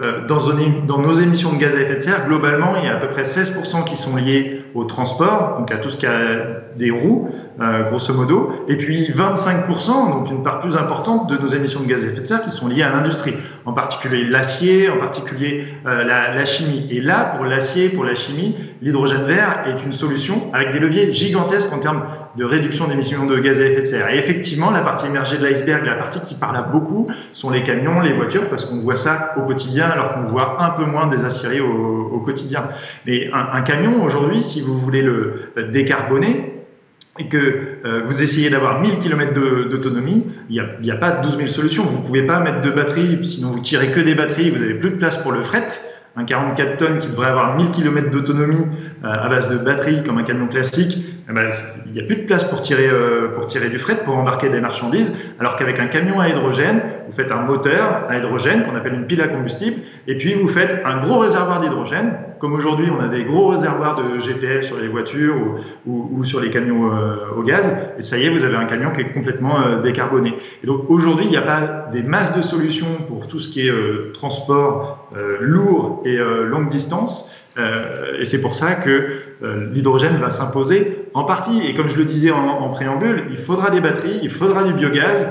euh, 0.00 0.24
dans, 0.28 0.38
dans, 0.86 0.98
nos 0.98 1.14
émissions 1.14 1.52
de 1.52 1.58
gaz 1.58 1.74
à 1.74 1.80
effet 1.80 1.96
de 1.96 2.00
serre, 2.00 2.28
globalement, 2.28 2.74
il 2.80 2.84
y 2.84 2.88
a 2.88 2.94
à 2.94 2.98
peu 2.98 3.08
près 3.08 3.22
16% 3.22 3.82
qui 3.82 3.96
sont 3.96 4.14
liés 4.14 4.61
au 4.74 4.84
transport, 4.84 5.56
donc 5.58 5.70
à 5.70 5.76
tout 5.76 5.90
ce 5.90 5.96
qui 5.96 6.06
a 6.06 6.62
des 6.76 6.90
roues, 6.90 7.28
euh, 7.60 7.88
grosso 7.90 8.14
modo, 8.14 8.50
et 8.68 8.76
puis 8.76 9.10
25%, 9.10 10.10
donc 10.10 10.30
une 10.30 10.42
part 10.42 10.60
plus 10.60 10.76
importante 10.76 11.28
de 11.28 11.36
nos 11.36 11.48
émissions 11.48 11.80
de 11.80 11.86
gaz 11.86 12.04
à 12.04 12.08
effet 12.08 12.22
de 12.22 12.26
serre 12.26 12.42
qui 12.42 12.50
sont 12.50 12.68
liées 12.68 12.82
à 12.82 12.90
l'industrie, 12.90 13.34
en 13.66 13.72
particulier 13.72 14.24
l'acier, 14.24 14.88
en 14.88 14.96
particulier 14.96 15.66
euh, 15.86 16.04
la, 16.04 16.34
la, 16.34 16.44
chimie. 16.44 16.86
Et 16.90 17.00
là, 17.00 17.34
pour 17.36 17.44
l'acier, 17.44 17.90
pour 17.90 18.04
la 18.04 18.14
chimie, 18.14 18.56
l'hydrogène 18.80 19.24
vert 19.24 19.64
est 19.66 19.84
une 19.84 19.92
solution 19.92 20.50
avec 20.52 20.72
des 20.72 20.78
leviers 20.78 21.12
gigantesques 21.12 21.72
en 21.72 21.80
termes 21.80 22.02
de 22.36 22.44
réduction 22.44 22.88
d'émissions 22.88 23.26
de 23.26 23.38
gaz 23.38 23.60
à 23.60 23.64
effet 23.64 23.82
de 23.82 23.86
serre. 23.86 24.08
Et 24.10 24.18
effectivement, 24.18 24.70
la 24.70 24.80
partie 24.80 25.06
émergée 25.06 25.36
de 25.36 25.44
l'iceberg, 25.44 25.84
la 25.84 25.94
partie 25.94 26.20
qui 26.20 26.34
parle 26.34 26.56
à 26.56 26.62
beaucoup, 26.62 27.08
sont 27.32 27.50
les 27.50 27.62
camions, 27.62 28.00
les 28.00 28.12
voitures, 28.12 28.48
parce 28.48 28.64
qu'on 28.64 28.78
voit 28.78 28.96
ça 28.96 29.34
au 29.36 29.42
quotidien, 29.42 29.86
alors 29.86 30.14
qu'on 30.14 30.22
voit 30.22 30.62
un 30.62 30.70
peu 30.70 30.84
moins 30.84 31.06
des 31.06 31.24
aciéries 31.24 31.60
au, 31.60 32.22
quotidien. 32.24 32.68
Mais 33.04 33.30
un, 33.32 33.62
camion, 33.62 34.04
aujourd'hui, 34.04 34.44
si 34.44 34.60
vous 34.60 34.78
voulez 34.78 35.02
le 35.02 35.52
décarboner, 35.72 36.52
et 37.18 37.28
que 37.28 37.78
euh, 37.84 38.02
vous 38.06 38.22
essayez 38.22 38.48
d'avoir 38.48 38.80
1000 38.80 38.98
km 38.98 39.34
d'autonomie, 39.68 40.26
il 40.48 40.64
n'y 40.80 40.90
a, 40.90 40.94
a, 40.94 40.96
pas 40.96 41.10
12 41.10 41.36
000 41.36 41.46
solutions. 41.48 41.84
Vous 41.84 41.98
ne 41.98 42.04
pouvez 42.04 42.22
pas 42.22 42.40
mettre 42.40 42.62
de 42.62 42.70
batterie, 42.70 43.18
sinon 43.24 43.50
vous 43.50 43.60
tirez 43.60 43.90
que 43.90 44.00
des 44.00 44.14
batteries, 44.14 44.50
vous 44.50 44.58
n'avez 44.58 44.74
plus 44.74 44.90
de 44.90 44.96
place 44.96 45.18
pour 45.18 45.32
le 45.32 45.42
fret 45.42 45.66
un 46.16 46.24
44 46.24 46.76
tonnes 46.76 46.98
qui 46.98 47.08
devrait 47.08 47.28
avoir 47.28 47.56
1000 47.56 47.70
km 47.70 48.10
d'autonomie 48.10 48.66
euh, 49.04 49.08
à 49.08 49.28
base 49.28 49.48
de 49.48 49.56
batterie 49.56 50.02
comme 50.04 50.18
un 50.18 50.24
camion 50.24 50.46
classique, 50.46 50.98
eh 51.28 51.32
ben, 51.32 51.48
il 51.86 51.92
n'y 51.92 52.00
a 52.00 52.02
plus 52.04 52.16
de 52.16 52.22
place 52.22 52.44
pour 52.44 52.62
tirer, 52.62 52.88
euh, 52.88 53.28
pour 53.34 53.46
tirer 53.46 53.68
du 53.68 53.78
fret, 53.78 54.02
pour 54.04 54.16
embarquer 54.16 54.48
des 54.48 54.60
marchandises, 54.60 55.12
alors 55.38 55.56
qu'avec 55.56 55.78
un 55.78 55.86
camion 55.86 56.20
à 56.20 56.28
hydrogène, 56.28 56.82
vous 57.06 57.12
faites 57.12 57.30
un 57.30 57.42
moteur 57.42 58.06
à 58.08 58.16
hydrogène 58.16 58.64
qu'on 58.64 58.76
appelle 58.76 58.94
une 58.94 59.06
pile 59.06 59.20
à 59.20 59.28
combustible, 59.28 59.82
et 60.06 60.16
puis 60.16 60.34
vous 60.34 60.48
faites 60.48 60.82
un 60.84 60.98
gros 60.98 61.18
réservoir 61.18 61.60
d'hydrogène, 61.60 62.14
comme 62.40 62.54
aujourd'hui 62.54 62.88
on 62.90 63.00
a 63.02 63.08
des 63.08 63.22
gros 63.22 63.48
réservoirs 63.48 63.96
de 63.96 64.18
GPL 64.18 64.64
sur 64.64 64.78
les 64.78 64.88
voitures 64.88 65.36
ou, 65.86 66.24
sur 66.24 66.40
les 66.40 66.50
camions 66.50 66.92
euh, 66.92 67.36
au 67.36 67.42
gaz, 67.42 67.72
et 67.98 68.02
ça 68.02 68.18
y 68.18 68.24
est, 68.24 68.28
vous 68.28 68.44
avez 68.44 68.56
un 68.56 68.64
camion 68.64 68.90
qui 68.90 69.02
est 69.02 69.12
complètement 69.12 69.78
décarboné. 69.82 70.34
Et 70.62 70.66
donc 70.66 70.90
aujourd'hui, 70.90 71.26
il 71.26 71.30
n'y 71.30 71.36
a 71.36 71.42
pas 71.42 71.88
des 71.92 72.02
masses 72.02 72.34
de 72.34 72.42
solutions 72.42 72.98
pour 73.06 73.28
tout 73.28 73.38
ce 73.38 73.48
qui 73.48 73.68
est 73.68 73.72
transport 74.12 75.08
lourd 75.40 76.02
et 76.04 76.18
euh, 76.18 76.44
longue 76.46 76.68
distance. 76.68 77.30
Euh, 77.58 78.18
et 78.18 78.24
c'est 78.24 78.40
pour 78.40 78.54
ça 78.54 78.74
que 78.74 79.10
euh, 79.42 79.70
l'hydrogène 79.72 80.16
va 80.16 80.30
s'imposer 80.30 81.01
en 81.14 81.24
partie. 81.24 81.60
Et 81.66 81.74
comme 81.74 81.88
je 81.88 81.96
le 81.96 82.04
disais 82.04 82.30
en, 82.30 82.68
préambule, 82.68 83.26
il 83.30 83.36
faudra 83.36 83.70
des 83.70 83.80
batteries, 83.80 84.20
il 84.22 84.30
faudra 84.30 84.64
du 84.64 84.72
biogaz, 84.72 85.28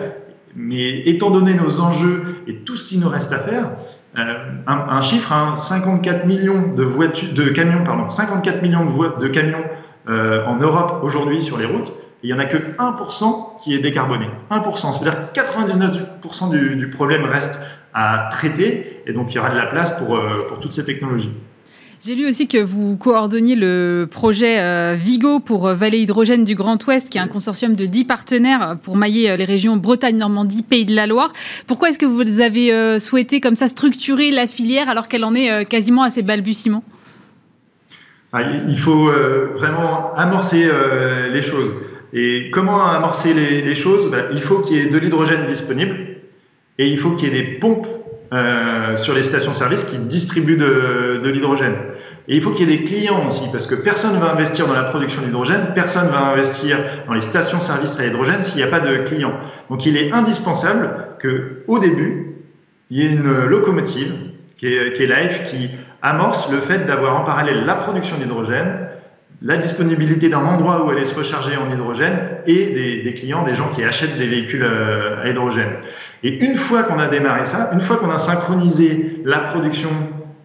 mais 0.55 1.01
étant 1.07 1.31
donné 1.31 1.53
nos 1.53 1.79
enjeux 1.79 2.35
et 2.47 2.55
tout 2.57 2.75
ce 2.75 2.83
qui 2.83 2.97
nous 2.97 3.09
reste 3.09 3.31
à 3.31 3.39
faire, 3.39 3.71
un, 4.15 5.01
chiffre, 5.01 5.33
54 5.55 6.23
hein, 6.23 6.27
millions 6.27 6.73
de, 6.75 6.83
voitures, 6.83 7.33
de 7.33 7.49
camions, 7.49 7.83
pardon, 7.83 8.09
54 8.09 8.61
millions 8.61 8.85
de, 9.19 9.27
camions 9.27 9.63
en 10.07 10.55
Europe 10.57 10.99
aujourd'hui 11.03 11.41
sur 11.41 11.57
les 11.57 11.65
routes, 11.65 11.93
il 12.23 12.27
n'y 12.27 12.33
en 12.33 12.39
a 12.39 12.45
que 12.45 12.57
1% 12.57 13.57
qui 13.63 13.73
est 13.73 13.79
décarboné. 13.79 14.27
1%, 14.51 14.93
c'est-à-dire 14.93 15.29
99% 15.33 16.49
du, 16.51 16.75
du, 16.75 16.89
problème 16.89 17.23
reste 17.25 17.59
à 17.93 18.29
traiter, 18.31 19.01
et 19.05 19.13
donc 19.13 19.33
il 19.33 19.35
y 19.35 19.39
aura 19.39 19.49
de 19.49 19.57
la 19.57 19.65
place 19.65 19.89
pour, 19.91 20.17
euh, 20.17 20.45
pour 20.47 20.59
toutes 20.59 20.73
ces 20.73 20.85
technologies. 20.85 21.31
J'ai 22.03 22.15
lu 22.15 22.27
aussi 22.27 22.47
que 22.47 22.57
vous 22.57 22.97
coordonniez 22.97 23.55
le 23.55 24.07
projet 24.09 24.59
euh, 24.59 24.95
Vigo 24.97 25.39
pour 25.39 25.67
euh, 25.67 25.75
Vallée 25.75 25.99
Hydrogène 25.99 26.43
du 26.43 26.55
Grand 26.55 26.83
Ouest, 26.87 27.11
qui 27.11 27.19
est 27.19 27.21
un 27.21 27.27
consortium 27.27 27.75
de 27.75 27.85
10 27.85 28.05
partenaires 28.05 28.75
pour 28.81 28.97
mailler 28.97 29.37
les 29.37 29.45
régions 29.45 29.77
Bretagne, 29.77 30.17
Normandie, 30.17 30.63
Pays 30.63 30.87
de 30.87 30.95
la 30.95 31.05
Loire. 31.05 31.31
Pourquoi 31.67 31.89
est-ce 31.89 31.99
que 31.99 32.07
vous 32.07 32.41
avez 32.41 32.99
souhaité 32.99 33.39
comme 33.39 33.55
ça 33.55 33.67
structurer 33.67 34.31
la 34.31 34.47
filière 34.47 34.89
alors 34.89 35.07
qu'elle 35.07 35.23
en 35.23 35.35
est 35.35 35.63
quasiment 35.65 36.01
à 36.01 36.09
ses 36.09 36.23
balbutiements? 36.23 36.83
Ah, 38.33 38.41
Il 38.67 38.79
faut 38.79 39.11
vraiment 39.57 40.15
amorcer 40.15 40.67
les 41.31 41.41
choses. 41.43 41.71
Et 42.13 42.49
comment 42.51 42.83
amorcer 42.83 43.35
les, 43.35 43.75
choses? 43.75 44.09
Ben, 44.09 44.25
Il 44.33 44.41
faut 44.41 44.59
qu'il 44.61 44.77
y 44.77 44.79
ait 44.79 44.87
de 44.87 44.97
l'hydrogène 44.97 45.45
disponible 45.45 45.95
et 46.79 46.87
il 46.87 46.97
faut 46.97 47.11
qu'il 47.11 47.31
y 47.31 47.37
ait 47.37 47.43
des 47.43 47.59
pompes 47.59 47.87
euh, 48.33 48.95
sur 48.95 49.13
les 49.13 49.23
stations-service 49.23 49.83
qui 49.83 49.97
distribuent 49.97 50.55
de, 50.55 51.27
l'hydrogène. 51.27 51.75
Et 52.29 52.35
il 52.37 52.41
faut 52.41 52.51
qu'il 52.51 52.69
y 52.69 52.73
ait 52.73 52.77
des 52.77 52.83
clients 52.85 53.27
aussi, 53.27 53.43
parce 53.51 53.67
que 53.67 53.75
personne 53.75 54.13
ne 54.13 54.19
va 54.19 54.31
investir 54.31 54.67
dans 54.67 54.73
la 54.73 54.83
production 54.83 55.21
d'hydrogène, 55.21 55.73
personne 55.75 56.05
ne 56.05 56.11
va 56.11 56.31
investir 56.31 56.77
dans 57.07 57.13
les 57.13 57.19
stations-service 57.19 57.99
à 57.99 58.05
hydrogène 58.05 58.41
s'il 58.43 58.55
n'y 58.55 58.63
a 58.63 58.67
pas 58.67 58.79
de 58.79 58.99
clients. 58.99 59.33
Donc 59.69 59.85
il 59.85 59.97
est 59.97 60.13
indispensable 60.13 60.95
qu'au 61.21 61.79
début, 61.79 62.37
il 62.89 62.99
y 62.99 63.05
ait 63.05 63.11
une 63.11 63.45
locomotive 63.47 64.13
qui 64.57 64.67
est, 64.67 64.93
qui 64.93 65.03
est 65.03 65.43
qui 65.43 65.69
amorce 66.01 66.49
le 66.51 66.59
fait 66.59 66.85
d'avoir 66.85 67.19
en 67.19 67.25
parallèle 67.25 67.65
la 67.65 67.75
production 67.75 68.17
d'hydrogène, 68.17 68.90
la 69.41 69.57
disponibilité 69.57 70.29
d'un 70.29 70.45
endroit 70.45 70.85
où 70.85 70.89
aller 70.89 71.03
se 71.03 71.15
recharger 71.15 71.57
en 71.57 71.73
hydrogène 71.73 72.19
et 72.45 73.01
des, 73.03 73.13
clients, 73.13 73.43
des 73.43 73.55
gens 73.55 73.69
qui 73.69 73.83
achètent 73.83 74.17
des 74.17 74.27
véhicules 74.27 74.63
euh, 74.63 75.23
à 75.23 75.29
hydrogène. 75.29 75.73
Et 76.23 76.43
une 76.45 76.55
fois 76.55 76.83
qu'on 76.83 76.99
a 76.99 77.07
démarré 77.07 77.45
ça, 77.45 77.71
une 77.73 77.81
fois 77.81 77.97
qu'on 77.97 78.11
a 78.11 78.19
synchronisé 78.19 79.21
la 79.25 79.39
production, 79.39 79.89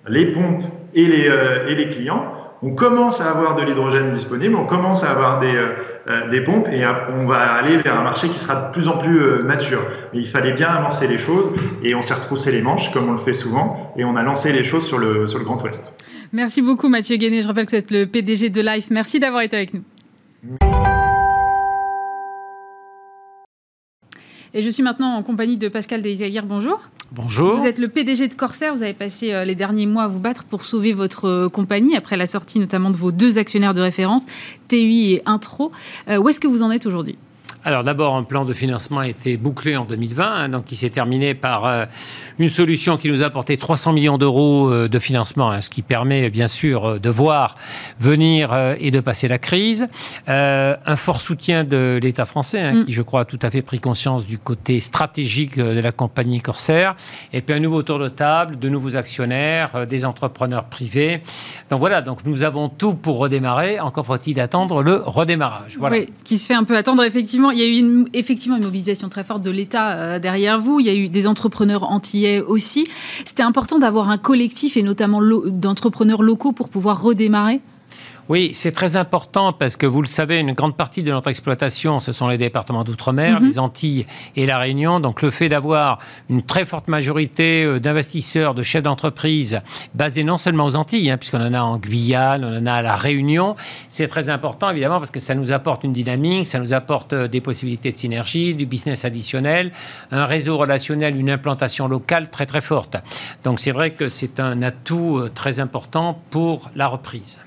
les 0.09 0.27
pompes 0.27 0.65
et 0.95 1.07
les, 1.07 1.29
euh, 1.29 1.69
et 1.69 1.75
les 1.75 1.91
clients, 1.91 2.33
on 2.63 2.71
commence 2.71 3.21
à 3.21 3.31
avoir 3.31 3.55
de 3.57 3.63
l'hydrogène 3.63 4.13
disponible, 4.13 4.55
on 4.55 4.67
commence 4.67 5.03
à 5.03 5.11
avoir 5.11 5.39
des, 5.39 5.55
euh, 5.55 6.31
des, 6.31 6.41
pompes 6.41 6.69
et 6.73 6.85
on 7.17 7.27
va 7.27 7.53
aller 7.53 7.77
vers 7.79 7.99
un 7.99 8.03
marché 8.03 8.29
qui 8.29 8.39
sera 8.39 8.67
de 8.67 8.73
plus 8.73 8.89
en 8.89 8.97
plus 8.97 9.43
mature. 9.43 9.83
Mais 10.13 10.21
il 10.21 10.27
fallait 10.27 10.53
bien 10.53 10.69
amorcer 10.69 11.07
les 11.07 11.19
choses 11.19 11.51
et 11.83 11.95
on 11.95 12.03
s'est 12.03 12.15
retroussé 12.15 12.53
les 12.53 12.63
manches 12.63 12.93
comme 12.93 13.09
on 13.09 13.13
le 13.13 13.19
fait 13.19 13.33
souvent 13.33 13.93
et 13.97 14.05
on 14.05 14.17
a 14.17 14.23
lancé 14.23 14.53
les 14.53 14.65
choses 14.65 14.87
sur 14.87 14.99
le, 14.99 15.27
sur 15.27 15.39
le 15.39 15.45
Grand 15.45 15.63
Ouest. 15.63 15.93
Merci 16.33 16.63
beaucoup 16.63 16.89
Mathieu 16.89 17.17
Guéné. 17.17 17.43
Je 17.43 17.49
rappelle 17.49 17.67
que 17.67 17.71
vous 17.71 17.77
êtes 17.77 17.91
le 17.91 18.07
PDG 18.07 18.51
de 18.51 18.61
Life. 18.61 18.89
Merci 18.91 19.21
d'avoir 19.21 19.43
été 19.43 19.57
avec 19.57 19.75
nous. 19.75 19.83
Et 24.57 24.63
je 24.63 24.71
suis 24.71 24.83
maintenant 24.83 25.17
en 25.17 25.23
compagnie 25.23 25.59
de 25.59 25.69
Pascal 25.69 26.01
Desiaguirre. 26.01 26.47
Bonjour. 26.47 26.81
Bonjour. 27.13 27.59
Vous 27.59 27.67
êtes 27.67 27.79
le 27.79 27.89
PDG 27.89 28.29
de 28.29 28.35
Corsair. 28.35 28.75
Vous 28.75 28.83
avez 28.83 28.95
passé 28.95 29.35
euh, 29.35 29.45
les 29.45 29.55
derniers 29.55 29.85
mois 29.85 30.05
à 30.05 30.09
vous 30.09 30.19
battre 30.19 30.45
pour 30.45 30.65
sauver 30.65 30.95
votre 30.95 31.27
euh, 31.27 31.49
compagnie 31.51 31.95
après 31.95 32.17
la 32.17 32.27
sortie 32.27 32.59
notamment 32.59 32.89
de 32.89 32.97
vos 32.97 33.13
deux 33.13 33.37
actionnaires 33.37 33.75
de 33.75 33.83
référence, 33.83 34.25
TUI 34.69 35.13
et 35.13 35.23
Intro. 35.27 35.73
Euh, 36.09 36.17
où 36.17 36.31
est-ce 36.31 36.41
que 36.41 36.49
vous 36.49 36.63
en 36.63 36.71
êtes 36.71 36.87
aujourd'hui? 36.87 37.19
Alors 37.67 37.83
d'abord, 37.83 38.15
un 38.15 38.23
plan 38.23 38.45
de 38.45 38.53
financement 38.53 39.01
a 39.01 39.09
été 39.09 39.37
bouclé 39.37 39.77
en 39.77 39.85
2020, 39.85 40.25
hein, 40.25 40.49
donc 40.51 40.67
qui 40.67 40.77
s'est 40.77 40.89
terminé 40.89 41.35
par 41.35 41.67
euh, 41.67 41.85
une 42.39 42.49
solution 42.49 42.97
qui 42.97 43.11
nous 43.11 43.25
a 43.25 43.27
apporté 43.27 43.57
300 43.57 43.93
millions 43.93 44.19
d'euros 44.19 44.71
euh, 44.71 44.89
de 44.89 44.99
financement, 45.01 45.51
hein, 45.51 45.61
ce 45.61 45.69
qui 45.69 45.83
permet 45.83 46.31
bien 46.31 46.47
sûr 46.47 46.85
euh, 46.85 46.99
de 47.01 47.11
voir 47.11 47.57
venir 47.99 48.57
et 48.79 48.93
de 48.93 49.01
passer 49.01 49.27
la 49.27 49.39
crise. 49.39 49.89
un 50.29 50.97
fort 50.97 51.21
soutien 51.21 51.65
de 51.65 51.99
l'État 52.01 52.25
français, 52.25 52.61
hein, 52.61 52.73
mm. 52.73 52.85
qui 52.85 52.93
je 52.93 53.03
crois 53.03 53.23
a 53.23 53.25
tout 53.25 53.39
à 53.43 53.51
fait 53.51 53.63
pris 53.63 53.81
conscience 53.81 54.27
du 54.27 54.39
côté 54.39 54.79
stratégique 54.79 55.57
de 55.59 55.81
la 55.81 55.91
compagnie 55.91 56.41
Corsair. 56.41 56.95
Et 57.33 57.41
puis 57.43 57.57
un 57.57 57.61
nouveau 57.61 57.83
tour 57.83 57.99
de 57.99 58.09
table, 58.09 58.61
de 58.61 58.69
nouveaux 58.69 58.95
actionnaires, 58.95 59.89
des 59.89 60.05
entrepreneurs 60.05 60.67
privés. 60.67 61.21
Donc 61.69 61.81
voilà, 61.81 62.01
donc 62.01 62.21
nous 62.25 62.45
avons 62.45 62.69
tout 62.69 62.95
pour 62.95 63.19
redémarrer. 63.19 63.81
Encore 63.81 64.07
faut-il 64.07 64.39
attendre 64.39 64.85
le 64.85 65.03
redémarrage. 65.05 65.79
Voilà. 65.79 65.97
Oui, 65.97 66.07
qui 66.23 66.39
se 66.39 66.47
fait 66.47 66.55
un 66.55 66.63
peu 66.63 66.77
attendre 66.77 67.03
effectivement 67.03 67.51
il 67.57 67.61
y 67.61 67.65
a 67.65 67.81
eu 67.81 68.05
effectivement 68.13 68.57
une 68.57 68.65
mobilisation 68.65 69.09
très 69.09 69.25
forte 69.25 69.43
de 69.43 69.51
l'État 69.51 69.93
euh, 69.93 70.19
derrière 70.19 70.61
vous. 70.61 70.81
Il 70.81 70.87
y 70.87 70.91
a 70.91 70.95
eu 70.95 71.09
des 71.09 71.27
entrepreneurs 71.27 71.91
antillais 71.91 72.41
aussi. 72.41 72.87
C'était 73.25 73.43
important 73.43 73.79
d'avoir 73.79 74.11
un 74.11 74.19
collectif 74.19 74.77
et 74.77 74.83
notamment 74.83 75.21
d'entrepreneurs 75.23 76.23
locaux 76.23 76.53
pour 76.53 76.69
pouvoir 76.69 77.03
redémarrer 77.03 77.61
oui, 78.29 78.51
c'est 78.53 78.73
très 78.73 78.97
important 78.97 79.53
parce 79.53 79.77
que 79.77 79.87
vous 79.87 80.03
le 80.03 80.09
savez, 80.09 80.39
une 80.39 80.53
grande 80.53 80.77
partie 80.77 81.05
de 81.05 81.13
notre 81.13 81.29
exploitation, 81.29 82.01
ce 82.01 82.11
sont 82.11 82.27
les 82.27 82.39
départements 82.39 82.83
d'outre-mer, 82.83 83.41
mhm. 83.41 83.47
les 83.47 83.59
Antilles 83.61 84.07
et 84.35 84.47
la 84.47 84.59
Réunion. 84.59 84.99
Donc 84.99 85.23
le 85.23 85.31
fait 85.31 85.49
d'avoir 85.49 85.99
une 86.29 86.43
très 86.43 86.65
forte 86.65 86.89
majorité 86.89 87.63
euh, 87.63 87.79
d'investisseurs, 87.79 88.55
de 88.55 88.65
chefs 88.65 88.83
d'entreprise 88.83 89.61
basés 89.95 90.25
non 90.25 90.39
seulement 90.39 90.65
aux 90.65 90.75
Antilles, 90.75 91.11
hein, 91.11 91.19
puisqu'on 91.19 91.41
en 91.41 91.55
a 91.55 91.61
en 91.61 91.79
Guyane, 91.79 92.45
on 92.45 92.59
en 92.59 92.67
a 92.67 92.73
à 92.73 92.83
la 92.83 92.97
Réunion, 92.97 93.55
c'est 93.91 94.09
très 94.09 94.29
important 94.29 94.71
évidemment 94.71 94.99
parce 94.99 95.13
que 95.13 95.21
ça 95.21 95.37
nous 95.37 95.53
apporte 95.53 95.85
une 95.85 95.93
dynamique, 95.93 96.47
ça 96.47 96.59
nous 96.59 96.73
apporte 96.73 97.13
euh, 97.13 97.29
des 97.29 97.41
possibilités 97.41 97.93
de 97.93 97.99
synergie, 97.99 98.55
du 98.55 98.67
business 98.67 99.05
additionnel, 99.05 99.71
un 100.11 100.25
réseau 100.25 100.57
relationnel, 100.57 101.17
une 101.17 101.31
implantation 101.31 101.87
locale 101.87 102.29
très 102.31 102.47
très 102.47 102.61
forte. 102.61 102.97
Donc 103.45 103.61
c'est 103.61 103.73
vrai 103.73 103.91
que 103.93 104.09
c'est 104.09 104.41
un 104.41 104.63
atout 104.63 105.19
euh, 105.19 105.31
très 105.33 105.61
important 105.61 106.21
pour 106.31 106.71
la 106.75 106.89
reprise. 106.89 107.39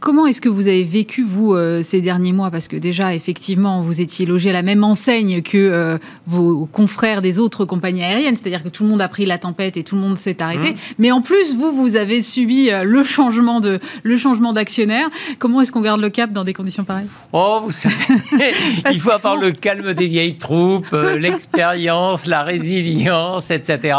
Comment 0.00 0.26
est-ce 0.26 0.40
que 0.40 0.48
vous 0.48 0.66
avez 0.66 0.82
vécu, 0.82 1.22
vous, 1.22 1.52
euh, 1.52 1.82
ces 1.82 2.00
derniers 2.00 2.32
mois? 2.32 2.50
Parce 2.50 2.68
que 2.68 2.76
déjà, 2.76 3.14
effectivement, 3.14 3.82
vous 3.82 4.00
étiez 4.00 4.24
logé 4.24 4.48
à 4.48 4.54
la 4.54 4.62
même 4.62 4.82
enseigne 4.82 5.42
que 5.42 5.58
euh, 5.58 5.98
vos 6.26 6.64
confrères 6.64 7.20
des 7.20 7.38
autres 7.38 7.66
compagnies 7.66 8.02
aériennes, 8.02 8.34
c'est-à-dire 8.34 8.62
que 8.62 8.70
tout 8.70 8.84
le 8.84 8.88
monde 8.88 9.02
a 9.02 9.08
pris 9.08 9.26
la 9.26 9.36
tempête 9.36 9.76
et 9.76 9.82
tout 9.82 9.96
le 9.96 10.00
monde 10.00 10.16
s'est 10.16 10.40
arrêté. 10.40 10.72
Mmh. 10.72 10.76
Mais 10.98 11.12
en 11.12 11.20
plus, 11.20 11.54
vous, 11.54 11.72
vous 11.72 11.96
avez 11.96 12.22
subi 12.22 12.70
euh, 12.70 12.82
le 12.82 13.04
changement 13.04 13.60
de 13.60 13.78
le 14.02 14.16
changement 14.16 14.54
d'actionnaire. 14.54 15.10
Comment 15.38 15.60
est-ce 15.60 15.70
qu'on 15.70 15.82
garde 15.82 16.00
le 16.00 16.08
cap 16.08 16.32
dans 16.32 16.44
des 16.44 16.54
conditions 16.54 16.84
pareilles? 16.84 17.08
Oh, 17.34 17.60
vous 17.64 17.70
savez, 17.70 17.94
il 18.90 18.98
faut 18.98 19.10
avoir 19.10 19.36
le 19.36 19.52
calme 19.52 19.92
des 19.92 20.06
vieilles 20.06 20.38
troupes, 20.38 20.96
l'expérience, 21.18 22.24
la 22.24 22.42
résilience, 22.42 23.50
etc. 23.50 23.98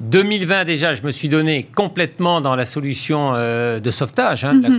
2020, 0.00 0.64
déjà, 0.64 0.94
je 0.94 1.02
me 1.02 1.10
suis 1.12 1.28
donné 1.28 1.68
complètement 1.76 2.40
dans 2.40 2.56
la 2.56 2.64
solution 2.64 3.34
de 3.34 3.90
sauvetage 3.90 4.44
hein, 4.44 4.54
de 4.54 4.62
la 4.62 4.70
mmh. 4.70 4.76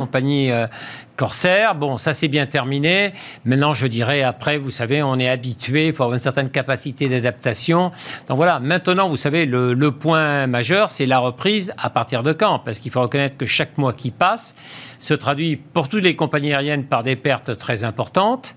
Compagnie 0.49 0.51
euh, 0.51 0.67
Corsair. 1.15 1.75
Bon, 1.75 1.97
ça 1.97 2.13
c'est 2.13 2.27
bien 2.29 2.45
terminé. 2.45 3.13
Maintenant, 3.43 3.73
je 3.73 3.87
dirais, 3.87 4.23
après, 4.23 4.57
vous 4.57 4.71
savez, 4.71 5.03
on 5.03 5.19
est 5.19 5.27
habitué, 5.27 5.87
il 5.87 5.93
faut 5.93 6.03
avoir 6.03 6.15
une 6.15 6.21
certaine 6.21 6.49
capacité 6.49 7.09
d'adaptation. 7.09 7.91
Donc 8.27 8.37
voilà, 8.37 8.59
maintenant, 8.59 9.09
vous 9.09 9.17
savez, 9.17 9.45
le, 9.45 9.73
le 9.73 9.91
point 9.91 10.47
majeur, 10.47 10.89
c'est 10.89 11.05
la 11.05 11.19
reprise 11.19 11.73
à 11.77 11.89
partir 11.89 12.23
de 12.23 12.31
quand? 12.31 12.59
Parce 12.59 12.79
qu'il 12.79 12.91
faut 12.91 13.01
reconnaître 13.01 13.35
que 13.37 13.45
chaque 13.45 13.77
mois 13.77 13.93
qui 13.93 14.11
passe 14.11 14.55
se 14.99 15.13
traduit 15.13 15.57
pour 15.57 15.89
toutes 15.89 16.03
les 16.03 16.15
compagnies 16.15 16.53
aériennes 16.53 16.85
par 16.85 17.03
des 17.03 17.17
pertes 17.17 17.57
très 17.57 17.83
importantes. 17.83 18.55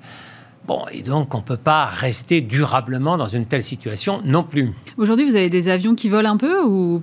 Bon, 0.65 0.85
et 0.93 1.03
donc 1.03 1.35
on 1.35 1.39
ne 1.39 1.43
peut 1.43 1.57
pas 1.57 1.87
rester 1.87 2.41
durablement 2.41 3.17
dans 3.17 3.27
une 3.27 3.47
telle 3.47 3.65
situation 3.65 4.21
non 4.25 4.45
plus. 4.45 4.73
Aujourd'hui, 4.97 5.29
vous 5.29 5.35
avez 5.35 5.51
des 5.51 5.69
avions 5.69 5.97
qui 5.97 6.09
volent 6.09 6.31
un 6.31 6.37
peu 6.37 6.63
ou 6.63 7.03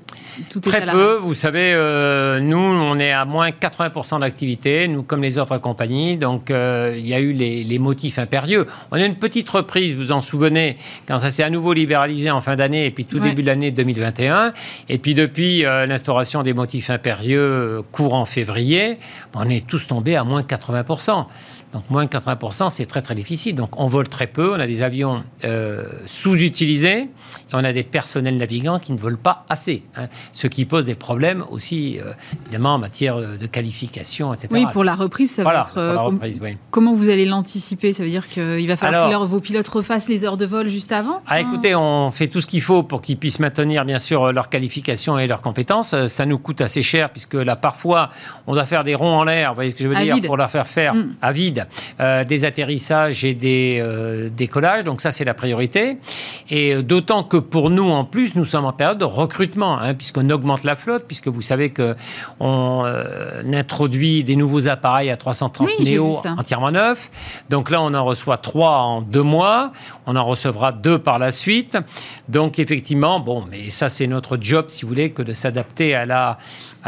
tout 0.50 0.60
est 0.60 0.72
Très 0.72 0.86
peu. 0.86 1.16
Vous 1.16 1.34
savez, 1.34 1.74
euh, 1.74 2.40
nous, 2.40 2.58
on 2.58 2.98
est 3.00 3.12
à 3.12 3.26
moins 3.26 3.50
80% 3.50 4.22
d'activité, 4.22 4.88
nous 4.88 5.04
comme 5.04 5.22
les 5.22 5.40
autres 5.40 5.58
compagnies. 5.58 6.16
Donc 6.16 6.52
euh, 6.52 6.96
il 6.98 7.06
y 7.06 7.14
a 7.14 7.20
eu 7.20 7.34
les, 7.34 7.80
motifs 7.80 8.18
impérieux. 8.18 8.66
On 8.92 8.96
a 8.96 9.06
une 9.06 9.16
petite 9.16 9.50
reprise, 9.50 9.94
vous 9.94 10.14
en 10.14 10.22
souvenez, 10.22 10.78
quand 11.06 11.18
ça 11.18 11.30
s'est 11.30 11.44
à 11.44 11.50
nouveau 11.50 11.74
libéralisé 11.74 12.32
en 12.32 12.40
fin 12.40 12.56
d'année 12.56 12.86
et 12.86 12.92
puis 12.92 13.04
tout 13.04 13.20
début 13.20 13.42
de 13.42 13.48
l'année 13.48 13.72
2021. 13.72 14.54
Et 14.88 14.98
puis 15.00 15.14
depuis 15.14 15.66
euh, 15.66 15.86
l'instauration 15.86 16.44
des 16.44 16.54
motifs 16.54 16.90
impérieux 16.90 17.82
courant 17.92 18.24
février, 18.24 19.00
on 19.36 19.50
est 19.50 19.68
tous 19.68 19.88
tombés 19.88 20.16
à 20.16 20.24
moins 20.24 20.44
80%. 20.44 21.26
Donc 21.74 21.84
moins 21.90 22.06
de 22.06 22.10
80%, 22.10 22.72
c'est 22.72 22.88
très 22.88 23.02
très 23.02 23.14
difficile. 23.14 23.56
Donc 23.56 23.80
on 23.80 23.88
vole 23.88 24.08
très 24.08 24.26
peu, 24.26 24.54
on 24.54 24.60
a 24.60 24.66
des 24.66 24.82
avions 24.82 25.24
euh, 25.44 25.86
sous-utilisés, 26.08 27.02
et 27.02 27.10
on 27.54 27.64
a 27.64 27.74
des 27.74 27.84
personnels 27.84 28.38
navigants 28.38 28.80
qui 28.80 28.92
ne 28.92 28.98
volent 28.98 29.20
pas 29.22 29.46
assez, 29.50 29.84
hein. 29.96 30.08
ce 30.34 30.48
qui 30.48 30.66
pose 30.66 30.86
des 30.86 30.96
problèmes 30.96 31.44
aussi, 31.52 32.00
euh, 32.00 32.14
évidemment, 32.46 32.76
en 32.76 32.80
matière 32.80 33.18
de 33.18 33.46
qualification, 33.46 34.34
etc. 34.34 34.48
Oui, 34.52 34.66
pour 34.72 34.84
la 34.84 34.96
reprise, 34.96 35.32
ça 35.32 35.44
va 35.44 35.62
être... 35.62 35.78
Euh, 35.78 36.00
reprise, 36.00 36.40
oui. 36.42 36.58
Comment 36.72 36.94
vous 36.94 37.10
allez 37.10 37.26
l'anticiper? 37.26 37.94
Ça 37.94 38.04
veut 38.04 38.10
dire 38.10 38.28
qu'il 38.28 38.68
va 38.68 38.76
falloir 38.76 39.22
que 39.22 39.26
vos 39.26 39.40
pilotes 39.40 39.68
refassent 39.68 40.10
les 40.10 40.26
heures 40.26 40.38
de 40.38 40.46
vol 40.46 40.70
juste 40.70 40.92
avant? 40.92 41.22
Ah, 41.28 41.40
Écoutez, 41.40 41.76
on 41.76 42.10
fait 42.10 42.28
tout 42.28 42.42
ce 42.42 42.48
qu'il 42.48 42.62
faut 42.62 42.82
pour 42.82 43.02
qu'ils 43.02 43.18
puissent 43.18 43.40
maintenir, 43.40 43.86
bien 43.86 44.00
sûr, 44.00 44.34
leur 44.34 44.50
qualification 44.50 45.20
et 45.20 45.28
leurs 45.28 45.42
compétences. 45.42 45.96
Ça 46.08 46.26
nous 46.26 46.40
coûte 46.40 46.62
assez 46.62 46.82
cher, 46.82 47.12
puisque 47.12 47.36
là, 47.36 47.56
parfois, 47.56 48.10
on 48.48 48.54
doit 48.54 48.66
faire 48.66 48.84
des 48.84 48.96
ronds 48.96 49.20
en 49.20 49.24
l'air, 49.24 49.50
vous 49.50 49.56
voyez 49.56 49.72
ce 49.72 49.76
que 49.76 49.84
je 49.84 49.90
veux 49.90 49.96
dire, 49.96 50.20
pour 50.22 50.38
leur 50.38 50.50
faire 50.50 50.68
faire 50.68 50.96
mm. 50.96 51.16
à 51.22 51.32
vide 51.32 51.59
euh, 52.00 52.24
des 52.24 52.46
atterrissages 52.46 53.24
et 53.26 53.34
des 53.34 53.80
euh, 53.82 54.30
décollages. 54.30 54.84
Donc 54.84 55.02
ça, 55.02 55.12
c'est 55.12 55.26
la 55.26 55.34
priorité. 55.34 55.98
Et 56.50 56.76
euh, 56.76 56.82
d'autant 56.82 57.24
que 57.24 57.38
pour 57.38 57.70
nous, 57.70 57.90
en 57.90 58.06
plus, 58.06 58.36
nous 58.36 58.46
sommes 58.46 58.66
en 58.66 58.74
période 58.74 58.98
de 58.98 59.06
recrutement, 59.06 59.80
hein, 59.80 59.94
puisqu'on 59.94 60.30
augmente 60.30 60.64
la 60.64 60.76
flotte, 60.76 61.06
puisque 61.08 61.28
vous 61.28 61.42
savez 61.42 61.72
qu'on 61.72 62.84
introduit 63.54 64.24
des 64.24 64.36
nouveaux 64.36 64.68
appareils 64.68 65.10
à 65.10 65.18
330 65.18 65.68
Néo 65.80 66.16
entièrement 66.38 66.72
neufs. 66.72 67.12
Donc 67.50 67.70
là, 67.70 67.82
on 67.82 67.94
en 67.94 68.06
reçoit 68.06 68.38
trois 68.38 68.78
en 68.78 69.02
deux 69.02 69.24
mois. 69.24 69.72
On 70.06 70.16
en 70.16 70.24
recevra 70.24 70.72
deux 70.72 71.00
par 71.00 71.20
la 71.20 71.32
suite. 71.32 71.78
Donc 72.28 72.60
effectivement, 72.60 73.20
bon, 73.20 73.46
mais 73.50 73.70
ça, 73.70 73.90
c'est 73.90 74.08
notre 74.08 74.38
job, 74.40 74.66
si 74.70 74.84
vous 74.84 74.90
voulez, 74.90 75.12
que 75.12 75.22
de 75.22 75.34
s'adapter 75.34 75.96
à 75.96 76.06
la 76.06 76.38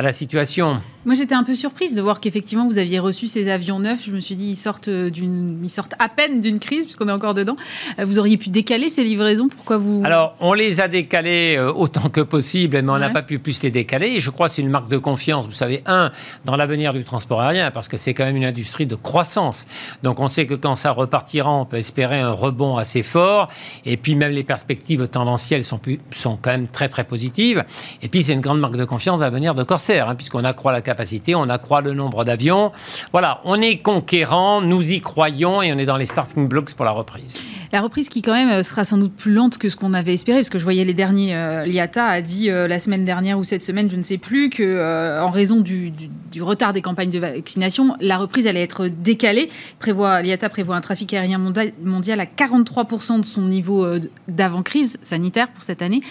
à 0.02 0.04
la 0.04 0.12
situation. 0.14 0.82
Moi, 1.06 1.16
j'étais 1.16 1.36
un 1.36 1.44
peu 1.44 1.54
surprise 1.54 1.94
de 1.96 2.02
voir 2.02 2.20
qu'effectivement, 2.20 2.68
vous 2.68 2.80
aviez 2.80 3.00
reçu 3.00 3.28
ces 3.28 3.50
avions 3.50 3.80
neufs. 3.80 4.04
Je 4.06 4.12
me 4.12 4.20
suis 4.20 4.36
dit, 4.36 4.50
ils 4.50 4.56
sortent, 4.56 4.90
d'une, 4.90 5.60
ils 5.64 5.70
sortent 5.70 5.94
à 6.00 6.10
peine 6.10 6.42
d'une 6.42 6.60
crise, 6.60 6.86
puisqu'on 6.86 7.08
est 7.08 7.12
encore 7.12 7.36
dedans. 7.36 7.56
Euh, 8.00 8.06
vous 8.06 8.18
auriez 8.18 8.38
pu 8.38 8.50
décaler 8.50 8.90
ces 8.90 9.04
livraisons 9.04 9.48
Pourquoi 9.48 9.78
vous... 9.78 10.02
Alors, 10.04 10.36
on 10.40 10.54
les 10.54 10.82
a 10.82 10.88
décalés 10.88 11.56
euh, 11.56 11.72
autant 11.72 12.10
que 12.10 12.22
possible, 12.22 12.82
mais 12.82 12.92
on 12.92 12.98
n'a 12.98 13.12
pas 13.12 13.22
pu 13.22 13.38
plus 13.38 13.62
les 13.62 13.70
décaler. 13.70 14.08
Et 14.08 14.20
je 14.20 14.30
crois 14.32 14.48
que 14.48 14.54
c'est 14.54 14.64
une 14.64 14.70
marque 14.70 14.90
de 14.90 14.98
confiance, 14.98 15.46
vous 15.46 15.52
savez, 15.52 15.84
un, 15.86 16.12
dans 16.46 16.56
l'avenir 16.56 16.94
du 16.94 17.04
transport 17.04 17.42
aérien, 17.42 17.70
parce 17.70 17.88
que 17.88 17.98
c'est 17.98 18.16
quand 18.16 18.26
même 18.26 18.38
une 18.38 18.46
industrie 18.46 18.88
de 18.88 18.96
croissance. 18.96 19.68
Donc, 20.02 20.20
on 20.20 20.28
sait 20.28 20.48
que 20.48 20.56
quand 20.56 20.76
ça 20.76 20.92
repartira, 20.92 21.52
on 21.52 21.66
peut 21.66 21.78
espérer 21.78 22.20
un 22.20 22.32
rebond 22.32 22.78
assez 22.78 23.04
fort. 23.04 23.50
Et 23.86 23.98
puis, 23.98 24.16
même 24.16 24.32
les 24.32 24.44
perspectives 24.44 25.08
tendancielles 25.08 25.64
sont, 25.64 25.80
sont 26.12 26.40
quand 26.42 26.52
même 26.52 26.68
très, 26.68 26.90
très 26.90 27.04
positives. 27.04 27.64
Et 28.02 28.08
puis, 28.08 28.24
c'est 28.24 28.34
une 28.34 28.42
grande 28.42 28.60
marque 28.60 28.78
de 28.78 28.86
confiance 28.86 29.22
à 29.22 29.26
l'avenir 29.26 29.54
de 29.54 29.64
Corsair. 29.64 29.91
Hein, 30.00 30.16
puisqu'on 30.16 30.44
accroît 30.44 30.72
la 30.72 30.82
capacité, 30.82 31.36
on 31.36 31.50
accroît 31.50 31.82
le 31.82 31.94
nombre 31.94 32.24
d'avions. 32.24 32.72
Voilà, 33.12 33.42
on 33.44 33.60
est 33.62 33.78
conquérant, 33.78 34.62
nous 34.62 34.92
y 34.92 35.02
croyons 35.02 35.62
et 35.62 35.74
on 35.74 35.78
est 35.78 35.86
dans 35.86 35.98
les 35.98 36.06
starting 36.06 36.48
blocks 36.48 36.74
pour 36.74 36.86
la 36.86 36.92
reprise. 36.92 37.40
La 37.74 37.80
reprise 37.80 38.10
qui 38.10 38.22
quand 38.22 38.34
même 38.34 38.50
euh, 38.50 38.64
sera 38.64 38.84
sans 38.84 38.98
doute 38.98 39.14
plus 39.14 39.32
lente 39.32 39.58
que 39.58 39.70
ce 39.70 39.78
qu'on 39.78 39.94
avait 39.94 40.14
espéré, 40.14 40.40
parce 40.40 40.50
que 40.50 40.60
je 40.60 40.64
voyais 40.64 40.84
les 40.84 40.94
derniers, 40.94 41.34
euh, 41.34 41.66
l'IATA 41.66 42.06
a 42.06 42.22
dit 42.22 42.50
euh, 42.50 42.68
la 42.68 42.80
semaine 42.80 43.06
dernière 43.06 43.40
ou 43.40 43.46
cette 43.46 43.64
semaine, 43.64 43.90
je 43.90 43.96
ne 43.96 44.04
sais 44.04 44.18
plus, 44.18 44.50
que 44.50 45.22
en 45.22 45.30
raison 45.30 45.62
du, 45.62 45.94
retard 46.42 46.74
des 46.74 46.82
campagnes 46.82 47.10
de 47.10 47.20
vaccination, 47.20 47.96
la 48.02 48.18
reprise 48.18 48.48
allait 48.48 48.64
être 48.64 48.88
décalée. 48.88 49.50
Prévoit, 49.80 50.22
L'IATA 50.22 50.50
prévoit 50.50 50.76
un 50.76 50.82
trafic 50.82 51.14
aérien 51.14 51.38
mondial, 51.38 52.20
à 52.20 52.26
43% 52.26 53.22
de 53.22 53.26
son 53.26 53.44
niveau 53.44 53.86
d'avant-crise 54.28 54.98
sanitaire 55.02 55.50
pour 55.50 55.64
cette 55.64 55.82
année. 55.82 56.02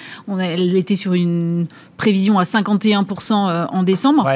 Elle 0.40 0.76
était 0.76 0.96
sur 0.96 1.14
une 1.14 1.66
prévision 1.96 2.38
à 2.38 2.44
51% 2.44 3.59
en 3.66 3.82
décembre. 3.82 4.28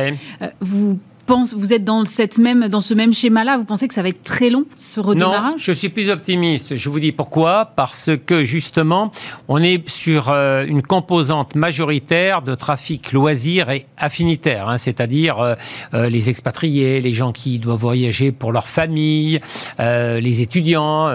vous 0.61 0.99
vous 1.29 1.72
êtes 1.72 1.85
dans, 1.85 2.05
cette 2.05 2.39
même, 2.39 2.68
dans 2.68 2.81
ce 2.81 2.95
même 2.95 3.12
schéma-là 3.12 3.57
Vous 3.57 3.64
pensez 3.64 3.89
que 3.89 3.95
ça 3.95 4.03
va 4.03 4.09
être 4.09 4.22
très 4.22 4.51
long, 4.51 4.64
ce 4.77 5.01
redémarrage? 5.01 5.53
Non, 5.53 5.59
je 5.59 5.72
suis 5.72 5.89
plus 5.89 6.11
optimiste. 6.11 6.77
Je 6.77 6.89
vous 6.89 7.01
dis 7.01 7.12
pourquoi. 7.12 7.72
Parce 7.77 8.11
que 8.27 8.43
justement, 8.43 9.11
on 9.49 9.59
est 9.62 9.89
sur 9.89 10.31
euh, 10.31 10.64
une 10.66 10.83
composante 10.83 11.55
majoritaire 11.55 12.43
de 12.43 12.55
trafic 12.55 13.12
loisir 13.12 13.70
et 13.70 13.87
affinitaire, 13.97 14.68
hein, 14.68 14.79
c'est-à-dire 14.79 15.39
euh, 15.39 15.55
euh, 15.95 16.09
les 16.09 16.31
expatriés, 16.31 17.01
les 17.01 17.12
gens 17.12 17.33
qui 17.33 17.59
doivent 17.59 17.81
voyager 17.81 18.33
pour 18.33 18.53
leur 18.53 18.68
famille, 18.68 19.41
les 19.79 20.41
étudiants, 20.41 21.11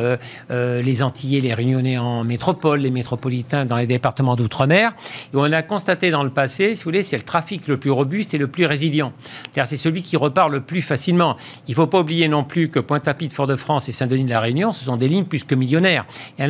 les 0.49 1.03
Antillais, 1.03 1.41
les 1.41 1.53
Réunionnais 1.53 1.97
en 1.97 2.24
métropole, 2.24 2.82
les 2.82 2.91
métropolitains 2.91 3.66
dans 3.66 3.78
les 3.78 3.88
départements 3.88 4.36
d'outre-mer. 4.36 4.93
Et 5.34 5.38
on 5.38 5.51
a 5.51 5.62
constaté 5.62 6.12
dans 6.12 6.24
le 6.24 6.30
passé, 6.30 6.74
si 6.74 6.84
vous 6.84 6.89
voulez, 6.89 7.03
c'est 7.03 7.18
le 7.18 7.24
trafic 7.24 7.68
le 7.68 7.78
plus 7.78 7.91
robuste 7.91 8.34
et 8.34 8.38
le 8.38 8.47
plus 8.47 8.66
résilient. 8.66 9.14
C'est 9.53 9.78
celui 9.78 9.99
qui 10.02 10.18
repart 10.18 10.50
le 10.50 10.62
plus 10.62 10.82
facilement. 10.82 11.36
Il 11.68 11.72
ne 11.72 11.76
faut 11.76 11.88
pas 11.88 12.00
oublier 12.00 12.28
non 12.28 12.43
plus 12.43 12.70
que 12.70 12.80
Pointe-à-Pitre, 12.80 13.36
Fort-de-France 13.36 13.89
et 13.89 13.91
Saint-Denis 13.91 14.26
de 14.26 14.30
la 14.30 14.39
Réunion, 14.39 14.72
ce 14.72 14.86
sont 14.86 14.97
des 14.97 15.08
lignes 15.08 15.26
plus 15.26 15.43
que 15.43 15.56
millionnaires. 15.56 16.06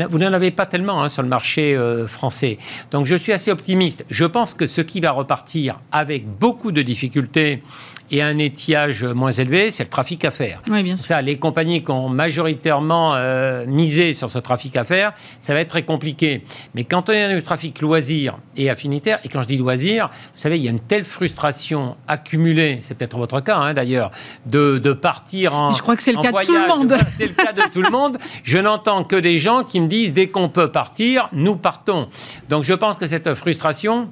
vous 0.09 0.17
n'en 0.17 0.33
avez 0.33 0.51
pas 0.51 0.65
tellement 0.65 1.03
hein, 1.03 1.09
sur 1.09 1.23
le 1.23 1.29
marché 1.29 1.75
euh, 1.75 2.07
français. 2.07 2.57
Donc 2.91 3.05
je 3.05 3.15
suis 3.15 3.31
assez 3.31 3.51
optimiste. 3.51 4.05
Je 4.09 4.25
pense 4.25 4.53
que 4.53 4.65
ce 4.65 4.81
qui 4.81 4.99
va 4.99 5.11
repartir 5.11 5.79
avec 5.91 6.27
beaucoup 6.27 6.71
de 6.71 6.81
difficultés 6.81 7.61
et 8.11 8.21
un 8.21 8.37
étiage 8.37 9.03
moins 9.03 9.31
élevé, 9.31 9.71
c'est 9.71 9.83
le 9.83 9.89
trafic 9.89 10.25
à 10.25 10.31
faire. 10.31 10.61
Oui, 10.69 10.83
bien 10.83 10.95
sûr. 10.95 11.05
Ça, 11.05 11.21
les 11.21 11.37
compagnies 11.37 11.83
qui 11.83 11.91
ont 11.91 12.09
majoritairement 12.09 13.15
euh, 13.15 13.65
misé 13.67 14.13
sur 14.13 14.29
ce 14.29 14.39
trafic 14.39 14.75
à 14.75 14.83
faire, 14.83 15.13
ça 15.39 15.53
va 15.53 15.59
être 15.59 15.69
très 15.69 15.83
compliqué. 15.83 16.43
Mais 16.73 16.83
quand 16.83 17.09
on 17.09 17.13
a 17.13 17.35
du 17.35 17.43
trafic 17.43 17.81
loisir 17.81 18.39
et 18.57 18.69
affinitaire, 18.69 19.19
et 19.23 19.29
quand 19.29 19.41
je 19.41 19.47
dis 19.47 19.57
loisir, 19.57 20.09
vous 20.11 20.29
savez, 20.33 20.57
il 20.57 20.65
y 20.65 20.67
a 20.67 20.71
une 20.71 20.79
telle 20.79 21.05
frustration 21.05 21.95
accumulée, 22.07 22.79
c'est 22.81 22.95
peut-être 22.95 23.17
votre 23.17 23.35
cas 23.41 23.57
hein, 23.57 23.73
d'ailleurs, 23.73 24.11
de, 24.45 24.77
de, 24.77 24.93
partir 24.93 25.55
en. 25.55 25.73
je 25.73 25.81
crois 25.81 25.95
que 25.95 26.03
c'est 26.03 26.13
le 26.13 26.21
cas 26.21 26.31
de 26.31 26.45
tout 26.45 26.53
le 26.53 26.67
monde. 26.67 26.95
c'est 27.11 27.27
le 27.27 27.33
cas 27.33 27.53
de 27.53 27.61
tout 27.73 27.81
le 27.81 27.89
monde. 27.89 28.17
Je 28.43 28.57
n'entends 28.57 29.03
que 29.03 29.15
des 29.15 29.37
gens 29.37 29.63
qui 29.63 29.81
me 29.81 29.87
disent 29.87 30.13
dès 30.13 30.27
qu'on 30.27 30.49
peut 30.49 30.71
partir, 30.71 31.29
nous 31.33 31.55
partons. 31.55 32.07
Donc 32.49 32.63
je 32.63 32.73
pense 32.73 32.97
que 32.97 33.05
cette 33.05 33.33
frustration, 33.33 34.09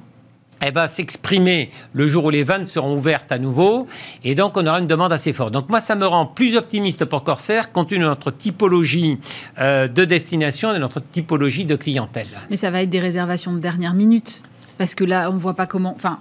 elle 0.59 0.73
va 0.73 0.87
s'exprimer 0.87 1.69
le 1.93 2.07
jour 2.07 2.25
où 2.25 2.29
les 2.29 2.43
vannes 2.43 2.65
seront 2.65 2.95
ouvertes 2.95 3.31
à 3.31 3.37
nouveau, 3.37 3.87
et 4.23 4.35
donc 4.35 4.57
on 4.57 4.65
aura 4.65 4.79
une 4.79 4.87
demande 4.87 5.13
assez 5.13 5.33
forte. 5.33 5.51
Donc 5.51 5.69
moi, 5.69 5.79
ça 5.79 5.95
me 5.95 6.05
rend 6.05 6.25
plus 6.25 6.55
optimiste 6.55 7.05
pour 7.05 7.23
Corsair, 7.23 7.71
compte 7.71 7.89
tenu 7.89 8.01
de 8.01 8.05
notre 8.05 8.31
typologie 8.31 9.19
euh, 9.59 9.87
de 9.87 10.05
destination 10.05 10.71
et 10.71 10.75
de 10.75 10.79
notre 10.79 10.99
typologie 10.99 11.65
de 11.65 11.75
clientèle. 11.75 12.27
Mais 12.49 12.55
ça 12.55 12.71
va 12.71 12.81
être 12.81 12.89
des 12.89 12.99
réservations 12.99 13.53
de 13.53 13.59
dernière 13.59 13.93
minute, 13.93 14.41
parce 14.77 14.95
que 14.95 15.03
là, 15.03 15.29
on 15.29 15.33
ne 15.33 15.39
voit 15.39 15.55
pas 15.55 15.67
comment... 15.67 15.93
Enfin, 15.95 16.19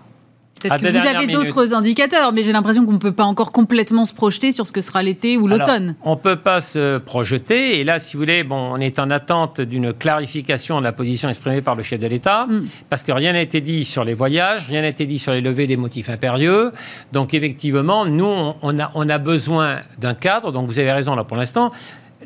Peut-être 0.61 0.79
que 0.79 0.91
vous 0.91 1.17
avez 1.17 1.27
d'autres 1.27 1.75
indicateurs, 1.75 2.33
mais 2.33 2.43
j'ai 2.43 2.53
l'impression 2.53 2.85
qu'on 2.87 2.93
ne 2.93 2.99
peut 2.99 3.13
pas 3.13 3.25
encore 3.25 3.53
complètement 3.53 4.07
se 4.07 4.15
projeter 4.15 4.53
sur 4.53 4.67
ce 4.67 4.73
que 4.73 4.81
sera 4.81 5.03
l'été 5.03 5.37
ou 5.37 5.47
l'automne. 5.47 5.97
On 6.03 6.13
ne 6.13 6.21
peut 6.21 6.37
pas 6.37 6.61
se 6.61 6.99
projeter. 6.99 7.79
Et 7.79 7.85
là, 7.85 7.99
si 7.99 8.17
vous 8.17 8.23
voulez, 8.23 8.43
bon, 8.43 8.73
on 8.73 8.79
est 8.79 8.99
en 8.99 9.11
attente 9.11 9.61
d'une 9.61 9.93
clarification 9.93 10.79
de 10.79 10.85
la 10.85 10.93
position 10.93 11.29
exprimée 11.29 11.61
par 11.61 11.75
le 11.75 11.83
chef 11.83 12.01
de 12.01 12.07
l'État, 12.07 12.47
mm. 12.47 12.67
parce 12.89 13.03
que 13.03 13.13
rien 13.13 13.33
n'a 13.33 13.43
été 13.43 13.61
dit 13.61 13.85
sur 13.85 14.05
les 14.05 14.15
voyages, 14.15 14.67
rien 14.69 14.83
n'a 14.83 14.89
été 14.89 15.07
dit 15.07 15.19
sur 15.19 15.33
les 15.33 15.41
levées 15.41 15.67
des 15.67 15.77
motifs 15.77 16.09
impérieux. 16.09 16.73
Donc, 17.13 17.35
effectivement, 17.35 18.07
nous, 18.07 18.53
on 18.63 18.79
a, 18.79 18.91
on 18.95 19.09
a 19.09 19.19
besoin 19.19 19.81
d'un 19.99 20.15
cadre. 20.15 20.53
Donc, 20.53 20.67
vous 20.67 20.79
avez 20.79 20.93
raison 20.93 21.15
là 21.15 21.25
pour 21.25 21.37
l'instant 21.37 21.71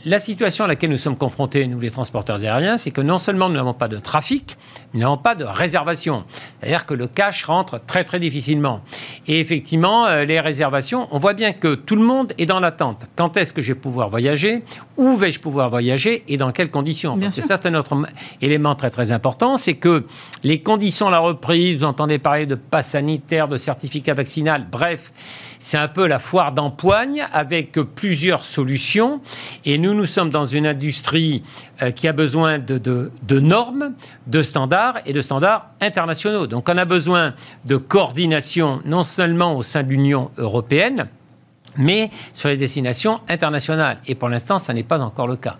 la 0.05 0.18
situation 0.18 0.64
à 0.64 0.68
laquelle 0.68 0.90
nous 0.90 0.98
sommes 0.98 1.16
confrontés, 1.16 1.66
nous 1.66 1.78
les 1.78 1.90
transporteurs 1.90 2.42
aériens, 2.44 2.76
c'est 2.76 2.90
que 2.90 3.01
non 3.01 3.18
seulement 3.18 3.48
nous 3.48 3.57
n'avons 3.57 3.74
pas 3.74 3.88
de 3.88 3.98
trafic, 3.98 4.57
nous 4.94 5.01
n'avons 5.01 5.18
pas 5.18 5.34
de 5.34 5.44
réservation. 5.44 6.24
C'est-à-dire 6.61 6.86
que 6.86 6.94
le 6.94 7.07
cash 7.07 7.44
rentre 7.44 7.80
très 7.84 8.05
très 8.05 8.18
difficilement. 8.18 8.80
Et 9.26 9.40
effectivement, 9.40 10.07
euh, 10.07 10.24
les 10.24 10.40
réservations, 10.40 11.09
on 11.11 11.18
voit 11.18 11.34
bien 11.34 11.53
que 11.53 11.74
tout 11.74 11.96
le 11.96 12.03
monde 12.03 12.32
est 12.38 12.46
dans 12.46 12.61
l'attente. 12.61 13.07
Quand 13.16 13.36
est-ce 13.36 13.53
que 13.53 13.61
je 13.61 13.72
vais 13.72 13.78
pouvoir 13.78 14.09
voyager? 14.09 14.62
Où 14.96 15.16
vais-je 15.16 15.40
pouvoir 15.40 15.70
voyager? 15.70 16.24
Et 16.28 16.36
dans 16.36 16.53
quelles 16.53 16.70
conditions? 16.70 17.18
Parce 17.18 17.36
que 17.36 17.42
ça, 17.42 17.57
c'est 17.61 17.68
un 17.68 17.74
autre 17.74 17.96
élément 18.40 18.74
très 18.74 18.90
très 18.90 19.12
important, 19.12 19.57
c'est 19.57 19.74
que 19.74 20.05
les 20.42 20.62
conditions 20.62 21.07
de 21.07 21.12
la 21.12 21.18
reprise, 21.18 21.78
vous 21.78 21.84
entendez 21.84 22.18
parler 22.18 22.46
de 22.46 22.55
passe 22.55 22.90
sanitaire, 22.90 23.48
de 23.48 23.57
certificat 23.57 24.14
vaccinal, 24.14 24.66
bref, 24.70 25.12
c'est 25.61 25.76
un 25.76 25.88
peu 25.88 26.06
la 26.06 26.18
foire 26.18 26.52
d'empoigne 26.52 27.26
avec 27.32 27.72
plusieurs 27.94 28.44
solutions. 28.44 29.20
Et 29.64 29.78
nous, 29.78 29.94
nous 29.94 30.06
sommes 30.06 30.30
dans 30.30 30.44
une 30.44 30.66
industrie 30.66 31.42
euh, 31.82 31.90
qui 31.90 32.08
a 32.08 32.12
besoin 32.12 32.58
de, 32.58 33.11
normes, 33.38 33.92
de 34.26 34.42
standards 34.42 34.98
et 35.06 35.12
de 35.12 35.20
standards 35.20 35.66
internationaux. 35.80 36.46
Donc 36.46 36.68
on 36.68 36.76
a 36.76 36.84
besoin 36.84 37.34
de 37.66 37.76
coordination 37.76 38.80
non 38.86 39.04
seulement 39.04 39.56
au 39.56 39.62
sein 39.62 39.82
de 39.82 39.90
l'Union 39.90 40.30
européenne, 40.38 41.08
mais 41.76 42.11
sur 42.34 42.48
les 42.48 42.56
destinations 42.56 43.20
internationales. 43.28 44.00
Et 44.06 44.14
pour 44.14 44.30
l'instant, 44.30 44.58
ça 44.58 44.72
n'est 44.72 44.82
pas 44.82 45.02
encore 45.02 45.28
le 45.28 45.36
cas. 45.36 45.58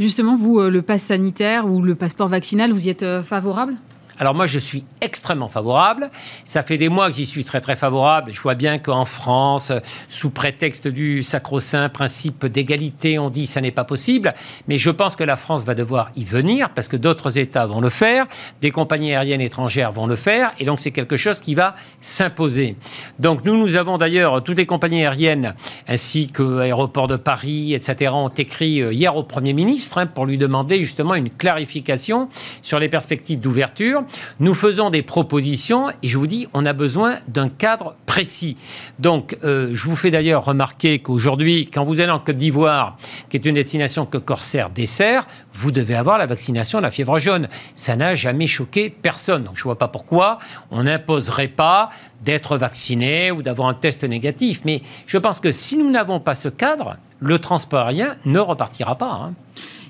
Justement, 0.00 0.34
vous, 0.34 0.60
euh, 0.60 0.70
le 0.70 0.82
pass 0.82 1.02
sanitaire 1.02 1.66
ou 1.66 1.82
le 1.82 1.94
passeport 1.94 2.28
vaccinal, 2.28 2.72
vous 2.72 2.86
y 2.86 2.90
êtes 2.90 3.02
euh, 3.02 3.22
favorable? 3.22 3.74
Alors 4.18 4.34
moi, 4.34 4.46
je 4.46 4.58
suis 4.58 4.84
extrêmement 5.00 5.48
favorable. 5.48 6.10
Ça 6.44 6.62
fait 6.62 6.78
des 6.78 6.88
mois 6.88 7.10
que 7.10 7.16
j'y 7.16 7.26
suis 7.26 7.44
très 7.44 7.60
très 7.60 7.76
favorable. 7.76 8.32
Je 8.32 8.40
vois 8.40 8.54
bien 8.54 8.78
qu'en 8.78 9.04
France, 9.04 9.72
sous 10.08 10.30
prétexte 10.30 10.88
du 10.88 11.22
sacro-saint 11.22 11.88
principe 11.88 12.46
d'égalité, 12.46 13.18
on 13.18 13.30
dit 13.30 13.46
ça 13.46 13.60
n'est 13.60 13.70
pas 13.70 13.84
possible. 13.84 14.34
Mais 14.68 14.78
je 14.78 14.90
pense 14.90 15.16
que 15.16 15.24
la 15.24 15.36
France 15.36 15.64
va 15.64 15.74
devoir 15.74 16.10
y 16.16 16.24
venir 16.24 16.70
parce 16.70 16.88
que 16.88 16.96
d'autres 16.96 17.38
États 17.38 17.66
vont 17.66 17.80
le 17.80 17.88
faire, 17.88 18.26
des 18.60 18.70
compagnies 18.70 19.12
aériennes 19.14 19.40
étrangères 19.40 19.92
vont 19.92 20.06
le 20.06 20.16
faire, 20.16 20.52
et 20.58 20.64
donc 20.64 20.78
c'est 20.78 20.90
quelque 20.90 21.16
chose 21.16 21.40
qui 21.40 21.54
va 21.54 21.74
s'imposer. 22.00 22.76
Donc 23.18 23.44
nous, 23.44 23.56
nous 23.56 23.76
avons 23.76 23.98
d'ailleurs 23.98 24.42
toutes 24.42 24.58
les 24.58 24.66
compagnies 24.66 25.02
aériennes 25.02 25.54
ainsi 25.88 26.28
que 26.28 26.42
l'aéroport 26.42 27.08
de 27.08 27.16
Paris, 27.16 27.74
etc., 27.74 28.12
ont 28.14 28.28
écrit 28.28 28.80
euh, 28.80 28.92
hier 28.92 29.16
au 29.16 29.22
Premier 29.22 29.52
ministre 29.52 29.98
hein, 29.98 30.06
pour 30.06 30.26
lui 30.26 30.38
demander 30.38 30.80
justement 30.80 31.14
une 31.14 31.30
clarification 31.30 32.28
sur 32.62 32.78
les 32.78 32.88
perspectives 32.88 33.40
d'ouverture. 33.40 34.01
Nous 34.40 34.54
faisons 34.54 34.90
des 34.90 35.02
propositions 35.02 35.90
et 36.02 36.08
je 36.08 36.18
vous 36.18 36.26
dis, 36.26 36.48
on 36.54 36.66
a 36.66 36.72
besoin 36.72 37.18
d'un 37.28 37.48
cadre 37.48 37.94
précis. 38.06 38.56
Donc, 38.98 39.36
euh, 39.44 39.70
je 39.72 39.84
vous 39.88 39.96
fais 39.96 40.10
d'ailleurs 40.10 40.44
remarquer 40.44 40.98
qu'aujourd'hui, 40.98 41.68
quand 41.72 41.84
vous 41.84 42.00
allez 42.00 42.10
en 42.10 42.18
Côte 42.18 42.36
d'Ivoire, 42.36 42.96
qui 43.28 43.36
est 43.36 43.46
une 43.46 43.54
destination 43.54 44.06
que 44.06 44.18
Corsair 44.18 44.70
dessert, 44.70 45.26
vous 45.54 45.70
devez 45.70 45.94
avoir 45.94 46.18
la 46.18 46.26
vaccination 46.26 46.78
de 46.78 46.84
la 46.84 46.90
fièvre 46.90 47.18
jaune. 47.18 47.48
Ça 47.74 47.96
n'a 47.96 48.14
jamais 48.14 48.46
choqué 48.46 48.90
personne. 48.90 49.44
Donc, 49.44 49.56
je 49.56 49.60
ne 49.60 49.64
vois 49.64 49.78
pas 49.78 49.88
pourquoi 49.88 50.38
on 50.70 50.82
n'imposerait 50.82 51.48
pas 51.48 51.90
d'être 52.22 52.56
vacciné 52.56 53.30
ou 53.30 53.42
d'avoir 53.42 53.68
un 53.68 53.74
test 53.74 54.04
négatif. 54.04 54.60
Mais 54.64 54.82
je 55.06 55.18
pense 55.18 55.40
que 55.40 55.50
si 55.50 55.76
nous 55.76 55.90
n'avons 55.90 56.20
pas 56.20 56.34
ce 56.34 56.48
cadre, 56.48 56.96
le 57.20 57.38
transport 57.38 57.86
aérien 57.86 58.16
ne 58.24 58.38
repartira 58.38 58.96
pas. 58.96 59.12
Hein. 59.12 59.34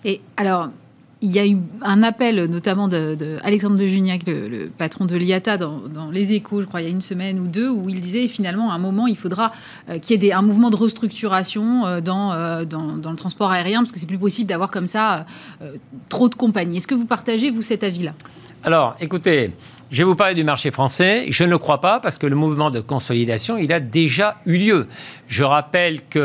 Et 0.05 0.21
alors, 0.37 0.69
il 1.23 1.31
y 1.31 1.39
a 1.39 1.47
eu 1.47 1.57
un 1.83 2.03
appel, 2.03 2.47
notamment 2.47 2.89
de, 2.89 3.15
de 3.15 3.87
Juniac, 3.87 4.23
le, 4.27 4.69
patron 4.77 5.05
de 5.05 5.15
l'IATA, 5.15 5.57
dans, 5.57 6.11
Les 6.13 6.35
Échos, 6.35 6.63
je 6.63 6.67
crois, 6.67 6.81
il 6.81 6.85
y 6.85 6.87
a 6.89 6.91
une 6.91 7.01
semaine 7.01 7.39
ou 7.39 7.47
deux, 7.47 7.71
où 7.71 7.89
il 7.89 8.01
disait 8.01 8.27
finalement, 8.27 8.73
à 8.73 8.75
un 8.75 8.79
moment, 8.79 9.07
il 9.07 9.17
faudra 9.17 9.53
euh, 9.89 10.01
qu'il 10.01 10.23
y 10.23 10.27
ait 10.27 10.33
un 10.33 10.43
mouvement 10.43 10.69
de 10.71 10.77
restructuration 10.77 11.87
euh, 11.87 12.01
euh, 12.01 12.65
dans, 12.65 12.97
dans, 12.97 13.11
le 13.11 13.17
transport 13.17 13.53
aérien, 13.53 13.81
parce 13.81 13.93
que 13.93 14.01
c'est 14.01 14.07
plus 14.07 14.19
possible 14.19 14.49
d'avoir 14.49 14.71
comme 14.73 14.89
ça 14.89 15.25
trop 16.09 16.29
de 16.29 16.35
compagnies. 16.35 16.79
Est-ce 16.79 16.89
que 16.89 16.95
vous 16.95 17.07
partagez, 17.07 17.51
vous, 17.51 17.63
cet 17.63 17.85
avis-là? 17.85 18.15
Alors, 18.65 18.97
écoutez, 19.01 19.53
je 19.93 19.99
vais 19.99 20.05
vous 20.05 20.17
parler 20.17 20.35
du 20.35 20.43
marché 20.43 20.71
français. 20.71 21.27
Je 21.29 21.45
ne 21.45 21.51
le 21.51 21.59
crois 21.59 21.83
pas 21.83 22.01
parce 22.01 22.17
que 22.17 22.27
le 22.27 22.35
mouvement 22.35 22.71
de 22.71 22.81
consolidation, 22.81 23.59
il 23.59 23.75
a 23.75 23.79
déjà 23.79 24.39
eu 24.47 24.57
lieu. 24.57 24.89
Je 25.29 25.45
rappelle 25.45 26.01
qu'il 26.09 26.23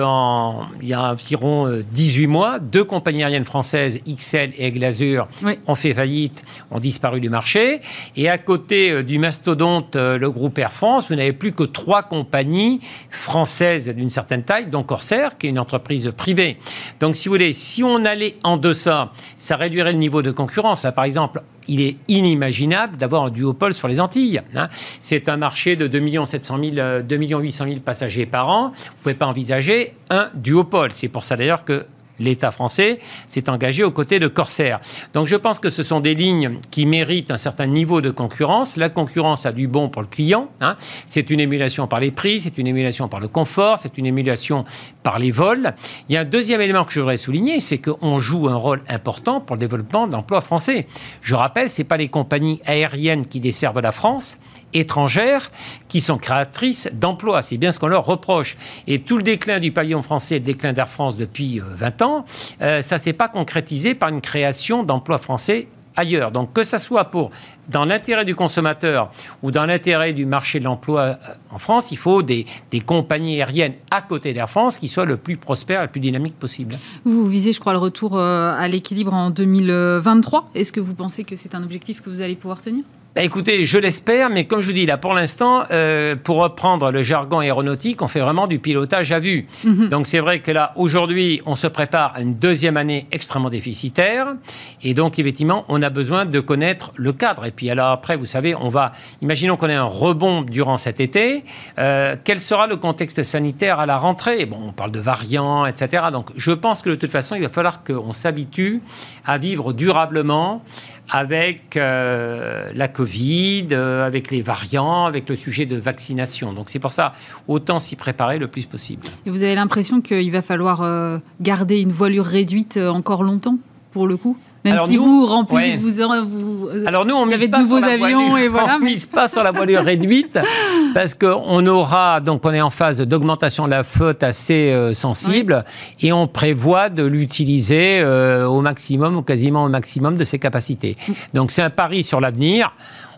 y 0.83 0.93
a 0.93 1.11
environ 1.11 1.83
18 1.91 2.23
euh, 2.23 2.27
mois, 2.29 2.59
deux 2.59 2.85
compagnies 2.85 3.23
aériennes 3.23 3.43
françaises, 3.43 3.99
XL 4.07 4.53
et 4.57 4.71
Glazur, 4.71 5.27
ont 5.67 5.75
fait 5.75 5.93
faillite, 5.93 6.45
ont 6.71 6.79
disparu 6.79 7.19
du 7.19 7.29
marché. 7.29 7.81
Et 8.15 8.29
à 8.29 8.37
côté 8.37 8.89
euh, 8.89 9.03
du 9.03 9.19
mastodonte, 9.19 9.97
euh, 9.97 10.17
le 10.17 10.31
groupe 10.31 10.57
Air 10.59 10.71
France, 10.71 11.09
vous 11.09 11.15
n'avez 11.15 11.33
plus 11.33 11.51
que 11.51 11.63
trois 11.63 12.03
compagnies 12.03 12.79
françaises 13.09 13.89
d'une 13.89 14.09
certaine 14.09 14.43
taille, 14.43 14.67
dont 14.67 14.83
Corsair, 14.83 15.37
qui 15.37 15.47
est 15.47 15.49
une 15.49 15.59
entreprise 15.59 16.13
privée. 16.15 16.57
Donc, 17.01 17.17
si 17.17 17.27
vous 17.27 17.33
voulez, 17.33 17.51
si 17.51 17.83
on 17.83 18.05
allait 18.05 18.37
en 18.45 18.55
deçà, 18.55 19.11
ça 19.35 19.57
réduirait 19.57 19.91
le 19.91 19.97
niveau 19.97 20.21
de 20.21 20.31
concurrence. 20.31 20.83
Là, 20.83 20.93
par 20.93 21.03
exemple, 21.03 21.41
il 21.67 21.81
est 21.81 21.97
inimaginable 22.07 22.97
d'avoir 22.97 23.25
un 23.25 23.29
duopole 23.29 23.73
sur 23.73 23.87
les 23.87 23.99
Antilles. 23.99 24.41
Hein. 24.55 24.69
C'est 25.01 25.29
un 25.29 25.37
marché 25.37 25.75
de 25.75 25.87
2 25.87 26.25
700 26.25 26.57
000, 26.75 27.01
2 27.03 27.15
800 27.17 27.65
000 27.65 27.79
passagers 27.79 28.25
par 28.25 28.49
an. 28.49 28.69
Vous 28.69 28.69
ne 28.69 29.03
pouvez 29.03 29.15
pas 29.15 29.27
envisager 29.27 29.93
un 30.09 30.29
duopole. 30.33 30.91
C'est 30.91 31.07
pour 31.07 31.23
ça 31.23 31.35
d'ailleurs 31.35 31.63
que 31.63 31.85
l'État 32.19 32.51
français 32.51 32.99
s'est 33.27 33.49
engagé 33.49 33.83
aux 33.83 33.91
côtés 33.91 34.19
de 34.19 34.27
Corsair. 34.27 34.79
Donc 35.13 35.27
je 35.27 35.35
pense 35.35 35.59
que 35.59 35.69
ce 35.69 35.83
sont 35.83 35.99
des 35.99 36.15
lignes 36.15 36.59
qui 36.71 36.85
méritent 36.85 37.31
un 37.31 37.37
certain 37.37 37.67
niveau 37.67 38.01
de 38.01 38.09
concurrence. 38.09 38.77
La 38.77 38.89
concurrence 38.89 39.45
a 39.45 39.51
du 39.51 39.67
bon 39.67 39.89
pour 39.89 40.01
le 40.01 40.07
client. 40.07 40.49
Hein. 40.61 40.75
C'est 41.05 41.29
une 41.29 41.39
émulation 41.39 41.87
par 41.87 41.99
les 41.99 42.11
prix, 42.11 42.39
c'est 42.39 42.57
une 42.57 42.67
émulation 42.67 43.07
par 43.07 43.19
le 43.19 43.27
confort, 43.27 43.77
c'est 43.77 43.97
une 43.97 44.05
émulation 44.05 44.63
par 45.03 45.19
les 45.19 45.31
vols. 45.31 45.73
Il 46.09 46.15
y 46.15 46.17
a 46.17 46.21
un 46.21 46.25
deuxième 46.25 46.61
élément 46.61 46.85
que 46.85 46.91
je 46.91 46.99
voudrais 46.99 47.17
souligner, 47.17 47.59
c'est 47.59 47.77
qu'on 47.77 48.19
joue 48.19 48.47
un 48.47 48.55
rôle 48.55 48.81
important 48.87 49.39
pour 49.39 49.55
le 49.55 49.59
développement 49.59 50.07
de 50.07 50.13
l'emploi 50.13 50.41
français. 50.41 50.87
Je 51.21 51.35
rappelle, 51.35 51.69
ce 51.69 51.81
n'est 51.81 51.87
pas 51.87 51.97
les 51.97 52.09
compagnies 52.09 52.61
aériennes 52.65 53.25
qui 53.25 53.39
desservent 53.39 53.79
la 53.79 53.91
France, 53.91 54.37
étrangères 54.73 55.51
qui 55.87 56.01
sont 56.01 56.17
créatrices 56.17 56.89
d'emplois. 56.93 57.41
C'est 57.41 57.57
bien 57.57 57.71
ce 57.71 57.79
qu'on 57.79 57.87
leur 57.87 58.05
reproche. 58.05 58.57
Et 58.87 59.01
tout 59.01 59.17
le 59.17 59.23
déclin 59.23 59.59
du 59.59 59.71
pavillon 59.71 60.01
français, 60.01 60.35
le 60.35 60.41
déclin 60.41 60.73
d'Air 60.73 60.89
France 60.89 61.17
depuis 61.17 61.59
20 61.59 62.01
euh, 62.01 62.05
ans, 62.05 62.25
euh, 62.61 62.81
ça 62.81 62.95
ne 62.95 63.01
s'est 63.01 63.13
pas 63.13 63.29
concrétisé 63.29 63.95
par 63.95 64.09
une 64.09 64.21
création 64.21 64.83
d'emplois 64.83 65.17
français 65.17 65.67
ailleurs. 65.95 66.31
Donc 66.31 66.53
que 66.53 66.63
ce 66.63 66.77
soit 66.77 67.05
pour 67.05 67.31
dans 67.69 67.83
l'intérêt 67.83 68.23
du 68.23 68.35
consommateur 68.35 69.09
ou 69.41 69.49
dans 69.49 69.65
l'intérêt 69.65 70.13
du 70.13 70.27
marché 70.27 70.59
de 70.59 70.65
l'emploi 70.65 71.01
euh, 71.01 71.15
en 71.49 71.57
France, 71.57 71.91
il 71.91 71.97
faut 71.97 72.21
des, 72.21 72.45
compagnies 72.85 73.41
aériennes 73.41 73.73
à 73.89 74.01
côté 74.01 74.31
d'Air 74.33 74.49
France 74.49 74.77
qui 74.77 74.87
soient 74.87 75.05
le 75.05 75.17
plus 75.17 75.37
prospères 75.37 75.81
le 75.81 75.87
plus 75.87 76.01
dynamique 76.01 76.37
possible. 76.37 76.75
Vous 77.03 77.25
visez, 77.27 77.51
je 77.51 77.59
crois, 77.59 77.73
le 77.73 77.79
retour 77.79 78.19
à 78.19 78.67
l'équilibre 78.67 79.13
en 79.13 79.31
2023. 79.31 80.49
Est-ce 80.53 80.71
que 80.71 80.79
vous 80.79 80.93
pensez 80.93 81.23
que 81.23 81.35
c'est 81.35 81.55
un 81.55 81.63
objectif 81.63 82.01
que 82.01 82.09
vous 82.09 82.21
allez 82.21 82.35
pouvoir 82.35 82.61
tenir? 82.61 82.83
Bah, 83.17 83.23
écoutez, 83.23 83.65
je 83.65 83.79
l'espère, 83.79 84.29
mais 84.29 84.45
comme 84.45 84.61
je 84.61 84.67
vous 84.67 84.73
dis, 84.73 84.85
là, 84.85 84.95
pour 84.95 85.15
l'instant, 85.15 85.63
euh, 85.71 86.15
pour 86.15 86.35
reprendre 86.35 86.91
le 86.91 87.01
jargon 87.01 87.39
aéronautique, 87.39 88.03
on 88.03 88.07
fait 88.07 88.19
vraiment 88.19 88.45
du 88.45 88.59
pilotage 88.59 89.11
à 89.11 89.17
vue. 89.17 89.47
Mhm. 89.63 89.89
Donc, 89.89 90.05
c'est 90.05 90.19
vrai 90.19 90.41
que 90.41 90.51
là, 90.51 90.71
aujourd'hui, 90.75 91.41
on 91.47 91.55
se 91.55 91.65
prépare 91.65 92.13
à 92.15 92.21
une 92.21 92.35
deuxième 92.35 92.77
année 92.77 93.07
extrêmement 93.11 93.49
déficitaire. 93.49 94.35
Et 94.83 94.93
donc, 94.93 95.17
effectivement, 95.17 95.65
on 95.67 95.81
a 95.81 95.89
besoin 95.89 96.25
de 96.25 96.39
connaître 96.39 96.91
le 96.95 97.11
cadre. 97.11 97.45
Et 97.45 97.49
puis, 97.49 97.71
alors 97.71 97.87
après, 97.87 98.17
vous 98.17 98.27
savez, 98.27 98.53
on 98.53 98.69
va, 98.69 98.91
imaginons 99.23 99.57
qu'on 99.57 99.69
ait 99.69 99.73
un 99.73 99.83
rebond 99.83 100.43
durant 100.43 100.77
cet 100.77 100.99
été. 100.99 101.43
Euh, 101.79 102.17
quel 102.23 102.39
sera 102.39 102.67
le 102.67 102.75
contexte 102.75 103.23
sanitaire 103.23 103.79
à 103.79 103.87
la 103.87 103.97
rentrée? 103.97 104.45
Bon, 104.45 104.59
on 104.67 104.73
parle 104.73 104.91
de 104.91 104.99
variants, 104.99 105.65
etc. 105.65 106.03
Donc, 106.11 106.29
je 106.35 106.51
pense 106.51 106.83
que 106.83 106.91
de 106.91 106.95
toute 106.95 107.09
façon, 107.09 107.33
il 107.33 107.41
va 107.41 107.49
falloir 107.49 107.83
qu'on 107.83 108.13
s'habitue 108.13 108.83
à 109.25 109.39
vivre 109.39 109.73
durablement 109.73 110.61
avec 111.09 111.77
euh, 111.77 112.71
la 112.73 112.87
Covid, 112.87 113.67
euh, 113.71 114.05
avec 114.05 114.31
les 114.31 114.41
variants, 114.41 115.05
avec 115.05 115.29
le 115.29 115.35
sujet 115.35 115.65
de 115.65 115.77
vaccination. 115.77 116.53
Donc 116.53 116.69
c'est 116.69 116.79
pour 116.79 116.91
ça, 116.91 117.13
autant 117.47 117.79
s'y 117.79 117.95
préparer 117.95 118.39
le 118.39 118.47
plus 118.47 118.65
possible. 118.65 119.03
Et 119.25 119.29
vous 119.29 119.43
avez 119.43 119.55
l'impression 119.55 120.01
qu'il 120.01 120.31
va 120.31 120.41
falloir 120.41 120.81
euh, 120.81 121.17
garder 121.41 121.81
une 121.81 121.91
voilure 121.91 122.25
réduite 122.25 122.77
encore 122.77 123.23
longtemps, 123.23 123.57
pour 123.91 124.07
le 124.07 124.17
coup? 124.17 124.37
Même 124.71 124.85
si 124.85 124.97
vous 124.97 125.25
remplissez, 125.25 125.77
vous, 125.77 125.89
vous, 125.89 126.69
Alors 126.85 127.05
nous, 127.05 127.15
on 127.15 127.25
mise 127.25 127.47
pas 127.47 127.57
de 127.57 127.63
nouveaux 127.63 127.83
avions 127.83 128.37
et 128.37 128.47
voilà. 128.47 128.77
On 128.81 128.83
mise 128.83 129.05
pas 129.05 129.27
sur 129.27 129.43
la 129.43 129.51
voilure 129.51 129.83
réduite 129.83 130.39
parce 130.93 131.15
qu'on 131.15 131.65
aura 131.65 132.19
donc 132.19 132.45
on 132.45 132.53
est 132.53 132.61
en 132.61 132.69
phase 132.69 133.01
d'augmentation 133.01 133.65
de 133.65 133.71
la 133.71 133.83
flotte 133.83 134.23
assez 134.23 134.71
euh, 134.71 134.93
sensible 134.93 135.63
et 136.01 136.13
on 136.13 136.27
prévoit 136.27 136.89
de 136.89 137.03
l'utiliser 137.03 137.99
euh, 137.99 138.45
au 138.45 138.61
maximum 138.61 139.17
ou 139.17 139.21
quasiment 139.21 139.63
au 139.65 139.69
maximum 139.69 140.17
de 140.17 140.23
ses 140.23 140.39
capacités. 140.39 140.95
Donc 141.33 141.51
c'est 141.51 141.61
un 141.63 141.69
pari 141.69 142.03
sur 142.03 142.19
l'avenir 142.19 142.73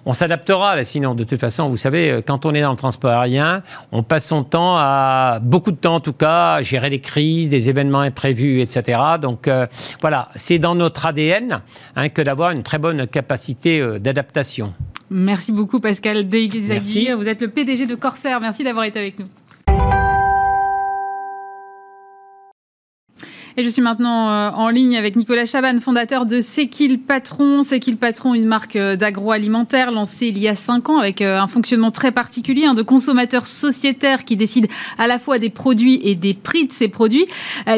on 0.10 0.14
s'adaptera 0.14 0.76
là, 0.76 0.84
sinon 0.84 1.14
de 1.14 1.24
toute 1.24 1.39
façon, 1.39 1.70
vous 1.70 1.78
savez, 1.78 2.24
quand 2.26 2.47
on 2.47 2.55
est 2.55 2.62
dans 2.62 2.72
le 2.72 2.78
transport 2.78 3.12
aérien, 3.12 3.62
on 3.91 4.01
passe 4.01 4.26
son 4.26 4.43
temps 4.43 4.76
à 4.76 5.39
beaucoup 5.39 5.70
de 5.70 5.76
temps 5.78 5.93
en 5.93 5.99
tout 5.99 6.14
cas 6.14 6.53
à 6.55 6.62
gérer 6.64 6.89
des 6.89 6.99
crises, 6.99 7.47
des 7.49 7.70
événements 7.70 7.99
imprévus, 7.99 8.60
etc. 8.60 8.99
Donc 9.22 9.47
euh, 9.47 9.68
voilà, 10.01 10.30
c'est 10.34 10.57
dans 10.57 10.74
notre 10.74 11.05
ADN 11.05 11.62
hein, 11.95 12.10
que 12.10 12.24
d'avoir 12.24 12.49
une 12.49 12.64
très 12.64 12.80
bonne 12.80 13.05
capacité 13.05 13.80
euh, 13.80 13.99
d'adaptation. 13.99 14.74
Merci 15.12 15.51
beaucoup 15.51 15.80
Pascal 15.80 16.28
Deizagui. 16.28 17.12
Vous 17.14 17.28
êtes 17.28 17.43
le 17.43 17.49
PDG 17.49 17.86
de 17.86 17.93
Corsair. 17.93 18.41
Merci 18.41 18.64
d'avoir 18.64 18.86
été 18.86 18.97
avec 18.97 19.20
nous. 19.20 19.28
Et 23.58 23.64
je 23.64 23.70
suis 23.70 23.82
maintenant 23.82 24.30
euh, 24.30 24.50
en 24.52 24.70
ligne 24.70 24.95
avec 24.95 25.16
Nicolas 25.16 25.45
Chaban, 25.45 25.80
fondateur 25.80 26.26
de 26.26 26.39
C'est 26.39 26.70
patron? 27.08 27.64
C'est 27.64 27.80
patron, 27.95 28.36
une 28.36 28.45
marque 28.45 28.76
euh, 28.76 28.95
d'agroalimentaire 28.95 29.91
lancée 29.91 30.28
il 30.28 30.38
y 30.38 30.47
a 30.47 30.54
cinq 30.54 30.89
ans 30.89 31.00
avec 31.00 31.22
euh, 31.22 31.39
un 31.39 31.47
fonctionnement 31.47 31.89
très 31.89 32.12
particulier 32.12 32.66
hein, 32.66 32.76
de 32.76 32.84
consommateurs 32.84 33.47
sociétaires 33.47 34.24
qui 34.24 34.36
décident 34.36 34.68
à 34.97 35.08
la 35.08 35.18
fois 35.18 35.39
des 35.39 35.50
produits 35.50 36.00
et 36.04 36.14
des 36.14 36.34
prix 36.34 36.66
de 36.66 36.72
ces 36.72 36.88
produits. 36.88 37.26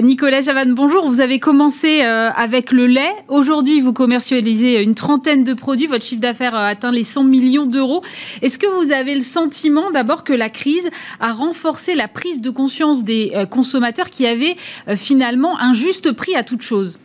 Nicolas 0.04 0.42
Chaban, 0.42 0.72
bonjour. 0.72 1.08
Vous 1.08 1.22
avez 1.22 1.40
commencé 1.40 2.02
avec 2.02 2.72
le 2.72 2.88
lait. 2.88 3.12
Aujourd'hui, 3.28 3.80
vous 3.80 3.94
commercialisez 3.94 4.82
une 4.82 4.96
trentaine 4.96 5.44
de 5.44 5.54
produits. 5.54 5.88
Votre 5.88 6.06
chiffre 6.06 6.22
d'affaires 6.22 6.56
atteint 6.56 6.92
les 6.92 7.04
100 7.04 7.24
millions 7.24 7.66
d'euros. 7.66 8.04
Est-ce 8.42 8.58
que 8.58 8.68
vous 8.68 8.92
avez 8.92 9.16
le 9.16 9.22
sentiment 9.22 9.92
d'abord 9.92 10.24
que 10.24 10.34
la 10.34 10.50
crise 10.50 10.90
a 11.20 11.32
renforcé 11.34 11.96
la 11.96 12.08
prise 12.08 12.42
de 12.42 12.50
conscience 12.50 13.04
des 13.04 13.34
consommateurs 13.50 14.10
qui 14.10 14.26
avaient 14.26 14.56
finalement 14.96 15.58
un 15.62 15.74
juste 15.74 16.12
prix 16.12 16.36
à 16.36 16.44
toute 16.44 16.64
chose. 16.64 17.00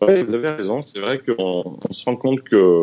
Oui, 0.00 0.22
vous 0.22 0.34
avez 0.34 0.50
raison. 0.50 0.82
C'est 0.84 1.00
vrai 1.00 1.20
qu'on 1.20 1.78
se 1.90 2.04
rend 2.04 2.16
compte 2.16 2.42
que, 2.42 2.80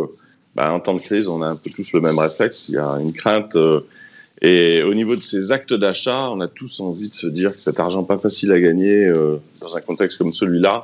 bah, 0.55 0.79
temps 0.83 0.93
de 0.93 1.01
crise, 1.01 1.27
on 1.27 1.41
a 1.41 1.47
un 1.47 1.55
peu 1.55 1.69
tous 1.69 1.93
le 1.93 2.01
même 2.01 2.19
réflexe. 2.19 2.69
Il 2.69 2.75
y 2.75 2.77
a 2.77 2.99
une 3.01 3.13
crainte. 3.13 3.55
Euh, 3.55 3.81
et 4.41 4.83
au 4.83 4.93
niveau 4.93 5.15
de 5.15 5.21
ces 5.21 5.51
actes 5.51 5.73
d'achat, 5.73 6.29
on 6.29 6.39
a 6.39 6.47
tous 6.47 6.79
envie 6.79 7.09
de 7.09 7.13
se 7.13 7.27
dire 7.27 7.53
que 7.53 7.59
cet 7.59 7.79
argent 7.79 8.03
pas 8.03 8.17
facile 8.17 8.53
à 8.53 8.59
gagner 8.59 9.05
euh, 9.05 9.37
dans 9.59 9.75
un 9.75 9.81
contexte 9.81 10.17
comme 10.17 10.31
celui-là, 10.31 10.81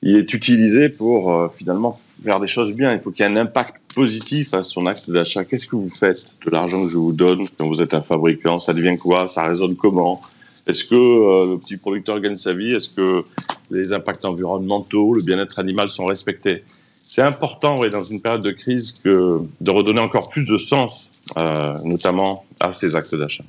il 0.00 0.16
est 0.16 0.32
utilisé 0.32 0.88
pour 0.88 1.32
euh, 1.32 1.48
finalement 1.48 1.98
faire 2.24 2.40
des 2.40 2.46
choses 2.46 2.72
bien. 2.72 2.92
Il 2.94 3.00
faut 3.00 3.10
qu'il 3.10 3.26
y 3.26 3.28
ait 3.28 3.32
un 3.32 3.36
impact 3.36 3.76
positif 3.94 4.54
à 4.54 4.62
son 4.62 4.86
acte 4.86 5.10
d'achat. 5.10 5.44
Qu'est-ce 5.44 5.66
que 5.66 5.76
vous 5.76 5.90
faites 5.90 6.32
de 6.46 6.50
l'argent 6.50 6.82
que 6.82 6.90
je 6.90 6.96
vous 6.96 7.12
donne 7.12 7.42
quand 7.58 7.68
vous 7.68 7.82
êtes 7.82 7.92
un 7.92 8.02
fabricant? 8.02 8.58
Ça 8.58 8.72
devient 8.72 8.96
quoi? 8.96 9.28
Ça 9.28 9.42
résonne 9.42 9.76
comment? 9.76 10.20
Est-ce 10.66 10.84
que 10.84 10.94
euh, 10.94 11.52
le 11.52 11.58
petit 11.58 11.76
producteur 11.76 12.20
gagne 12.20 12.36
sa 12.36 12.54
vie? 12.54 12.74
Est-ce 12.74 12.94
que 12.94 13.22
les 13.70 13.92
impacts 13.92 14.24
environnementaux, 14.24 15.14
le 15.14 15.22
bien-être 15.22 15.58
animal 15.58 15.90
sont 15.90 16.06
respectés? 16.06 16.62
C'est 16.94 17.22
important, 17.22 17.74
oui, 17.78 17.90
dans 17.90 18.04
une 18.04 18.22
période 18.22 18.42
de 18.42 18.52
crise, 18.52 18.92
que, 18.92 19.38
de 19.60 19.70
redonner 19.70 20.00
encore 20.00 20.30
plus 20.30 20.44
de 20.44 20.56
sens, 20.56 21.10
euh, 21.36 21.72
notamment 21.84 22.44
à 22.60 22.72
ces 22.72 22.94
actes 22.94 23.14
d'achat. 23.16 23.44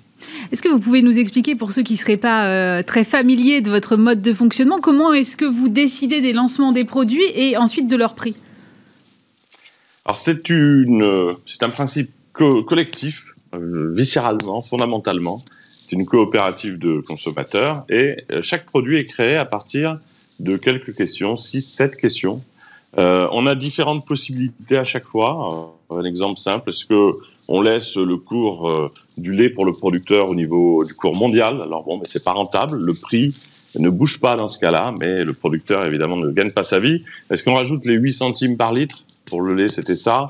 Est-ce 0.51 0.61
que 0.61 0.69
vous 0.69 0.79
pouvez 0.79 1.01
nous 1.01 1.19
expliquer, 1.19 1.55
pour 1.55 1.71
ceux 1.71 1.83
qui 1.83 1.93
ne 1.93 1.97
seraient 1.97 2.17
pas 2.17 2.47
euh, 2.47 2.81
très 2.81 3.03
familiers 3.03 3.61
de 3.61 3.69
votre 3.69 3.95
mode 3.95 4.21
de 4.21 4.33
fonctionnement, 4.33 4.79
comment 4.81 5.13
est-ce 5.13 5.37
que 5.37 5.45
vous 5.45 5.69
décidez 5.69 6.19
des 6.19 6.33
lancements 6.33 6.71
des 6.71 6.83
produits 6.83 7.25
et 7.35 7.55
ensuite 7.57 7.87
de 7.87 7.95
leur 7.95 8.15
prix? 8.15 8.35
Alors 10.05 10.17
c'est 10.17 10.49
une, 10.49 11.35
c'est 11.45 11.63
un 11.63 11.69
principe 11.69 12.11
collectif, 12.33 13.23
viscéralement, 13.53 14.61
fondamentalement 14.61 15.37
une 15.91 16.05
coopérative 16.05 16.77
de 16.77 17.01
consommateurs 17.01 17.85
et 17.89 18.17
euh, 18.31 18.41
chaque 18.41 18.65
produit 18.65 18.97
est 18.97 19.05
créé 19.05 19.35
à 19.35 19.45
partir 19.45 19.93
de 20.39 20.57
quelques 20.57 20.95
questions, 20.95 21.37
6, 21.37 21.61
7 21.61 21.97
questions. 21.97 22.41
Euh, 22.97 23.27
on 23.31 23.47
a 23.47 23.55
différentes 23.55 24.05
possibilités 24.05 24.77
à 24.77 24.85
chaque 24.85 25.05
fois. 25.05 25.49
Euh, 25.91 25.97
un 25.97 26.03
exemple 26.03 26.39
simple, 26.39 26.69
est-ce 26.69 26.85
que 26.85 27.11
on 27.49 27.61
laisse 27.61 27.97
le 27.97 28.17
cours 28.17 28.69
euh, 28.69 28.87
du 29.17 29.31
lait 29.31 29.49
pour 29.49 29.65
le 29.65 29.73
producteur 29.73 30.29
au 30.29 30.35
niveau 30.35 30.83
du 30.85 30.93
cours 30.93 31.15
mondial 31.15 31.61
Alors 31.61 31.83
bon, 31.83 31.97
mais 31.97 32.05
c'est 32.05 32.23
pas 32.23 32.31
rentable. 32.31 32.79
Le 32.85 32.93
prix 32.93 33.35
ne 33.79 33.89
bouge 33.89 34.19
pas 34.19 34.35
dans 34.35 34.47
ce 34.47 34.59
cas-là, 34.59 34.93
mais 34.99 35.23
le 35.23 35.33
producteur 35.33 35.83
évidemment 35.85 36.17
ne 36.17 36.31
gagne 36.31 36.51
pas 36.51 36.63
sa 36.63 36.79
vie. 36.79 37.03
Est-ce 37.31 37.43
qu'on 37.43 37.55
rajoute 37.55 37.83
les 37.85 37.95
8 37.95 38.13
centimes 38.13 38.57
par 38.57 38.73
litre? 38.73 39.03
Pour 39.25 39.41
le 39.41 39.55
lait 39.55 39.67
C'était 39.67 39.95
ça 39.95 40.29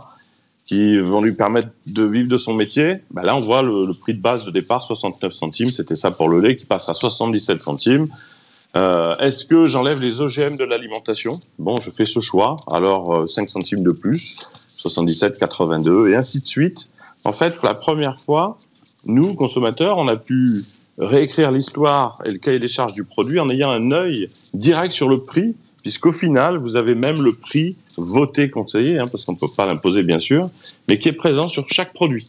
qui 0.66 0.98
vont 1.00 1.22
lui 1.22 1.36
permettre 1.36 1.70
de 1.88 2.04
vivre 2.04 2.30
de 2.30 2.38
son 2.38 2.54
métier, 2.54 3.02
bah 3.12 3.24
là 3.24 3.36
on 3.36 3.40
voit 3.40 3.62
le, 3.62 3.94
prix 3.94 4.14
de 4.14 4.22
base 4.22 4.46
de 4.46 4.52
départ 4.52 4.84
69 4.84 5.34
centimes, 5.34 5.68
c'était 5.68 5.96
ça 5.96 6.12
pour 6.12 6.30
le 6.30 6.40
lait 6.40 6.56
qui 6.56 6.66
passe 6.66 6.90
à 6.90 6.94
77 6.94 7.62
centimes. 7.62 8.08
Euh, 8.76 9.16
Est-ce 9.18 9.46
que 9.46 9.66
j'enlève 9.66 10.02
les 10.02 10.22
OGM 10.22 10.56
de 10.58 10.64
l'alimentation? 10.64 11.34
Bon, 11.60 11.76
je 11.78 11.92
fais 11.92 12.06
ce 12.06 12.20
choix, 12.20 12.56
alors 12.72 13.28
5 13.28 13.44
euh, 13.44 13.48
centimes 13.48 13.82
de 13.82 13.92
plus, 13.92 14.50
77, 14.54 15.38
82 15.38 16.08
et 16.10 16.16
ainsi 16.16 16.42
de 16.42 16.48
suite. 16.48 16.90
En 17.26 17.34
fait, 17.34 17.56
pour 17.56 17.66
la 17.66 17.76
première 17.76 18.20
fois, 18.20 18.58
nous 19.06 19.36
consommateurs, 19.36 19.98
on 19.98 20.08
a 20.08 20.16
pu 20.16 20.64
réécrire 20.98 21.52
l'histoire 21.52 22.22
et 22.26 22.32
le 22.32 22.40
cahier 22.40 22.60
des 22.60 22.70
charges 22.70 22.94
du 22.94 23.04
produit 23.04 23.40
en 23.40 23.50
ayant 23.50 23.70
un 23.70 23.92
œil 23.92 24.30
direct 24.54 24.94
sur 24.94 25.08
le 25.10 25.20
prix 25.20 25.56
puisqu'au 25.84 26.14
final, 26.14 26.58
vous 26.58 26.78
avez 26.78 26.96
même 26.96 27.22
le 27.22 27.34
prix 27.34 27.76
voté 27.98 28.50
conseillé, 28.50 28.98
hein, 28.98 29.04
parce 29.12 29.26
qu'on 29.26 29.34
ne 29.34 29.38
peut 29.38 29.48
pas 29.56 29.66
l'imposer 29.66 30.02
bien 30.02 30.20
sûr, 30.20 30.50
mais 30.88 30.98
qui 30.98 31.10
est 31.10 31.16
présent 31.16 31.50
sur 31.50 31.68
chaque 31.68 31.94
produit. 31.94 32.28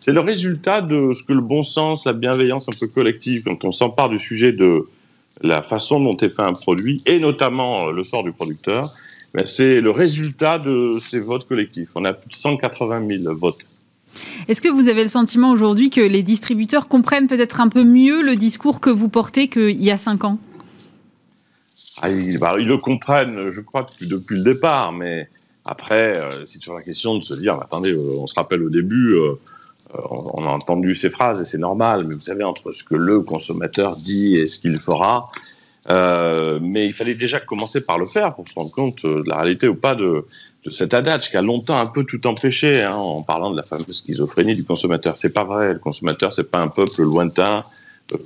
C'est 0.00 0.12
le 0.12 0.20
résultat 0.20 0.80
de 0.80 1.12
ce 1.12 1.22
que 1.22 1.32
le 1.32 1.40
bon 1.40 1.62
sens, 1.62 2.04
la 2.04 2.12
bienveillance 2.12 2.68
un 2.68 2.72
peu 2.78 2.88
collective, 2.88 3.44
quand 3.44 3.64
on 3.64 3.72
s'empare 3.72 4.08
du 4.08 4.18
sujet 4.18 4.52
de 4.52 4.86
la 5.42 5.62
façon 5.62 6.00
dont 6.00 6.16
est 6.16 6.34
fait 6.34 6.42
un 6.42 6.52
produit, 6.52 7.00
et 7.06 7.20
notamment 7.20 7.88
euh, 7.88 7.92
le 7.92 8.02
sort 8.02 8.24
du 8.24 8.32
producteur, 8.32 8.86
ben, 9.34 9.44
c'est 9.44 9.80
le 9.80 9.90
résultat 9.90 10.58
de 10.58 10.92
ces 11.00 11.20
votes 11.20 11.46
collectifs. 11.46 11.90
On 11.94 12.04
a 12.04 12.12
plus 12.12 12.30
de 12.30 12.34
180 12.34 13.18
000 13.22 13.34
votes. 13.36 13.58
Est-ce 14.48 14.62
que 14.62 14.68
vous 14.68 14.88
avez 14.88 15.02
le 15.02 15.08
sentiment 15.08 15.50
aujourd'hui 15.50 15.90
que 15.90 16.00
les 16.00 16.22
distributeurs 16.22 16.88
comprennent 16.88 17.26
peut-être 17.26 17.60
un 17.60 17.68
peu 17.68 17.84
mieux 17.84 18.22
le 18.22 18.34
discours 18.34 18.80
que 18.80 18.90
vous 18.90 19.08
portez 19.08 19.48
qu'il 19.48 19.82
y 19.82 19.90
a 19.90 19.96
cinq 19.96 20.24
ans? 20.24 20.38
Ah, 22.02 22.08
bah, 22.40 22.56
ils, 22.58 22.66
le 22.66 22.78
comprennent, 22.78 23.50
je 23.50 23.60
crois, 23.60 23.84
depuis, 24.00 24.36
le 24.36 24.42
départ, 24.42 24.92
mais 24.92 25.28
après, 25.66 26.18
euh, 26.18 26.30
c'est 26.46 26.58
toujours 26.58 26.76
la 26.76 26.82
question 26.82 27.16
de 27.18 27.24
se 27.24 27.34
dire, 27.34 27.54
attendez, 27.54 27.92
euh, 27.92 28.20
on 28.20 28.26
se 28.26 28.34
rappelle 28.34 28.62
au 28.62 28.70
début, 28.70 29.14
euh, 29.14 29.34
on 29.94 30.46
a 30.46 30.52
entendu 30.52 30.94
ces 30.94 31.10
phrases 31.10 31.40
et 31.40 31.44
c'est 31.44 31.58
normal, 31.58 32.04
mais 32.06 32.14
vous 32.14 32.22
savez, 32.22 32.44
entre 32.44 32.72
ce 32.72 32.82
que 32.82 32.94
le 32.94 33.20
consommateur 33.20 33.94
dit 33.94 34.34
et 34.34 34.46
ce 34.46 34.58
qu'il 34.58 34.76
fera, 34.78 35.28
mais 36.60 36.86
il 36.86 36.92
fallait 36.92 37.14
déjà 37.14 37.38
commencer 37.38 37.84
par 37.84 37.98
le 37.98 38.06
faire 38.06 38.34
pour 38.34 38.48
se 38.48 38.54
rendre 38.54 38.72
compte 38.72 39.04
de 39.04 39.28
la 39.28 39.36
réalité 39.36 39.68
ou 39.68 39.76
pas 39.76 39.94
de, 39.94 40.26
de 40.64 40.70
cet 40.70 40.92
adage 40.92 41.30
qui 41.30 41.36
a 41.36 41.40
longtemps 41.40 41.78
un 41.78 41.86
peu 41.86 42.02
tout 42.02 42.26
empêché, 42.26 42.82
hein, 42.82 42.96
en 42.96 43.22
parlant 43.22 43.52
de 43.52 43.56
la 43.56 43.62
fameuse 43.62 44.02
schizophrénie 44.02 44.54
du 44.54 44.64
consommateur. 44.64 45.18
C'est 45.18 45.30
pas 45.30 45.44
vrai, 45.44 45.74
le 45.74 45.78
consommateur, 45.78 46.32
c'est 46.32 46.50
pas 46.50 46.58
un 46.58 46.68
peuple 46.68 47.02
lointain 47.02 47.62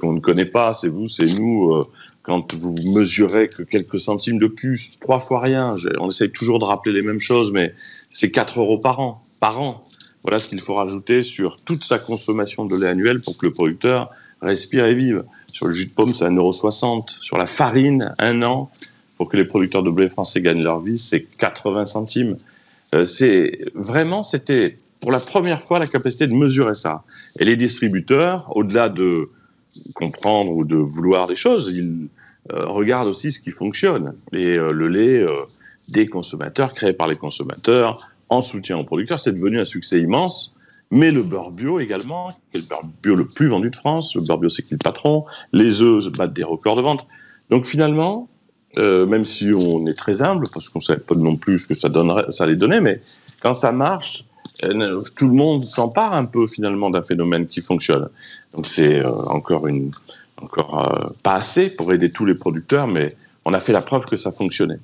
qu'on 0.00 0.12
ne 0.12 0.20
connaît 0.20 0.46
pas, 0.46 0.74
c'est 0.74 0.88
vous, 0.88 1.08
c'est 1.08 1.38
nous 1.38 1.80
quand 2.22 2.54
vous 2.54 2.74
mesurez 2.94 3.48
que 3.48 3.62
quelques 3.62 3.98
centimes 3.98 4.38
de 4.38 4.46
plus, 4.46 4.98
trois 5.00 5.20
fois 5.20 5.40
rien, 5.40 5.74
on 5.98 6.08
essaye 6.08 6.30
toujours 6.30 6.58
de 6.58 6.64
rappeler 6.64 6.92
les 6.92 7.06
mêmes 7.06 7.20
choses, 7.20 7.50
mais 7.52 7.74
c'est 8.12 8.30
4 8.30 8.60
euros 8.60 8.78
par 8.78 9.00
an, 9.00 9.22
par 9.40 9.60
an. 9.60 9.82
Voilà 10.22 10.38
ce 10.38 10.48
qu'il 10.48 10.60
faut 10.60 10.74
rajouter 10.74 11.22
sur 11.22 11.56
toute 11.56 11.82
sa 11.82 11.98
consommation 11.98 12.66
de 12.66 12.76
lait 12.76 12.88
annuel 12.88 13.20
pour 13.20 13.38
que 13.38 13.46
le 13.46 13.52
producteur 13.52 14.10
respire 14.42 14.84
et 14.84 14.94
vive. 14.94 15.24
Sur 15.46 15.66
le 15.66 15.72
jus 15.72 15.86
de 15.86 15.92
pomme, 15.92 16.12
c'est 16.12 16.26
1,60€. 16.26 17.08
Sur 17.22 17.38
la 17.38 17.46
farine, 17.46 18.08
un 18.18 18.42
an, 18.42 18.70
pour 19.16 19.28
que 19.28 19.36
les 19.36 19.44
producteurs 19.44 19.82
de 19.82 19.90
blé 19.90 20.08
français 20.08 20.40
gagnent 20.40 20.62
leur 20.62 20.80
vie, 20.80 20.98
c'est 20.98 21.22
80 21.22 21.86
centimes. 21.86 22.36
Euh, 22.94 23.06
c'est 23.06 23.60
vraiment, 23.74 24.22
c'était 24.22 24.76
pour 25.00 25.12
la 25.12 25.20
première 25.20 25.62
fois 25.62 25.78
la 25.78 25.86
capacité 25.86 26.26
de 26.26 26.34
mesurer 26.34 26.74
ça. 26.74 27.02
Et 27.38 27.44
les 27.44 27.56
distributeurs, 27.56 28.54
au-delà 28.56 28.88
de 28.88 29.28
comprendre 29.94 30.52
ou 30.52 30.64
de 30.64 30.76
vouloir 30.76 31.26
des 31.26 31.34
choses, 31.34 31.70
ils 31.74 32.08
euh, 32.52 32.66
regardent 32.66 33.08
aussi 33.08 33.32
ce 33.32 33.40
qui 33.40 33.50
fonctionne. 33.50 34.16
Et 34.32 34.56
euh, 34.56 34.72
le 34.72 34.88
lait 34.88 35.20
euh, 35.20 35.32
des 35.88 36.06
consommateurs, 36.06 36.74
créé 36.74 36.92
par 36.92 37.06
les 37.06 37.16
consommateurs, 37.16 38.10
en 38.28 38.42
soutien 38.42 38.78
aux 38.78 38.84
producteurs, 38.84 39.20
c'est 39.20 39.32
devenu 39.32 39.60
un 39.60 39.64
succès 39.64 40.00
immense. 40.00 40.54
Mais 40.90 41.10
le 41.10 41.22
beurre 41.22 41.52
bio 41.52 41.78
également, 41.78 42.28
qui 42.50 42.58
est 42.58 42.60
le 42.60 42.68
beurre 42.68 42.82
bio 43.02 43.14
le 43.14 43.24
plus 43.24 43.48
vendu 43.48 43.70
de 43.70 43.76
France, 43.76 44.14
le 44.16 44.22
beurre 44.22 44.38
bio 44.38 44.48
c'est 44.48 44.62
qui 44.62 44.72
le 44.72 44.78
patron, 44.78 45.24
les 45.52 45.82
œufs 45.82 46.08
battent 46.08 46.32
des 46.32 46.42
records 46.42 46.76
de 46.76 46.82
vente. 46.82 47.06
Donc 47.48 47.66
finalement, 47.66 48.28
même 48.76 49.24
si 49.24 49.50
on 49.54 49.86
est 49.86 49.94
très 49.94 50.22
humble, 50.22 50.44
parce 50.52 50.68
qu'on 50.68 50.80
ne 50.80 50.84
savait 50.84 51.00
pas 51.00 51.14
non 51.14 51.36
plus 51.36 51.60
ce 51.60 51.66
que 51.68 51.74
ça, 51.74 51.88
donnerait, 51.88 52.32
ça 52.32 52.44
allait 52.44 52.56
donner, 52.56 52.80
mais 52.80 53.00
quand 53.40 53.54
ça 53.54 53.70
marche, 53.70 54.24
tout 55.16 55.28
le 55.28 55.34
monde 55.34 55.64
s'empare 55.64 56.14
un 56.14 56.24
peu 56.24 56.46
finalement 56.46 56.90
d'un 56.90 57.02
phénomène 57.02 57.46
qui 57.46 57.60
fonctionne. 57.60 58.08
Donc 58.54 58.66
c'est 58.66 59.00
euh, 59.00 59.12
encore 59.26 59.66
euh, 59.66 61.08
pas 61.22 61.34
assez 61.34 61.74
pour 61.74 61.92
aider 61.92 62.10
tous 62.10 62.26
les 62.26 62.34
producteurs, 62.34 62.86
mais 62.86 63.08
on 63.44 63.54
a 63.54 63.60
fait 63.60 63.72
la 63.72 63.80
preuve 63.80 64.04
que 64.04 64.16
ça 64.16 64.32
fonctionnait. 64.32 64.78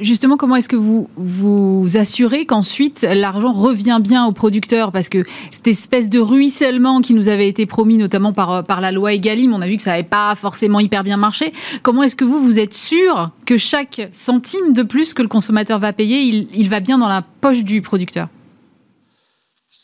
Justement, 0.00 0.38
comment 0.38 0.56
est-ce 0.56 0.68
que 0.68 0.76
vous 0.76 1.08
vous 1.16 1.96
assurez 1.96 2.46
qu'ensuite 2.46 3.06
l'argent 3.14 3.52
revient 3.52 4.00
bien 4.02 4.24
aux 4.24 4.32
producteurs? 4.32 4.92
Parce 4.92 5.10
que 5.10 5.24
cette 5.50 5.68
espèce 5.68 6.08
de 6.08 6.18
ruissellement 6.18 7.02
qui 7.02 7.12
nous 7.12 7.28
avait 7.28 7.48
été 7.48 7.66
promis, 7.66 7.98
notamment 7.98 8.32
par, 8.32 8.80
la 8.80 8.92
loi 8.92 9.12
Egalim, 9.12 9.52
on 9.52 9.60
a 9.60 9.66
vu 9.66 9.76
que 9.76 9.82
ça 9.82 9.90
n'avait 9.90 10.02
pas 10.02 10.34
forcément 10.36 10.80
hyper 10.80 11.04
bien 11.04 11.18
marché. 11.18 11.52
Comment 11.82 12.02
est-ce 12.02 12.16
que 12.16 12.24
vous, 12.24 12.40
vous 12.40 12.58
êtes 12.58 12.72
sûr 12.72 13.30
que 13.44 13.58
chaque 13.58 14.08
centime 14.12 14.72
de 14.72 14.82
plus 14.82 15.12
que 15.12 15.20
le 15.20 15.28
consommateur 15.28 15.78
va 15.78 15.92
payer, 15.92 16.48
il 16.54 16.68
va 16.70 16.80
bien 16.80 16.96
dans 16.96 17.08
la 17.08 17.22
poche 17.40 17.62
du 17.62 17.82
producteur? 17.82 18.28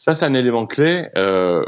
Ça, 0.00 0.14
c'est 0.14 0.24
un 0.24 0.32
élément 0.32 0.64
clé. 0.64 1.08
Euh, 1.18 1.62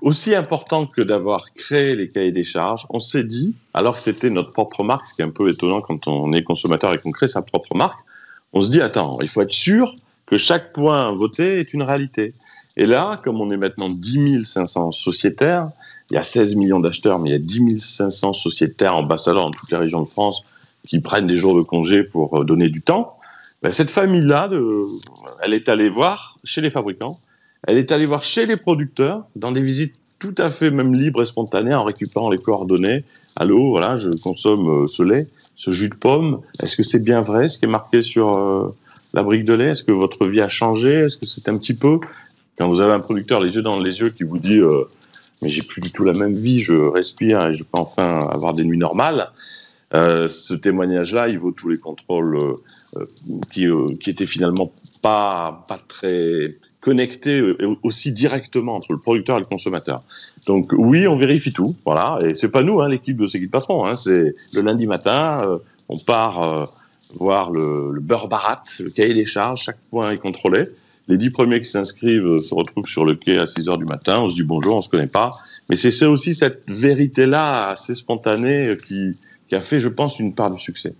aussi 0.00 0.34
important 0.34 0.86
que 0.86 1.02
d'avoir 1.02 1.52
créé 1.52 1.94
les 1.94 2.08
cahiers 2.08 2.32
des 2.32 2.42
charges, 2.42 2.86
on 2.88 3.00
s'est 3.00 3.22
dit, 3.22 3.54
alors 3.74 3.96
que 3.96 4.00
c'était 4.00 4.30
notre 4.30 4.54
propre 4.54 4.82
marque, 4.82 5.06
ce 5.06 5.12
qui 5.12 5.20
est 5.20 5.26
un 5.26 5.30
peu 5.30 5.46
étonnant 5.50 5.82
quand 5.82 6.08
on 6.08 6.32
est 6.32 6.42
consommateur 6.42 6.94
et 6.94 6.98
qu'on 6.98 7.10
crée 7.10 7.28
sa 7.28 7.42
propre 7.42 7.76
marque, 7.76 7.98
on 8.54 8.62
se 8.62 8.70
dit, 8.70 8.80
attends, 8.80 9.18
il 9.20 9.28
faut 9.28 9.42
être 9.42 9.52
sûr 9.52 9.94
que 10.24 10.38
chaque 10.38 10.72
point 10.72 11.12
voté 11.12 11.60
est 11.60 11.74
une 11.74 11.82
réalité. 11.82 12.30
Et 12.78 12.86
là, 12.86 13.20
comme 13.22 13.42
on 13.42 13.50
est 13.50 13.58
maintenant 13.58 13.90
10 13.90 14.46
500 14.46 14.92
sociétaires, 14.92 15.66
il 16.10 16.14
y 16.14 16.16
a 16.16 16.22
16 16.22 16.54
millions 16.54 16.80
d'acheteurs, 16.80 17.18
mais 17.18 17.28
il 17.28 17.32
y 17.32 17.36
a 17.36 17.38
10 17.38 17.78
500 17.78 18.32
sociétaires 18.32 18.96
ambassadeurs 18.96 19.42
dans 19.42 19.50
toutes 19.50 19.70
les 19.70 19.76
régions 19.76 20.00
de 20.00 20.08
France 20.08 20.44
qui 20.88 21.00
prennent 21.00 21.26
des 21.26 21.36
jours 21.36 21.54
de 21.54 21.60
congé 21.60 22.04
pour 22.04 22.40
euh, 22.40 22.44
donner 22.44 22.70
du 22.70 22.80
temps. 22.80 23.18
Ben, 23.62 23.70
cette 23.70 23.90
famille-là, 23.90 24.48
elle 25.42 25.52
est 25.52 25.68
allée 25.68 25.90
voir 25.90 26.38
chez 26.42 26.62
les 26.62 26.70
fabricants 26.70 27.18
elle 27.66 27.78
est 27.78 27.92
allée 27.92 28.06
voir 28.06 28.22
chez 28.22 28.46
les 28.46 28.56
producteurs, 28.56 29.24
dans 29.34 29.52
des 29.52 29.60
visites 29.60 29.94
tout 30.18 30.34
à 30.38 30.50
fait 30.50 30.70
même 30.70 30.94
libres 30.94 31.22
et 31.22 31.26
spontanées, 31.26 31.74
en 31.74 31.84
récupérant 31.84 32.30
les 32.30 32.38
coordonnées. 32.38 33.04
Allô, 33.36 33.70
voilà, 33.70 33.96
je 33.96 34.10
consomme 34.22 34.84
euh, 34.84 34.86
ce 34.86 35.02
lait, 35.02 35.26
ce 35.56 35.70
jus 35.70 35.88
de 35.88 35.94
pomme. 35.94 36.40
Est-ce 36.62 36.76
que 36.76 36.82
c'est 36.82 37.02
bien 37.02 37.20
vrai 37.20 37.48
ce 37.48 37.58
qui 37.58 37.66
est 37.66 37.68
marqué 37.68 38.00
sur 38.00 38.36
euh, 38.36 38.66
la 39.12 39.22
brique 39.22 39.44
de 39.44 39.52
lait? 39.52 39.70
Est-ce 39.70 39.84
que 39.84 39.92
votre 39.92 40.26
vie 40.26 40.40
a 40.40 40.48
changé? 40.48 40.92
Est-ce 41.04 41.18
que 41.18 41.26
c'est 41.26 41.48
un 41.50 41.58
petit 41.58 41.74
peu? 41.74 42.00
Quand 42.56 42.68
vous 42.68 42.80
avez 42.80 42.94
un 42.94 43.00
producteur 43.00 43.40
les 43.40 43.56
yeux 43.56 43.62
dans 43.62 43.78
les 43.78 44.00
yeux 44.00 44.08
qui 44.08 44.24
vous 44.24 44.38
dit 44.38 44.58
euh, 44.58 44.84
mais 45.42 45.50
j'ai 45.50 45.60
plus 45.60 45.82
du 45.82 45.92
tout 45.92 46.02
la 46.02 46.14
même 46.14 46.32
vie, 46.32 46.62
je 46.62 46.74
respire 46.74 47.46
et 47.48 47.52
je 47.52 47.62
peux 47.62 47.78
enfin 47.78 48.18
avoir 48.30 48.54
des 48.54 48.64
nuits 48.64 48.78
normales. 48.78 49.30
ce 49.92 50.54
témoignage-là, 50.54 51.28
il 51.28 51.38
vaut 51.38 51.52
tous 51.52 51.68
les 51.68 51.78
contrôles 51.78 52.38
qui, 53.52 53.66
qui 54.00 54.08
étaient 54.08 54.24
finalement 54.24 54.72
pas 55.02 55.66
pas 55.68 55.78
très 55.86 56.48
connecté 56.86 57.40
euh, 57.40 57.56
aussi 57.82 58.12
directement 58.12 58.76
entre 58.76 58.92
le 58.92 59.00
producteur 59.00 59.38
et 59.38 59.40
le 59.40 59.44
consommateur. 59.44 60.02
Donc 60.46 60.66
oui, 60.72 61.08
on 61.08 61.16
vérifie 61.16 61.50
tout, 61.50 61.74
voilà. 61.84 62.16
Et 62.24 62.34
c'est 62.34 62.48
pas 62.48 62.62
nous, 62.62 62.80
hein, 62.80 62.88
l'équipe 62.88 63.16
de 63.16 63.26
Séguit 63.26 63.48
Patron. 63.48 63.84
Hein, 63.84 63.96
c'est 63.96 64.36
le 64.54 64.62
lundi 64.62 64.86
matin, 64.86 65.40
euh, 65.42 65.58
on 65.88 65.98
part 65.98 66.42
euh, 66.44 66.64
voir 67.18 67.50
le, 67.50 67.98
beurre 68.00 68.28
barat, 68.28 68.62
le 68.78 68.88
cahier 68.88 69.14
des 69.14 69.26
charges, 69.26 69.64
chaque 69.64 69.80
point 69.90 70.10
est 70.10 70.18
contrôlé. 70.18 70.62
Les 71.08 71.16
dix 71.18 71.30
premiers 71.30 71.60
qui 71.60 71.68
s'inscrivent 71.68 72.38
se 72.38 72.54
retrouvent 72.54 72.86
sur 72.86 73.04
le 73.04 73.16
quai 73.16 73.36
à 73.36 73.48
6 73.48 73.68
heures 73.68 73.78
du 73.78 73.84
matin. 73.84 74.18
On 74.20 74.28
se 74.28 74.34
dit 74.34 74.44
bonjour, 74.44 74.76
on 74.76 74.82
se 74.82 74.88
connaît 74.88 75.08
pas. 75.08 75.32
Mais 75.68 75.74
c'est 75.74 76.06
aussi 76.06 76.34
cette 76.34 76.70
vérité-là 76.70 77.66
assez 77.66 77.96
spontanée 77.96 78.76
qui, 78.86 79.12
qui 79.48 79.54
a 79.56 79.60
fait, 79.60 79.80
je 79.80 79.88
pense, 79.88 80.20
une 80.20 80.34
part 80.34 80.52
du 80.52 80.60
succès. 80.60 80.94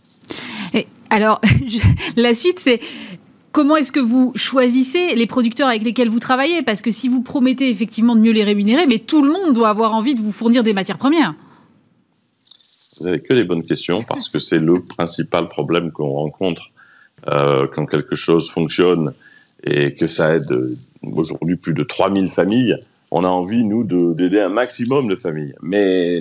Et 0.74 0.87
alors, 1.11 1.41
la 2.16 2.34
suite, 2.34 2.59
c'est 2.59 2.80
Comment 3.57 3.76
est-ce 3.76 3.90
que 3.90 4.00
vous 4.00 4.32
choisissez 4.34 5.14
les 5.14 5.26
producteurs 5.26 5.68
avec 5.68 5.82
lesquels 5.82 6.11
vous 6.11 6.20
travaillez? 6.20 6.61
Parce 6.61 6.82
que 6.82 6.90
si 6.90 7.09
vous 7.09 7.22
promettez 7.22 7.70
effectivement 7.70 8.14
de 8.14 8.20
mieux 8.20 8.32
les 8.32 8.44
rémunérer, 8.44 8.86
mais 8.86 8.98
tout 8.98 9.22
le 9.22 9.32
monde 9.32 9.54
doit 9.54 9.70
avoir 9.70 9.94
envie 9.94 10.14
de 10.14 10.20
vous 10.20 10.30
fournir 10.30 10.62
des 10.62 10.74
matières 10.74 10.98
premières. 10.98 11.34
Vous 12.98 13.07
n'avez 13.07 13.20
que 13.20 13.32
des 13.32 13.44
bonnes 13.44 13.62
questions 13.62 14.02
parce 14.02 14.30
que 14.30 14.40
c'est 14.40 14.59
le 14.59 14.82
principal 14.84 15.46
problème 15.46 15.90
qu'on 15.90 16.11
rencontre 16.11 16.64
euh, 17.28 17.66
quand 17.74 17.86
quelque 17.86 18.14
chose 18.14 18.50
fonctionne 18.50 19.14
et 19.64 19.94
que 19.94 20.07
ça 20.07 20.36
aide 20.36 20.52
euh, 20.52 20.74
aujourd'hui 21.02 21.57
plus 21.57 21.72
de 21.72 21.82
3000 21.82 22.28
familles. 22.28 22.76
On 23.11 23.24
a 23.24 23.28
envie, 23.28 23.64
nous, 23.64 23.84
d'aider 23.84 24.40
un 24.40 24.50
maximum 24.50 25.09
de 25.09 25.14
familles. 25.14 25.54
Mais 25.62 26.20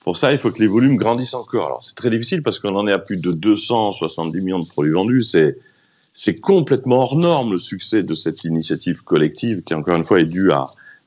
pour 0.00 0.18
ça, 0.18 0.32
il 0.32 0.38
faut 0.38 0.50
que 0.50 0.60
les 0.60 0.66
volumes 0.66 0.96
grandissent 0.96 1.32
encore. 1.32 1.64
Alors, 1.64 1.82
c'est 1.82 1.94
très 1.94 2.10
difficile 2.10 2.42
parce 2.42 2.58
qu'on 2.58 2.74
en 2.74 2.86
est 2.86 2.92
à 2.92 2.98
plus 2.98 3.22
de 3.22 3.32
270 3.32 4.44
millions 4.44 4.58
de 4.58 4.68
produits 4.68 4.92
vendus. 4.92 5.22
C'est 5.22 5.56
c'est 6.18 6.40
complètement 6.40 6.96
hors 6.96 7.16
norme 7.16 7.52
le 7.52 7.58
succès 7.58 8.00
de 8.02 8.12
cette 8.14 8.42
initiative 8.42 9.04
collective 9.04 9.62
qui, 9.62 9.72
encore 9.72 9.94
une 9.94 10.04
fois, 10.04 10.18
est 10.18 10.24
due 10.24 10.50
à, 10.50 10.64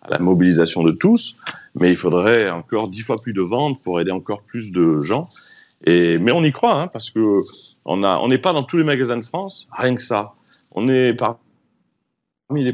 la 0.08 0.20
mobilisation 0.20 0.84
de 0.84 0.92
tous. 0.94 1.36
Mais 1.76 1.90
il 1.90 1.98
faudrait 1.98 2.50
encore 2.50 2.88
dix 2.88 3.02
fois 3.02 3.18
plus 3.22 3.34
de 3.34 3.42
ventes 3.42 3.82
pour 3.84 4.00
aider 4.00 4.12
encore 4.12 4.42
plus 4.42 4.72
de 4.72 5.02
gens. 5.02 5.28
Et, 5.86 6.18
mais 6.18 6.32
on 6.32 6.42
y 6.46 6.54
croit, 6.54 6.82
hein, 6.82 6.88
parce 6.88 7.10
que 7.10 7.20
on 7.84 8.04
on 8.04 8.28
n'est 8.30 8.38
pas 8.38 8.54
dans 8.54 8.64
tous 8.64 8.78
les 8.78 8.86
magasins 8.86 9.18
de 9.18 9.26
France, 9.26 9.68
rien 9.78 9.96
que 9.96 10.02
ça. 10.02 10.34
On 10.72 10.88
est 10.88 11.14
parmi 11.14 12.64
les 12.64 12.74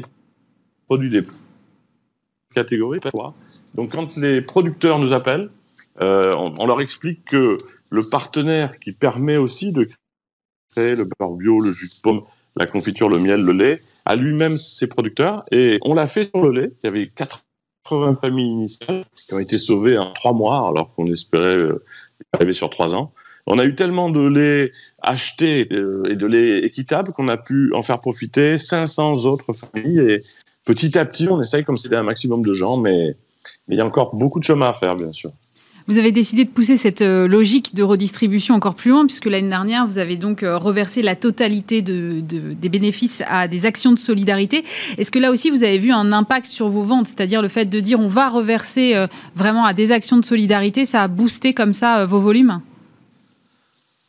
produits 0.86 1.10
des 1.10 1.22
catégories. 2.54 3.00
Donc 3.74 3.90
quand 3.90 4.16
les 4.16 4.42
producteurs 4.42 5.00
nous 5.00 5.12
appellent, 5.12 5.50
euh, 6.00 6.34
on, 6.36 6.66
leur 6.66 6.80
explique 6.80 7.24
que 7.24 7.58
le 7.90 8.02
partenaire 8.04 8.78
qui 8.78 8.92
permet 8.92 9.36
aussi 9.36 9.72
de 9.72 9.88
le 10.76 11.04
beurre 11.18 11.32
bio, 11.32 11.60
le 11.60 11.72
jus 11.72 11.88
de 11.88 12.00
pomme, 12.02 12.22
la 12.56 12.66
confiture, 12.66 13.08
le 13.08 13.18
miel, 13.18 13.42
le 13.42 13.52
lait, 13.52 13.78
a 14.04 14.16
lui-même 14.16 14.56
ses 14.56 14.86
producteurs. 14.86 15.44
Et 15.52 15.78
on 15.82 15.94
l'a 15.94 16.06
fait 16.06 16.24
sur 16.24 16.42
le 16.42 16.50
lait. 16.50 16.70
Il 16.82 16.86
y 16.86 16.88
avait 16.88 17.06
80 17.06 18.14
familles 18.16 18.50
initiales 18.50 19.04
qui 19.16 19.34
ont 19.34 19.38
été 19.38 19.58
sauvées 19.58 19.98
en 19.98 20.12
trois 20.12 20.32
mois, 20.32 20.68
alors 20.68 20.94
qu'on 20.94 21.06
espérait 21.06 21.56
euh, 21.56 21.84
arriver 22.32 22.52
sur 22.52 22.70
trois 22.70 22.94
ans. 22.94 23.12
On 23.46 23.58
a 23.58 23.64
eu 23.64 23.74
tellement 23.74 24.10
de 24.10 24.22
lait 24.22 24.70
acheté 25.00 25.68
euh, 25.72 26.10
et 26.10 26.14
de 26.14 26.26
lait 26.26 26.58
équitable 26.58 27.12
qu'on 27.12 27.28
a 27.28 27.38
pu 27.38 27.72
en 27.74 27.82
faire 27.82 28.00
profiter 28.00 28.58
500 28.58 29.24
autres 29.24 29.54
familles. 29.54 30.00
Et 30.00 30.20
petit 30.64 30.98
à 30.98 31.06
petit, 31.06 31.28
on 31.28 31.40
essaye 31.40 31.64
comme 31.64 31.78
c'était 31.78 31.96
un 31.96 32.02
maximum 32.02 32.44
de 32.44 32.52
gens, 32.52 32.76
mais 32.76 33.16
il 33.68 33.78
y 33.78 33.80
a 33.80 33.86
encore 33.86 34.14
beaucoup 34.14 34.38
de 34.38 34.44
chemin 34.44 34.68
à 34.68 34.74
faire, 34.74 34.96
bien 34.96 35.12
sûr. 35.12 35.30
Vous 35.88 35.96
avez 35.96 36.12
décidé 36.12 36.44
de 36.44 36.50
pousser 36.50 36.76
cette 36.76 37.00
euh, 37.00 37.26
logique 37.26 37.74
de 37.74 37.82
redistribution 37.82 38.54
encore 38.54 38.74
plus 38.74 38.90
loin, 38.90 39.06
puisque 39.06 39.24
l'année 39.24 39.48
dernière, 39.48 39.86
vous 39.86 39.96
avez 39.96 40.16
donc 40.16 40.42
euh, 40.42 40.58
reversé 40.58 41.00
la 41.00 41.16
totalité 41.16 41.80
de, 41.80 42.20
des 42.20 42.68
bénéfices 42.68 43.22
à 43.26 43.48
des 43.48 43.64
actions 43.64 43.92
de 43.92 43.98
solidarité. 43.98 44.64
Est-ce 44.98 45.10
que 45.10 45.18
là 45.18 45.30
aussi, 45.30 45.48
vous 45.48 45.64
avez 45.64 45.78
vu 45.78 45.90
un 45.90 46.12
impact 46.12 46.46
sur 46.46 46.68
vos 46.68 46.82
ventes? 46.82 47.06
C'est-à-dire 47.06 47.40
le 47.40 47.48
fait 47.48 47.64
de 47.64 47.80
dire 47.80 47.98
on 48.00 48.06
va 48.06 48.28
reverser 48.28 48.94
euh, 48.94 49.06
vraiment 49.34 49.64
à 49.64 49.72
des 49.72 49.90
actions 49.90 50.18
de 50.18 50.26
solidarité, 50.26 50.84
ça 50.84 51.04
a 51.04 51.08
boosté 51.08 51.54
comme 51.54 51.72
ça 51.72 52.04
vos 52.04 52.20
volumes? 52.20 52.60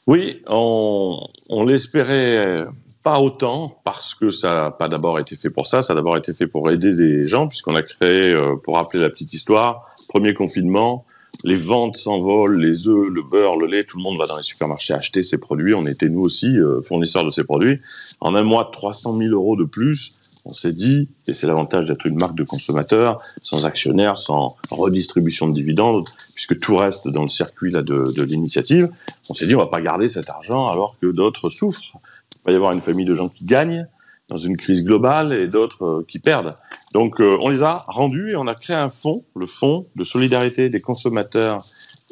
Oui, 0.06 0.42
on, 0.48 1.30
on 1.48 1.64
l'espérait 1.64 2.66
pas 3.04 3.22
autant 3.22 3.80
parce 3.86 4.16
que 4.16 4.32
ça 4.32 4.54
n'a 4.54 4.72
pas 4.72 4.90
d'abord 4.90 5.18
été 5.18 5.38
fait 5.38 5.50
pour 5.50 5.68
ça, 5.68 5.82
ça 5.82 5.94
a 5.94 5.96
d'abord 5.96 6.18
été 6.18 6.34
fait 6.34 6.48
pour 6.48 6.70
aider 6.70 6.92
les 6.92 7.26
gens, 7.26 7.48
puisqu'on 7.48 7.76
a 7.76 7.84
créé, 7.84 8.36
pour 8.66 8.76
rappeler 8.76 9.00
la 9.00 9.10
petite 9.10 9.32
histoire, 9.34 9.96
premier 10.10 10.34
confinement, 10.34 11.06
les 11.44 11.56
ventes 11.56 11.96
s'envolent, 11.96 12.60
les 12.60 12.88
œufs, 12.88 13.08
le 13.08 13.22
beurre, 13.24 13.58
le 13.58 13.68
lait, 13.68 13.86
tout 13.86 13.98
le 13.98 14.04
monde 14.04 14.18
va 14.18 14.28
dans 14.28 14.38
les 14.38 14.44
supermarchés 14.44 14.94
acheter 14.94 15.24
ces 15.24 15.38
produits. 15.38 15.74
On 15.74 15.86
était 15.86 16.10
nous 16.10 16.22
aussi 16.22 16.48
euh, 16.58 16.82
fournisseurs 16.82 17.24
de 17.24 17.30
ces 17.30 17.44
produits. 17.44 17.80
En 18.20 18.36
un 18.36 18.44
mois, 18.44 18.70
300 18.72 19.18
000 19.18 19.34
euros 19.34 19.56
de 19.56 19.64
plus. 19.64 20.20
On 20.46 20.54
s'est 20.54 20.74
dit, 20.74 21.08
et 21.28 21.34
c'est 21.34 21.48
l'avantage 21.48 21.88
d'être 21.88 22.06
une 22.06 22.20
marque 22.20 22.36
de 22.36 22.44
consommateur, 22.44 23.22
sans 23.42 23.66
actionnaire, 23.66 24.18
sans 24.18 24.50
redistribution 24.70 25.48
de 25.48 25.54
dividendes, 25.54 26.08
puisque 26.34 26.60
tout 26.60 26.76
reste 26.76 27.08
dans 27.08 27.24
le 27.24 27.30
circuit 27.30 27.72
là, 27.72 27.82
de, 27.82 28.06
de 28.18 28.24
l'initiative. 28.24 28.90
On 29.30 29.36
s'est 29.36 29.46
dit, 29.46 29.56
on 29.56 29.60
va 29.60 29.68
pas 29.68 29.82
garder 29.82 30.10
cet 30.10 30.30
argent 30.30 30.68
alors 30.68 30.98
que 31.02 31.08
d'autres 31.08 31.50
souffrent. 31.50 31.98
Il 32.36 32.42
va 32.46 32.52
y 32.52 32.56
avoir 32.56 32.74
une 32.74 32.80
famille 32.80 33.06
de 33.06 33.16
gens 33.16 33.30
qui 33.30 33.46
gagnent 33.46 33.88
dans 34.30 34.38
une 34.38 34.58
crise 34.58 34.84
globale 34.84 35.34
et 35.34 35.48
d'autres 35.48 35.84
euh, 35.84 36.06
qui 36.08 36.20
perdent. 36.20 36.52
Donc 36.94 37.20
euh, 37.20 37.32
on 37.42 37.50
les 37.50 37.64
a 37.64 37.84
rendus 37.88 38.32
et 38.32 38.36
on 38.36 38.48
a 38.48 38.56
créé 38.56 38.76
un 38.76 38.90
fonds, 38.90 39.24
le 39.36 39.48
fonds 39.48 39.86
de 39.96 40.04
solidarité 40.04 40.70
des 40.70 40.82
consommateurs 40.82 41.60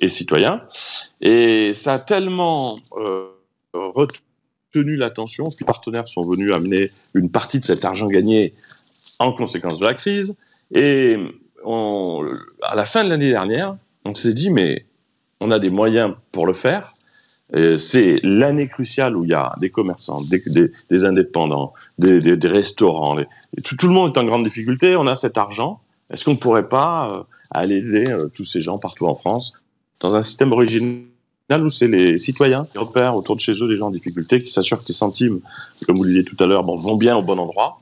et 0.01 0.09
citoyens. 0.09 0.61
Et 1.22 1.74
ça 1.74 1.93
a 1.93 1.99
tellement 1.99 2.76
euh, 2.97 3.30
retenu 3.74 4.95
l'attention 4.95 5.45
les 5.59 5.65
partenaires 5.65 6.07
sont 6.07 6.22
venus 6.22 6.53
amener 6.53 6.91
une 7.13 7.32
partie 7.32 7.59
de 7.59 7.65
cet 7.65 7.86
argent 7.86 8.07
gagné 8.07 8.51
en 9.20 9.32
conséquence 9.32 9.80
de 9.80 9.86
la 9.86 9.93
crise. 9.93 10.36
Et 10.74 11.18
on, 11.63 12.24
à 12.61 12.76
la 12.76 12.86
fin 12.86 13.03
de 13.03 13.09
l'année 13.09 13.30
dernière, 13.30 13.78
on 14.05 14.13
s'est 14.13 14.34
dit, 14.34 14.49
mais 14.49 14.86
on 15.39 15.51
a 15.51 15.59
des 15.59 15.70
moyens 15.70 16.13
pour 16.32 16.45
le 16.45 16.53
faire. 16.53 16.91
C'est 17.54 18.20
l'année 18.24 18.68
cruciale 18.68 19.16
où 19.16 19.24
il 19.24 19.30
y 19.30 19.34
a 19.34 19.52
des 19.62 19.70
commerçants, 19.70 20.20
des, 20.89 21.06
indépendants, 21.06 21.74
des, 21.98 22.48
restaurants. 22.48 23.18
tout, 23.64 23.88
le 23.88 23.93
monde 23.93 24.16
est 24.16 24.20
en 24.20 24.26
grande 24.26 24.43
difficulté. 24.43 24.95
On 24.95 25.08
a 25.08 25.16
cet 25.16 25.38
argent. 25.38 25.82
Est-ce 26.10 26.26
qu'on 26.26 26.32
ne 26.32 26.38
pourrait 26.38 26.70
pas 26.70 27.10
euh, 27.10 27.24
aller 27.52 27.78
aider 27.78 28.08
euh, 28.08 28.30
tous 28.30 28.45
ces 28.45 28.62
gens 28.62 28.78
partout 28.78 29.06
en 29.06 29.16
France 29.16 29.54
dans 30.00 30.16
un 30.16 30.24
système 30.24 30.52
original 30.52 31.04
où 31.60 31.70
c'est 31.70 31.88
les 31.88 32.18
citoyens 32.18 32.64
qui 32.64 32.78
repèrent 32.78 33.16
autour 33.16 33.36
de 33.36 33.41
chez 33.41 33.54
eux 33.62 33.68
des 33.68 33.78
gens 33.78 33.88
en 33.88 33.91
difficulté, 33.91 34.38
qui 34.38 34.50
s'assurent 34.50 34.80
que 34.80 34.88
les 34.88 34.93
centimes, 34.93 35.39
comme 35.86 35.95
vous 35.95 36.04
le 36.04 36.10
disiez 36.10 36.24
tout 36.24 36.41
à 36.43 36.48
l'heure, 36.48 36.64
vont 36.64 36.95
bien 36.95 37.16
au 37.16 37.22
bon 37.22 37.39
endroit? 37.39 37.78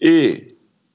Et 0.00 0.48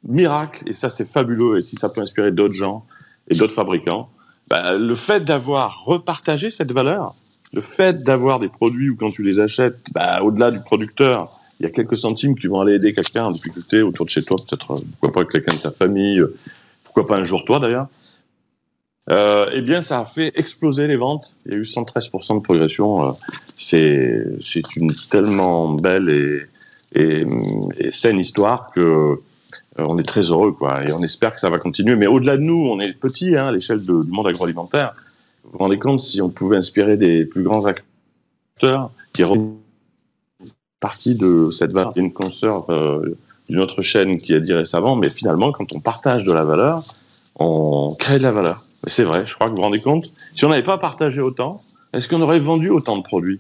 miracle, 0.08 0.64
et 0.68 0.74
ça 0.74 0.90
c'est 0.90 1.10
fabuleux, 1.10 1.58
et 1.58 1.62
si 1.62 1.76
ça 1.78 1.90
peut 1.90 2.02
inspirer 2.02 2.32
d'autres 2.32 2.54
gens 2.54 2.86
et 3.30 3.36
d'autres 3.36 3.54
fabricants, 3.54 4.10
bah, 4.50 4.76
le 4.76 4.96
fait 4.96 5.22
d'avoir 5.22 5.84
repartagé 5.86 6.52
cette 6.52 6.74
valeur, 6.74 7.14
le 7.54 7.62
fait 7.62 8.04
d'avoir 8.04 8.40
des 8.40 8.50
produits 8.50 8.90
où 8.90 8.96
quand 8.96 9.10
tu 9.10 9.22
les 9.22 9.40
achètes, 9.40 9.78
bah, 9.94 10.22
au-delà 10.24 10.52
du 10.52 10.60
producteur, 10.60 11.30
il 11.60 11.64
y 11.64 11.70
a 11.70 11.72
quelques 11.72 11.98
centimes 11.98 12.38
qui 12.38 12.48
vont 12.48 12.60
aller 12.60 12.74
aider 12.74 12.94
quelqu'un 12.94 13.24
en 13.24 13.32
difficulté 13.32 13.82
autour 13.82 14.06
de 14.06 14.10
chez 14.10 14.24
toi, 14.24 14.38
peut-être, 14.38 14.72
euh, 14.72 14.86
pourquoi 15.00 15.24
pas 15.24 15.32
quelqu'un 15.32 15.54
de 15.54 15.60
ta 15.60 15.72
famille, 15.72 16.20
euh, 16.20 16.36
pourquoi 16.84 17.06
pas 17.06 17.22
un 17.22 17.26
jour 17.26 17.46
toi 17.46 17.60
d'ailleurs. 17.60 17.88
Euh, 19.10 19.50
eh 19.54 19.62
bien, 19.62 19.82
ça 19.82 20.00
a 20.00 20.06
fait 20.06 20.32
exploser 20.36 20.88
les 20.88 20.96
ventes. 20.96 21.36
Il 21.46 21.52
y 21.52 21.56
a 21.56 21.58
eu 21.58 21.64
113% 21.64 22.38
de 22.38 22.40
progression. 22.42 23.16
C'est 23.56 24.18
c'est 24.40 24.76
une 24.78 24.92
tellement 25.12 25.74
belle 25.74 26.10
et, 26.96 27.26
et, 27.78 27.92
saine 27.92 28.18
histoire 28.18 28.68
que 28.74 29.20
on 29.78 29.98
est 29.98 30.04
très 30.04 30.22
heureux, 30.22 30.54
quoi. 30.54 30.84
Et 30.88 30.94
on 30.94 31.02
espère 31.02 31.34
que 31.34 31.40
ça 31.42 31.50
va 31.50 31.58
continuer. 31.58 31.98
Mais 31.98 32.08
au-delà 32.08 32.38
de 32.38 32.44
nous, 32.44 32.56
on 32.56 32.80
est 32.80 32.94
petit 32.94 33.36
hein, 33.36 33.48
à 33.48 33.52
l'échelle 33.52 33.82
du 33.82 33.92
monde 34.10 34.28
agroalimentaire. 34.28 34.96
Vous 35.44 35.52
vous 35.52 35.58
rendez 35.60 35.78
compte 35.78 36.02
si 36.02 36.22
on 36.22 36.30
pouvait 36.30 36.58
inspirer 36.58 36.98
des 36.98 37.26
plus 37.26 37.44
grands 37.44 37.66
acteurs 37.66 38.92
qui 39.14 39.24
partie 40.80 41.16
de 41.16 41.50
cette 41.50 41.78
a 41.78 41.92
une 41.96 42.12
consoeur 42.12 42.70
euh, 42.70 43.18
d'une 43.48 43.60
autre 43.62 43.82
chaîne 43.82 44.18
qui 44.18 44.34
a 44.34 44.42
dit 44.42 44.54
récemment, 44.54 44.98
mais 44.98 45.10
finalement, 45.10 45.54
quand 45.54 45.74
on 45.74 45.80
partage 45.80 46.26
de 46.26 46.34
la 46.34 46.44
valeur, 46.44 46.82
on 47.38 47.96
crée 47.98 48.18
de 48.18 48.24
la 48.24 48.34
valeur. 48.34 48.62
C'est 48.86 49.04
vrai, 49.04 49.26
je 49.26 49.34
crois 49.34 49.48
que 49.48 49.52
vous 49.52 49.58
vous 49.58 49.64
rendez 49.64 49.80
compte. 49.80 50.12
Si 50.36 50.44
on 50.44 50.50
n'avait 50.50 50.64
pas 50.64 50.78
partagé 50.78 51.22
autant, 51.22 51.62
est-ce 51.94 52.10
qu'on 52.10 52.22
aurait 52.22 52.42
vendu 52.42 52.70
autant 52.70 52.98
de 52.98 53.04
produits? 53.04 53.40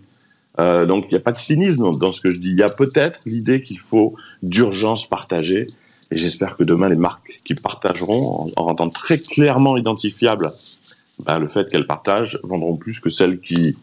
Euh, 0.59 0.85
Donc, 0.85 1.05
il 1.09 1.15
n'y 1.15 1.17
a 1.17 1.21
pas 1.21 1.33
de 1.33 1.37
cynisme 1.37 1.91
dans 1.97 2.13
ce 2.13 2.21
que 2.21 2.29
je 2.29 2.39
dis. 2.39 2.51
Il 2.51 2.57
y 2.57 2.63
a 2.63 2.69
peut-être 2.69 3.19
l'idée 3.25 3.61
qu'il 3.61 3.79
faut 3.79 4.13
d'urgence 4.41 5.05
partager. 5.09 5.65
Et 6.11 6.17
j'espère 6.17 6.55
que 6.55 6.63
demain, 6.63 6.87
les 6.87 6.95
marques 6.95 7.41
qui 7.43 7.55
partageront, 7.55 8.47
en 8.55 8.63
rendant 8.63 8.89
très 8.89 9.17
clairement 9.17 9.75
identifiable 9.75 10.49
ben, 11.25 11.39
le 11.39 11.47
fait 11.47 11.67
qu'elles 11.69 11.87
partagent, 11.87 12.39
vendront 12.43 12.75
plus 12.75 12.99
que 12.99 13.09
celles 13.09 13.39
qui 13.39 13.77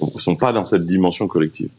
ne 0.00 0.06
sont 0.20 0.36
pas 0.36 0.52
dans 0.52 0.64
cette 0.64 0.86
dimension 0.86 1.28
collective. 1.28 1.70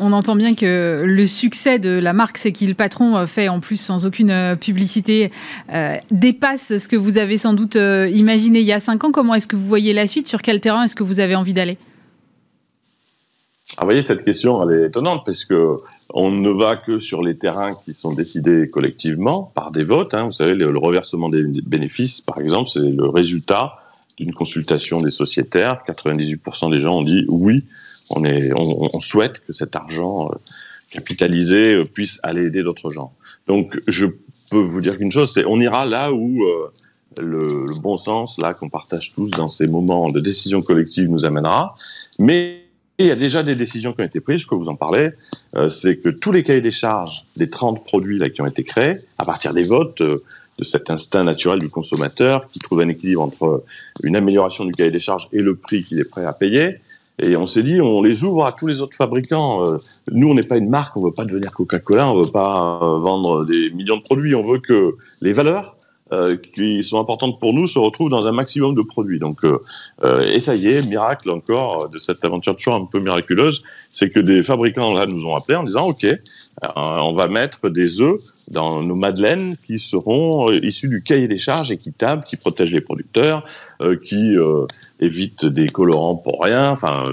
On 0.00 0.12
entend 0.12 0.36
bien 0.36 0.54
que 0.54 1.02
le 1.04 1.26
succès 1.26 1.80
de 1.80 1.90
la 1.90 2.12
marque, 2.12 2.38
c'est 2.38 2.52
qu'il 2.52 2.76
patron 2.76 3.26
fait 3.26 3.48
en 3.48 3.58
plus 3.58 3.76
sans 3.76 4.06
aucune 4.06 4.30
euh, 4.30 4.54
publicité, 4.54 5.32
euh, 5.72 5.96
dépasse 6.12 6.78
ce 6.78 6.88
que 6.88 6.94
vous 6.94 7.18
avez 7.18 7.36
sans 7.36 7.52
doute 7.52 7.74
euh, 7.74 8.08
imaginé 8.08 8.60
il 8.60 8.66
y 8.66 8.72
a 8.72 8.78
cinq 8.78 9.02
ans. 9.02 9.10
Comment 9.10 9.34
est-ce 9.34 9.48
que 9.48 9.56
vous 9.56 9.66
voyez 9.66 9.92
la 9.92 10.06
suite? 10.06 10.28
Sur 10.28 10.40
quel 10.40 10.60
terrain 10.60 10.84
est-ce 10.84 10.94
que 10.94 11.02
vous 11.02 11.18
avez 11.18 11.34
envie 11.34 11.52
d'aller? 11.52 11.78
Ah, 13.76 13.80
vous 13.80 13.86
voyez, 13.86 14.04
cette 14.04 14.24
question, 14.24 14.62
elle 14.62 14.82
est 14.82 14.86
étonnante 14.86 15.22
parce 15.26 15.44
que 15.44 15.78
on 16.14 16.30
ne 16.30 16.50
va 16.50 16.76
que 16.76 17.00
sur 17.00 17.20
les 17.20 17.36
terrains 17.36 17.72
qui 17.84 17.92
sont 17.92 18.14
décidés 18.14 18.68
collectivement 18.70 19.50
par 19.54 19.72
des 19.72 19.82
votes. 19.82 20.14
Hein. 20.14 20.26
Vous 20.26 20.32
savez, 20.32 20.54
le 20.54 20.78
reversement 20.78 21.28
des 21.28 21.42
bénéfices, 21.42 22.20
par 22.20 22.38
exemple, 22.38 22.70
c'est 22.70 22.78
le 22.78 23.08
résultat 23.08 23.78
d'une 24.18 24.32
consultation 24.32 24.98
des 24.98 25.10
sociétaires, 25.10 25.82
98% 25.86 26.70
des 26.70 26.78
gens 26.78 26.98
ont 26.98 27.02
dit 27.02 27.24
oui, 27.28 27.64
on, 28.16 28.24
est, 28.24 28.50
on, 28.54 29.00
souhaite 29.00 29.40
que 29.46 29.52
cet 29.52 29.76
argent 29.76 30.26
euh, 30.26 30.34
capitalisé 30.90 31.74
euh, 31.74 31.84
puisse 31.84 32.18
aller 32.24 32.46
aider 32.46 32.62
d'autres 32.62 32.90
gens. 32.90 33.12
Donc, 33.46 33.78
je 33.86 34.06
peux 34.50 34.58
vous 34.58 34.80
dire 34.80 34.96
qu'une 34.96 35.12
chose, 35.12 35.32
c'est 35.32 35.44
on 35.44 35.60
ira 35.60 35.86
là 35.86 36.12
où 36.12 36.42
euh, 36.42 36.72
le, 37.18 37.80
bon 37.80 37.96
sens, 37.96 38.38
là 38.38 38.54
qu'on 38.54 38.68
partage 38.68 39.14
tous 39.14 39.30
dans 39.30 39.48
ces 39.48 39.66
moments 39.66 40.08
de 40.08 40.18
décision 40.18 40.62
collective, 40.62 41.08
nous 41.08 41.24
amènera. 41.24 41.76
Mais 42.18 42.64
il 42.98 43.06
y 43.06 43.12
a 43.12 43.16
déjà 43.16 43.44
des 43.44 43.54
décisions 43.54 43.92
qui 43.92 44.00
ont 44.00 44.04
été 44.04 44.20
prises, 44.20 44.40
je 44.40 44.48
peux 44.48 44.56
vous 44.56 44.68
en 44.68 44.74
parler. 44.74 45.10
C'est 45.68 46.00
que 46.00 46.08
tous 46.08 46.32
les 46.32 46.42
cahiers 46.42 46.60
des 46.60 46.72
charges 46.72 47.22
des 47.36 47.48
30 47.48 47.84
produits 47.84 48.18
qui 48.32 48.42
ont 48.42 48.46
été 48.46 48.64
créés, 48.64 48.96
à 49.18 49.24
partir 49.24 49.54
des 49.54 49.62
votes, 49.62 50.02
de 50.58 50.64
cet 50.64 50.90
instinct 50.90 51.22
naturel 51.22 51.58
du 51.58 51.68
consommateur 51.68 52.48
qui 52.48 52.58
trouve 52.58 52.80
un 52.80 52.88
équilibre 52.88 53.22
entre 53.22 53.64
une 54.02 54.16
amélioration 54.16 54.64
du 54.64 54.72
cahier 54.72 54.90
des 54.90 55.00
charges 55.00 55.28
et 55.32 55.40
le 55.40 55.54
prix 55.54 55.84
qu'il 55.84 55.98
est 56.00 56.10
prêt 56.10 56.24
à 56.24 56.32
payer. 56.32 56.80
Et 57.20 57.36
on 57.36 57.46
s'est 57.46 57.64
dit, 57.64 57.80
on 57.80 58.00
les 58.00 58.22
ouvre 58.22 58.46
à 58.46 58.52
tous 58.52 58.66
les 58.66 58.80
autres 58.80 58.96
fabricants. 58.96 59.64
Euh, 59.66 59.78
nous, 60.12 60.28
on 60.28 60.34
n'est 60.34 60.42
pas 60.42 60.58
une 60.58 60.68
marque, 60.68 60.96
on 60.96 61.04
veut 61.04 61.12
pas 61.12 61.24
devenir 61.24 61.52
Coca-Cola, 61.52 62.08
on 62.08 62.16
veut 62.16 62.30
pas 62.32 62.78
vendre 62.78 63.44
des 63.44 63.70
millions 63.70 63.96
de 63.96 64.02
produits. 64.02 64.36
On 64.36 64.46
veut 64.46 64.58
que 64.58 64.92
les 65.20 65.32
valeurs 65.32 65.74
euh, 66.10 66.38
qui 66.54 66.82
sont 66.84 66.98
importantes 66.98 67.38
pour 67.38 67.52
nous 67.52 67.66
se 67.66 67.78
retrouvent 67.78 68.08
dans 68.08 68.26
un 68.26 68.32
maximum 68.32 68.74
de 68.74 68.80
produits. 68.80 69.18
Donc, 69.18 69.44
euh, 69.44 69.58
euh, 70.04 70.22
et 70.22 70.40
ça 70.40 70.54
y 70.54 70.68
est, 70.68 70.88
miracle 70.88 71.28
encore 71.28 71.90
de 71.90 71.98
cette 71.98 72.24
aventure 72.24 72.56
toujours 72.56 72.76
un 72.76 72.86
peu 72.86 72.98
miraculeuse, 72.98 73.62
c'est 73.90 74.08
que 74.08 74.18
des 74.18 74.42
fabricants 74.42 74.94
là 74.94 75.04
nous 75.04 75.26
ont 75.26 75.34
appelé 75.34 75.56
en 75.58 75.64
disant 75.64 75.86
OK, 75.86 76.06
on 76.76 77.12
va 77.12 77.28
mettre 77.28 77.68
des 77.68 78.00
œufs 78.00 78.20
dans 78.50 78.82
nos 78.82 78.96
madeleines 78.96 79.56
qui 79.66 79.78
seront 79.78 80.50
issus 80.50 80.88
du 80.88 81.02
cahier 81.02 81.28
des 81.28 81.36
charges 81.36 81.70
équitable, 81.70 82.22
qui 82.22 82.36
protège 82.36 82.72
les 82.72 82.80
producteurs, 82.80 83.46
qui 84.04 84.36
évite 85.00 85.44
des 85.44 85.66
colorants 85.66 86.16
pour 86.16 86.42
rien. 86.42 86.70
Enfin, 86.70 87.04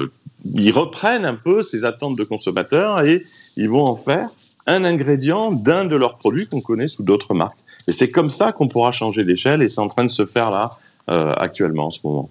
ils 0.44 0.72
reprennent 0.72 1.26
un 1.26 1.36
peu 1.36 1.62
ces 1.62 1.86
attentes 1.86 2.16
de 2.16 2.24
consommateurs 2.24 3.06
et 3.06 3.22
ils 3.58 3.70
vont 3.70 3.86
en 3.86 3.96
faire 3.96 4.30
un 4.68 4.84
ingrédient 4.84 5.52
d'un 5.52 5.86
de 5.86 5.96
leurs 5.96 6.18
produits 6.18 6.48
qu'on 6.48 6.62
connaît 6.62 6.88
sous 6.88 7.04
d'autres 7.04 7.34
marques. 7.34 7.58
Et 7.88 7.92
c'est 7.92 8.10
comme 8.10 8.28
ça 8.28 8.52
qu'on 8.52 8.68
pourra 8.68 8.92
changer 8.92 9.24
d'échelle 9.24 9.62
et 9.62 9.68
c'est 9.68 9.82
en 9.82 9.88
train 9.88 10.06
de 10.06 10.12
se 10.12 10.26
faire 10.26 10.50
là 10.50 10.68
euh, 11.10 11.34
actuellement 11.38 11.88
en 11.88 11.92
ce 11.92 12.00
moment. 12.04 12.30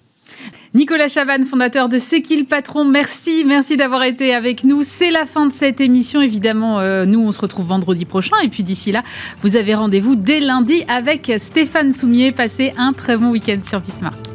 Nicolas 0.73 1.07
Chavannes, 1.07 1.45
fondateur 1.45 1.87
de 1.87 1.97
C'est 1.97 2.21
patron? 2.49 2.83
Merci, 2.83 3.43
merci 3.45 3.77
d'avoir 3.77 4.03
été 4.03 4.33
avec 4.33 4.63
nous. 4.63 4.83
C'est 4.83 5.11
la 5.11 5.25
fin 5.25 5.47
de 5.47 5.53
cette 5.53 5.79
émission. 5.79 6.21
Évidemment, 6.21 6.79
euh, 6.79 7.05
nous, 7.05 7.21
on 7.21 7.31
se 7.31 7.39
retrouve 7.39 7.67
vendredi 7.67 8.05
prochain. 8.05 8.35
Et 8.43 8.49
puis 8.49 8.63
d'ici 8.63 8.91
là, 8.91 9.03
vous 9.41 9.55
avez 9.55 9.73
rendez-vous 9.73 10.15
dès 10.15 10.41
lundi 10.41 10.83
avec 10.87 11.31
Stéphane 11.37 11.93
Soumier. 11.93 12.31
Passez 12.31 12.73
un 12.77 12.91
très 12.91 13.15
bon 13.15 13.29
week-end 13.29 13.59
sur 13.65 13.79
Bismarck. 13.79 14.34